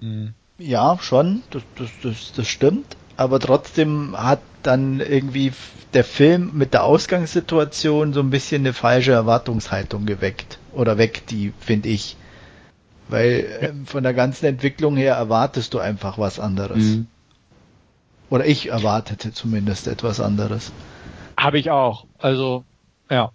Mhm. 0.00 0.34
Ja, 0.58 0.98
schon, 1.00 1.42
das, 1.50 1.62
das, 1.76 1.90
das, 2.02 2.32
das 2.32 2.48
stimmt. 2.48 2.96
Aber 3.16 3.38
trotzdem 3.40 4.16
hat 4.16 4.40
dann 4.62 5.00
irgendwie 5.00 5.52
der 5.92 6.04
Film 6.04 6.52
mit 6.54 6.72
der 6.72 6.84
Ausgangssituation 6.84 8.12
so 8.12 8.20
ein 8.20 8.30
bisschen 8.30 8.62
eine 8.62 8.72
falsche 8.72 9.12
Erwartungshaltung 9.12 10.06
geweckt 10.06 10.58
oder 10.72 10.98
weg, 10.98 11.24
die 11.28 11.52
finde 11.60 11.88
ich. 11.88 12.16
Weil 13.08 13.44
ähm, 13.60 13.86
von 13.86 14.02
der 14.02 14.14
ganzen 14.14 14.46
Entwicklung 14.46 14.96
her 14.96 15.16
erwartest 15.16 15.74
du 15.74 15.80
einfach 15.80 16.16
was 16.18 16.40
anderes. 16.40 16.78
Mhm. 16.78 17.06
Oder 18.32 18.46
ich 18.46 18.70
erwartete 18.70 19.34
zumindest 19.34 19.86
etwas 19.86 20.18
anderes. 20.18 20.72
Habe 21.36 21.58
ich 21.58 21.70
auch. 21.70 22.06
Also, 22.16 22.64
ja. 23.10 23.30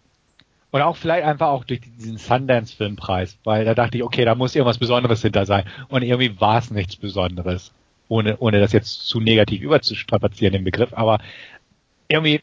Und 0.71 0.81
auch 0.81 0.97
vielleicht 0.97 1.23
einfach 1.23 1.49
auch 1.49 1.65
durch 1.65 1.81
diesen 1.81 2.17
Sundance-Filmpreis, 2.17 3.37
weil 3.43 3.63
da 3.63 3.75
dachte 3.75 3.97
ich, 3.97 4.03
okay, 4.03 4.25
da 4.25 4.33
muss 4.33 4.55
irgendwas 4.55 4.79
Besonderes 4.79 5.21
hinter 5.21 5.45
sein. 5.45 5.65
Und 5.89 6.01
irgendwie 6.01 6.41
war 6.41 6.57
es 6.57 6.71
nichts 6.71 6.95
Besonderes. 6.95 7.71
Ohne, 8.07 8.37
ohne 8.39 8.59
das 8.59 8.71
jetzt 8.71 9.07
zu 9.07 9.19
negativ 9.19 9.61
überzustrapazieren, 9.61 10.53
den 10.53 10.63
Begriff. 10.63 10.89
Aber 10.93 11.19
irgendwie 12.07 12.41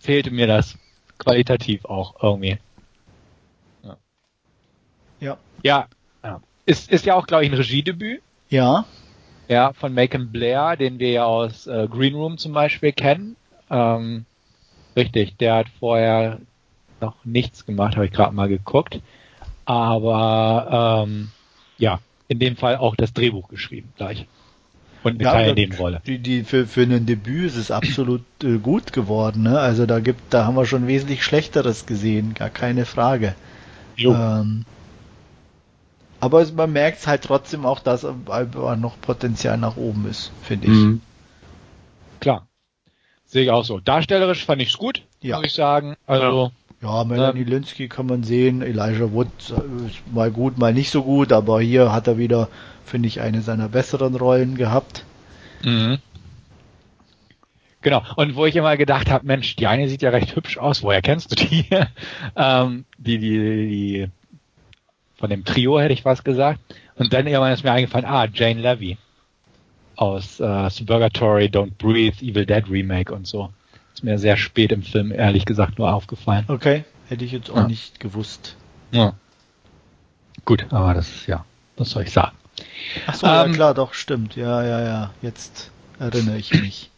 fehlte 0.00 0.32
mir 0.32 0.48
das 0.48 0.76
qualitativ 1.18 1.84
auch 1.84 2.20
irgendwie. 2.20 2.58
Ja. 5.20 5.38
Ja. 5.62 5.86
ja. 6.24 6.40
Ist, 6.66 6.90
ist 6.90 7.06
ja 7.06 7.14
auch, 7.14 7.28
glaube 7.28 7.44
ich, 7.44 7.52
ein 7.52 7.56
Regiedebüt. 7.56 8.22
Ja. 8.48 8.86
Ja, 9.48 9.72
von 9.72 9.94
Macon 9.94 10.30
Blair, 10.30 10.76
den 10.76 10.98
wir 10.98 11.10
ja 11.10 11.24
aus 11.24 11.66
äh, 11.66 11.88
Green 11.90 12.14
Room 12.14 12.38
zum 12.38 12.52
Beispiel 12.52 12.92
kennen. 12.92 13.36
Ähm, 13.70 14.24
richtig, 14.96 15.36
der 15.38 15.56
hat 15.56 15.66
vorher 15.78 16.38
noch 17.00 17.16
nichts 17.24 17.66
gemacht, 17.66 17.96
habe 17.96 18.06
ich 18.06 18.12
gerade 18.12 18.34
mal 18.34 18.48
geguckt. 18.48 19.00
Aber 19.64 21.04
ähm, 21.06 21.30
ja, 21.78 22.00
in 22.28 22.38
dem 22.38 22.56
Fall 22.56 22.76
auch 22.76 22.96
das 22.96 23.12
Drehbuch 23.12 23.48
geschrieben 23.48 23.92
gleich. 23.96 24.26
Und 25.02 25.14
eine 25.14 25.24
ja, 25.24 25.30
kleine 25.30 25.54
Nebenrolle. 25.54 26.00
Die, 26.06 26.18
die 26.18 26.44
für, 26.44 26.66
für 26.66 26.82
ein 26.82 27.06
Debüt 27.06 27.46
ist 27.46 27.56
es 27.56 27.70
absolut 27.70 28.22
äh, 28.44 28.58
gut 28.58 28.92
geworden. 28.92 29.42
Ne? 29.42 29.58
Also 29.58 29.84
da 29.84 29.98
gibt, 29.98 30.32
da 30.32 30.46
haben 30.46 30.54
wir 30.54 30.64
schon 30.64 30.86
wesentlich 30.86 31.24
Schlechteres 31.24 31.86
gesehen, 31.86 32.34
gar 32.34 32.50
keine 32.50 32.84
Frage. 32.84 33.34
Jo. 33.96 34.14
Ähm, 34.14 34.64
aber 36.22 36.46
man 36.52 36.72
merkt 36.72 37.00
es 37.00 37.08
halt 37.08 37.24
trotzdem 37.24 37.66
auch, 37.66 37.80
dass 37.80 38.04
noch 38.04 39.00
Potenzial 39.00 39.58
nach 39.58 39.76
oben 39.76 40.08
ist, 40.08 40.30
finde 40.44 40.68
ich. 40.68 40.72
Mhm. 40.72 41.00
Klar. 42.20 42.46
Sehe 43.26 43.42
ich 43.42 43.50
auch 43.50 43.64
so. 43.64 43.80
Darstellerisch 43.80 44.44
fand 44.44 44.62
ich 44.62 44.68
es 44.68 44.78
gut, 44.78 45.02
ja. 45.20 45.38
muss 45.38 45.46
ich 45.46 45.52
sagen. 45.52 45.96
Also. 46.06 46.52
Ja, 46.80 47.02
Melanie 47.02 47.40
ähm, 47.40 47.48
Linsky 47.48 47.88
kann 47.88 48.06
man 48.06 48.22
sehen. 48.22 48.62
Elijah 48.62 49.10
Wood 49.10 49.26
äh, 49.50 49.88
ist 49.88 50.00
mal 50.12 50.30
gut, 50.30 50.58
mal 50.58 50.72
nicht 50.72 50.90
so 50.90 51.02
gut, 51.02 51.32
aber 51.32 51.60
hier 51.60 51.92
hat 51.92 52.06
er 52.06 52.18
wieder, 52.18 52.46
finde 52.84 53.08
ich, 53.08 53.20
eine 53.20 53.40
seiner 53.40 53.68
besseren 53.68 54.14
Rollen 54.14 54.56
gehabt. 54.56 55.04
Mhm. 55.64 55.98
Genau. 57.80 58.00
Und 58.14 58.36
wo 58.36 58.46
ich 58.46 58.54
immer 58.54 58.76
gedacht 58.76 59.10
habe, 59.10 59.26
Mensch, 59.26 59.56
die 59.56 59.66
eine 59.66 59.88
sieht 59.88 60.02
ja 60.02 60.10
recht 60.10 60.36
hübsch 60.36 60.56
aus. 60.56 60.84
Woher 60.84 61.02
kennst 61.02 61.32
du 61.32 61.34
die? 61.34 61.66
ähm, 62.36 62.84
die, 62.96 63.18
die, 63.18 63.38
die 63.38 64.08
von 65.22 65.30
dem 65.30 65.44
Trio 65.44 65.78
hätte 65.78 65.94
ich 65.94 66.04
was 66.04 66.24
gesagt. 66.24 66.58
Und 66.96 67.12
dann 67.12 67.28
irgendwann 67.28 67.52
ist 67.52 67.62
mir 67.62 67.70
eingefallen, 67.70 68.06
ah, 68.06 68.26
Jane 68.26 68.60
Levy 68.60 68.98
aus 69.94 70.40
äh, 70.40 70.68
Suburgatory, 70.68 71.44
Don't 71.44 71.74
Breathe, 71.78 72.16
Evil 72.20 72.44
Dead 72.44 72.68
Remake 72.68 73.14
und 73.14 73.28
so. 73.28 73.52
Ist 73.94 74.02
mir 74.02 74.18
sehr 74.18 74.36
spät 74.36 74.72
im 74.72 74.82
Film, 74.82 75.12
ehrlich 75.12 75.44
gesagt, 75.44 75.78
nur 75.78 75.94
aufgefallen. 75.94 76.44
Okay, 76.48 76.84
hätte 77.08 77.24
ich 77.24 77.30
jetzt 77.30 77.50
auch 77.50 77.58
ja. 77.58 77.68
nicht 77.68 78.00
gewusst. 78.00 78.56
Ja. 78.90 79.14
Gut, 80.44 80.66
aber 80.70 80.92
das 80.92 81.08
ist 81.08 81.28
ja, 81.28 81.44
was 81.76 81.90
soll 81.90 82.02
ich 82.02 82.10
sagen? 82.10 82.36
Ach 83.06 83.14
so, 83.14 83.28
ähm, 83.28 83.32
ja 83.32 83.48
klar, 83.50 83.74
doch, 83.74 83.94
stimmt. 83.94 84.34
Ja, 84.34 84.64
ja, 84.64 84.82
ja, 84.82 85.10
jetzt 85.22 85.70
erinnere 86.00 86.38
ich 86.38 86.52
mich. 86.52 86.90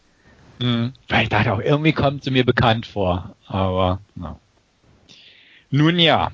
Mhm. 0.57 0.93
Weil 1.09 1.23
ich 1.23 1.29
dachte 1.29 1.53
auch, 1.53 1.59
irgendwie 1.59 1.93
kommt 1.93 2.23
sie 2.23 2.31
mir 2.31 2.43
bekannt 2.43 2.87
vor, 2.87 3.35
aber 3.45 3.99
na. 4.15 4.39
Nun 5.69 5.99
ja, 5.99 6.31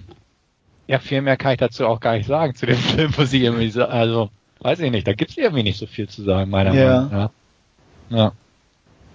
ja, 0.87 0.99
viel 0.99 1.21
mehr 1.21 1.37
kann 1.37 1.53
ich 1.53 1.59
dazu 1.59 1.87
auch 1.87 1.99
gar 1.99 2.13
nicht 2.17 2.27
sagen, 2.27 2.55
zu 2.55 2.65
dem 2.65 2.77
Film, 2.77 3.13
wo 3.17 3.23
sie 3.23 3.43
irgendwie 3.43 3.69
so, 3.69 3.85
also, 3.85 4.29
weiß 4.59 4.79
ich 4.79 4.91
nicht, 4.91 5.07
da 5.07 5.13
gibt's 5.13 5.37
irgendwie 5.37 5.63
nicht 5.63 5.79
so 5.79 5.87
viel 5.87 6.07
zu 6.09 6.23
sagen, 6.23 6.49
meiner 6.49 6.73
ja. 6.73 6.85
Meinung 6.85 7.11
nach. 7.11 7.29
Ja. 8.09 8.17
ja. 8.17 8.31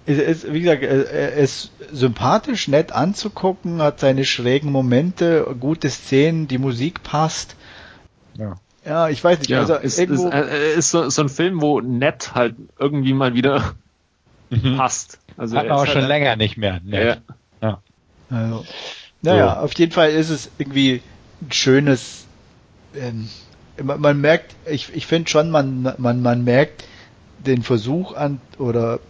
Es 0.09 0.18
ist, 0.18 0.52
wie 0.52 0.60
gesagt, 0.60 0.84
er 0.84 1.32
ist 1.32 1.72
sympathisch, 1.90 2.68
nett 2.68 2.93
anzugucken, 2.93 3.82
hat 3.82 3.98
seine 3.98 4.24
schrägen 4.24 4.70
Momente, 4.70 5.56
gute 5.59 5.90
Szenen, 5.90 6.47
die 6.47 6.59
Musik 6.59 7.02
passt. 7.02 7.56
Ja. 8.38 8.55
Ja, 8.84 9.09
ich 9.09 9.22
weiß 9.22 9.40
nicht. 9.40 9.51
Ja, 9.51 9.59
also 9.59 9.74
ist, 9.74 9.98
irgendwo 9.98 10.28
ist, 10.28 10.32
äh, 10.32 10.74
ist 10.74 10.90
so, 10.90 11.10
so 11.10 11.22
ein 11.22 11.28
Film, 11.28 11.60
wo 11.60 11.80
nett 11.80 12.36
halt 12.36 12.55
irgendwie 12.78 13.14
mal 13.14 13.34
wieder 13.34 13.74
mhm. 14.51 14.76
passt. 14.76 15.18
Also 15.36 15.56
Hat 15.56 15.66
man 15.66 15.78
auch 15.78 15.86
schon 15.86 16.02
halt 16.02 16.09
länger 16.09 16.36
nicht 16.36 16.56
mehr. 16.56 16.80
Nett. 16.84 17.20
Ja. 17.60 17.68
ja. 17.68 17.82
Also, 18.30 18.64
naja, 19.22 19.55
so. 19.55 19.60
auf 19.62 19.76
jeden 19.76 19.90
Fall 19.90 20.10
ist 20.10 20.30
es 20.30 20.51
irgendwie 20.59 21.02
ein 21.42 21.52
schönes, 21.52 22.26
ähm, 22.94 23.28
man, 23.82 24.00
man, 24.00 24.20
merkt, 24.20 24.54
ich, 24.66 24.94
ich 24.94 25.06
finde 25.06 25.30
schon, 25.30 25.50
man, 25.50 25.94
man, 25.98 26.22
man 26.22 26.44
merkt, 26.44 26.84
den 27.38 27.62
Versuch 27.62 28.14
an 28.14 28.40
oder 28.58 29.00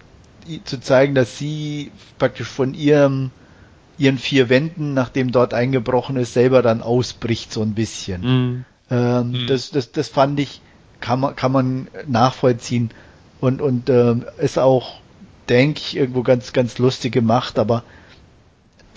zu 0.65 0.81
zeigen, 0.81 1.15
dass 1.15 1.39
sie 1.39 1.91
praktisch 2.19 2.49
von 2.49 2.75
ihrem 2.75 3.31
ihren 3.99 4.19
vier 4.19 4.49
Wänden, 4.49 4.95
nachdem 4.95 5.33
dort 5.33 5.55
eingebrochen 5.55 6.17
ist, 6.17 6.35
selber 6.35 6.63
dann 6.63 6.83
ausbricht 6.83 7.53
so 7.53 7.63
ein 7.63 7.75
bisschen. 7.75 8.21
Mhm. 8.23 8.65
Ähm, 8.91 9.31
mhm. 9.31 9.47
Das, 9.47 9.71
das, 9.71 9.93
das 9.93 10.09
fand 10.09 10.39
ich, 10.39 10.61
kann 11.01 11.21
man, 11.21 11.37
kann 11.37 11.53
man 11.53 11.89
nachvollziehen 12.07 12.91
und, 13.41 13.61
und 13.61 13.89
ähm, 13.91 14.25
ist 14.39 14.59
auch, 14.59 15.01
denke 15.49 15.81
ich, 15.81 15.97
irgendwo 15.97 16.23
ganz, 16.23 16.53
ganz 16.53 16.79
lustig 16.79 17.13
gemacht, 17.13 17.59
aber 17.59 17.83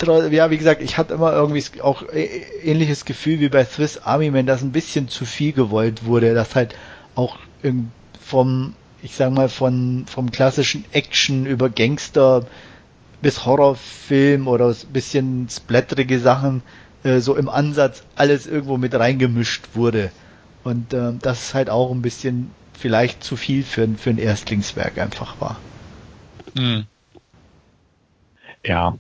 ja, 0.04 0.52
wie 0.52 0.58
gesagt, 0.58 0.82
ich 0.82 0.98
hatte 0.98 1.14
immer 1.14 1.34
irgendwie 1.34 1.82
auch 1.82 2.04
ähnliches 2.64 3.06
Gefühl 3.06 3.40
wie 3.40 3.50
bei 3.50 3.66
Swiss 3.66 3.98
Army 4.00 4.32
Man, 4.32 4.46
dass 4.46 4.62
ein 4.62 4.72
bisschen 4.72 5.10
zu 5.10 5.26
viel 5.26 5.54
gewollt 5.54 6.06
wurde, 6.06 6.34
dass 6.34 6.56
halt 6.56 6.76
auch 7.16 7.38
vom, 8.24 8.74
ich 9.02 9.16
sag 9.16 9.32
mal, 9.34 9.50
von, 9.50 10.06
vom 10.08 10.32
klassischen 10.32 10.86
Action 10.92 11.46
über 11.46 11.70
Gangster 11.70 12.46
bis 13.22 13.46
Horrorfilm 13.46 14.48
oder 14.48 14.70
ein 14.70 14.94
bisschen 14.94 15.48
splatterige 15.50 16.20
Sachen 16.20 16.62
äh, 17.04 17.20
so 17.20 17.36
im 17.36 17.50
Ansatz 17.50 18.04
alles 18.16 18.48
irgendwo 18.48 18.78
mit 18.78 18.94
reingemischt 18.94 19.64
wurde. 19.74 20.12
Und 20.64 20.94
äh, 20.94 21.14
das 21.22 21.42
ist 21.42 21.54
halt 21.54 21.70
auch 21.70 21.92
ein 21.92 22.02
bisschen 22.02 22.52
vielleicht 22.80 23.24
zu 23.24 23.36
viel 23.36 23.64
für, 23.64 23.88
für 23.98 24.10
ein 24.10 24.18
Erstlingswerk 24.18 24.98
einfach 24.98 25.40
war. 25.42 25.60
Mhm. 26.56 26.86
Ja, 28.64 28.98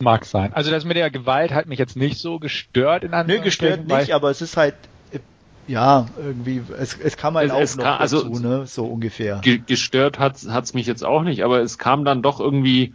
mag 0.00 0.24
sein. 0.24 0.52
Also 0.52 0.70
das 0.70 0.84
mit 0.84 0.96
der 0.96 1.10
Gewalt 1.10 1.52
hat 1.52 1.66
mich 1.66 1.78
jetzt 1.78 1.96
nicht 1.96 2.18
so 2.18 2.38
gestört 2.38 3.04
in 3.04 3.14
einem. 3.14 3.28
Nö, 3.28 3.40
gestört 3.40 3.86
nicht, 3.86 4.12
aber 4.12 4.30
es 4.30 4.42
ist 4.42 4.56
halt 4.56 4.74
ja, 5.68 6.06
irgendwie, 6.16 6.62
es, 6.78 6.96
es 6.96 7.16
kam 7.16 7.34
halt 7.34 7.48
es, 7.48 7.52
auch 7.52 7.60
es 7.60 7.76
noch 7.76 7.84
kam, 7.84 8.00
also 8.00 8.22
dazu, 8.22 8.40
ne? 8.40 8.66
so 8.66 8.86
ungefähr. 8.86 9.40
Gestört 9.42 10.18
hat 10.18 10.36
es 10.36 10.74
mich 10.74 10.86
jetzt 10.86 11.04
auch 11.04 11.22
nicht, 11.22 11.42
aber 11.42 11.60
es 11.60 11.78
kam 11.78 12.04
dann 12.04 12.22
doch 12.22 12.38
irgendwie 12.38 12.94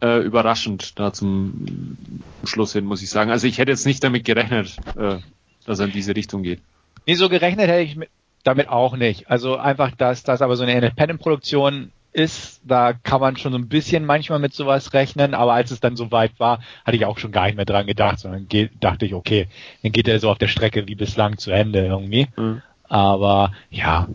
äh, 0.00 0.20
überraschend 0.20 0.98
da 0.98 1.12
zum 1.12 1.96
Schluss 2.44 2.72
hin, 2.72 2.84
muss 2.84 3.02
ich 3.02 3.10
sagen. 3.10 3.30
Also 3.30 3.46
ich 3.46 3.58
hätte 3.58 3.70
jetzt 3.70 3.86
nicht 3.86 4.02
damit 4.02 4.24
gerechnet, 4.24 4.76
äh, 4.96 5.18
dass 5.64 5.78
er 5.78 5.86
in 5.86 5.92
diese 5.92 6.16
Richtung 6.16 6.42
geht. 6.42 6.60
Nee, 7.06 7.14
so 7.14 7.28
gerechnet 7.28 7.68
hätte 7.68 7.82
ich 7.82 7.96
mit, 7.96 8.10
damit 8.42 8.68
auch 8.68 8.96
nicht. 8.96 9.30
Also 9.30 9.56
einfach, 9.56 9.92
dass 9.92 10.22
das 10.22 10.42
aber 10.42 10.56
so 10.56 10.64
eine 10.64 10.74
Independent-Produktion 10.74 11.92
ist, 12.18 12.60
da 12.64 12.92
kann 12.92 13.20
man 13.20 13.36
schon 13.36 13.52
so 13.52 13.58
ein 13.58 13.68
bisschen 13.68 14.04
manchmal 14.04 14.38
mit 14.38 14.52
sowas 14.52 14.92
rechnen, 14.92 15.34
aber 15.34 15.52
als 15.54 15.70
es 15.70 15.80
dann 15.80 15.96
so 15.96 16.10
weit 16.10 16.32
war, 16.38 16.60
hatte 16.84 16.96
ich 16.96 17.04
auch 17.06 17.18
schon 17.18 17.32
gar 17.32 17.46
nicht 17.46 17.56
mehr 17.56 17.64
dran 17.64 17.86
gedacht, 17.86 18.18
sondern 18.18 18.48
dachte 18.80 19.06
ich, 19.06 19.14
okay, 19.14 19.48
dann 19.82 19.92
geht 19.92 20.08
er 20.08 20.20
so 20.20 20.30
auf 20.30 20.38
der 20.38 20.48
Strecke 20.48 20.86
wie 20.88 20.94
bislang 20.94 21.38
zu 21.38 21.50
Ende 21.50 21.86
irgendwie. 21.86 22.28
Mhm. 22.36 22.62
Aber 22.88 23.52
ja, 23.70 24.08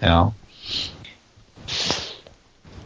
ja. 0.00 0.32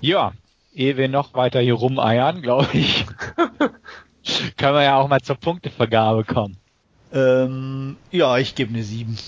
Ja, 0.00 0.32
ehe 0.74 0.96
wir 0.96 1.08
noch 1.08 1.34
weiter 1.34 1.60
hier 1.60 1.74
rumeiern, 1.74 2.40
glaube 2.40 2.68
ich, 2.72 3.04
können 4.56 4.74
wir 4.74 4.82
ja 4.82 4.96
auch 4.96 5.08
mal 5.08 5.20
zur 5.20 5.36
Punktevergabe 5.36 6.24
kommen. 6.24 6.56
Ähm, 7.12 7.96
ja, 8.10 8.38
ich 8.38 8.54
gebe 8.54 8.72
eine 8.72 8.82
7. 8.82 9.18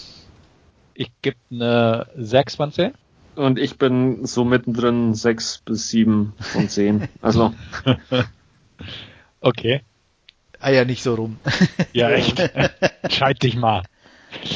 Ich 0.94 1.10
gebe 1.20 1.36
eine 1.50 2.06
6 2.16 2.56
von 2.56 2.72
10. 2.72 2.92
Und 3.34 3.58
ich 3.58 3.78
bin 3.78 4.26
so 4.26 4.44
mittendrin 4.44 5.14
6 5.14 5.62
bis 5.64 5.88
7 5.88 6.34
von 6.38 6.68
10. 6.68 7.08
Also. 7.22 7.54
okay. 9.40 9.82
Ah 10.60 10.70
ja, 10.70 10.84
nicht 10.84 11.02
so 11.02 11.14
rum. 11.14 11.38
ja, 11.92 12.10
echt. 12.10 12.38
Entscheid 13.02 13.42
dich 13.42 13.56
mal. 13.56 13.82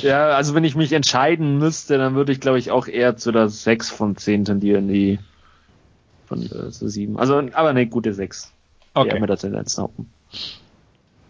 Ja, 0.03 0.29
also 0.29 0.55
wenn 0.55 0.65
ich 0.65 0.75
mich 0.75 0.93
entscheiden 0.93 1.59
müsste, 1.59 1.99
dann 1.99 2.15
würde 2.15 2.33
ich 2.33 2.41
glaube 2.41 2.59
ich 2.59 2.71
auch 2.71 2.87
eher 2.87 3.17
zu 3.17 3.33
der 3.33 3.49
6 3.49 3.91
von 3.91 4.17
10 4.17 4.45
tendieren, 4.45 4.89
die 4.89 5.19
von 6.27 6.43
äh, 6.43 6.71
so 6.71 6.89
7. 6.89 7.19
Also, 7.19 7.39
aber 7.39 7.71
eine 7.71 7.87
gute 7.87 8.15
6. 8.15 8.53
Okay. 8.95 9.09
Eher 9.09 9.21
mit 9.21 9.31
der 9.31 9.37
Tendenz 9.37 9.77
nach 9.77 9.85
oben. 9.85 10.11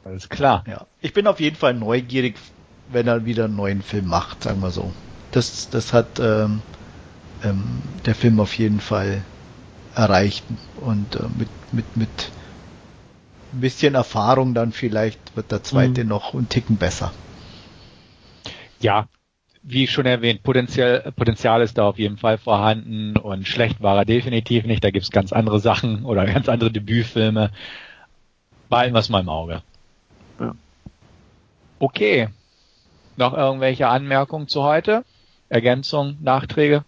Alles 0.05 0.28
klar. 0.28 0.64
Ja. 0.68 0.86
Ich 1.01 1.12
bin 1.12 1.27
auf 1.27 1.40
jeden 1.40 1.56
Fall 1.56 1.74
neugierig, 1.74 2.36
wenn 2.90 3.09
er 3.09 3.24
wieder 3.24 3.47
einen 3.47 3.56
neuen 3.56 3.82
Film 3.82 4.06
macht, 4.06 4.44
sagen 4.44 4.60
wir 4.60 4.70
so. 4.70 4.93
Das, 5.32 5.68
das 5.70 5.93
hat 5.93 6.20
ähm, 6.20 6.62
ähm, 7.44 7.82
der 8.04 8.14
Film 8.14 8.40
auf 8.40 8.56
jeden 8.56 8.80
Fall 8.80 9.22
erreicht 9.94 10.44
und 10.80 11.16
äh, 11.16 11.22
mit, 11.38 11.48
mit, 11.72 11.96
mit 11.96 12.30
ein 13.52 13.60
bisschen 13.60 13.94
Erfahrung 13.94 14.54
dann 14.54 14.72
vielleicht 14.72 15.36
wird 15.36 15.50
der 15.50 15.62
zweite 15.62 16.02
mhm. 16.04 16.10
noch 16.10 16.34
einen 16.34 16.48
Ticken 16.48 16.76
besser. 16.76 17.12
Ja, 18.80 19.08
wie 19.62 19.86
schon 19.86 20.06
erwähnt, 20.06 20.42
Potenzial, 20.42 21.12
Potenzial 21.16 21.62
ist 21.62 21.76
da 21.76 21.88
auf 21.88 21.98
jeden 21.98 22.18
Fall 22.18 22.38
vorhanden 22.38 23.16
und 23.16 23.48
schlecht 23.48 23.82
war 23.82 23.96
er 23.96 24.04
definitiv 24.04 24.64
nicht. 24.64 24.84
Da 24.84 24.90
gibt's 24.90 25.10
ganz 25.10 25.32
andere 25.32 25.58
Sachen 25.58 26.04
oder 26.04 26.24
ganz 26.26 26.48
andere 26.48 26.70
Debütfilme. 26.70 27.50
Behalten 28.68 28.94
wir 28.94 29.00
es 29.00 29.08
mal 29.08 29.20
im 29.20 29.28
Auge. 29.28 29.62
Ja. 30.38 30.54
Okay. 31.78 32.28
Noch 33.16 33.32
irgendwelche 33.34 33.88
Anmerkungen 33.88 34.46
zu 34.46 34.62
heute? 34.62 35.04
Ergänzungen, 35.48 36.18
Nachträge? 36.20 36.84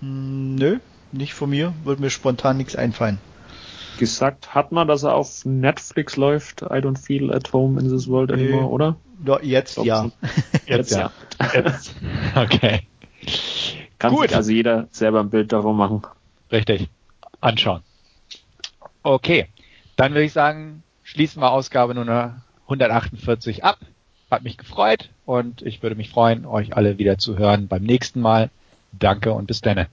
Hm, 0.00 0.54
nö, 0.56 0.78
nicht 1.12 1.34
von 1.34 1.50
mir. 1.50 1.74
Würde 1.84 2.00
mir 2.02 2.10
spontan 2.10 2.56
nichts 2.56 2.76
einfallen. 2.76 3.18
Gesagt 3.98 4.54
hat 4.54 4.72
man, 4.72 4.88
dass 4.88 5.02
er 5.02 5.14
auf 5.14 5.44
Netflix 5.44 6.16
läuft. 6.16 6.62
I 6.62 6.80
don't 6.80 6.98
feel 6.98 7.32
at 7.32 7.52
home 7.52 7.78
in 7.80 7.88
this 7.88 8.08
world 8.08 8.32
anymore, 8.32 8.64
nee. 8.64 8.70
oder? 8.70 8.96
Ja, 9.22 9.38
jetzt 9.42 9.76
ja. 9.76 10.10
Jetzt, 10.64 10.92
ja. 10.92 11.10
Jetzt. 11.52 11.94
Okay. 12.34 12.86
Kann 13.98 14.14
Gut. 14.14 14.28
sich 14.28 14.36
also 14.36 14.50
jeder 14.50 14.88
selber 14.92 15.20
ein 15.20 15.28
Bild 15.28 15.52
davon 15.52 15.76
machen. 15.76 16.00
Richtig. 16.50 16.88
Anschauen. 17.42 17.82
Okay. 19.02 19.46
Dann 19.96 20.12
würde 20.12 20.24
ich 20.24 20.32
sagen, 20.32 20.82
schließen 21.02 21.42
wir 21.42 21.50
Ausgabe 21.50 21.94
Nummer 21.94 22.40
148 22.62 23.62
ab. 23.62 23.78
Hat 24.30 24.42
mich 24.42 24.56
gefreut 24.56 25.10
und 25.26 25.60
ich 25.60 25.82
würde 25.82 25.96
mich 25.96 26.08
freuen, 26.08 26.46
euch 26.46 26.74
alle 26.74 26.96
wieder 26.96 27.18
zu 27.18 27.36
hören 27.36 27.68
beim 27.68 27.82
nächsten 27.82 28.22
Mal. 28.22 28.48
Danke 28.92 29.32
und 29.32 29.46
bis 29.46 29.60
dann. 29.60 29.86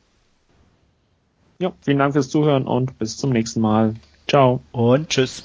Ja, 1.60 1.74
vielen 1.82 1.98
Dank 1.98 2.14
fürs 2.14 2.30
Zuhören 2.30 2.68
und 2.68 2.98
bis 3.00 3.18
zum 3.18 3.32
nächsten 3.32 3.62
Mal. 3.62 3.96
Ciao. 4.28 4.62
Und 4.72 5.10
tschüss. 5.10 5.44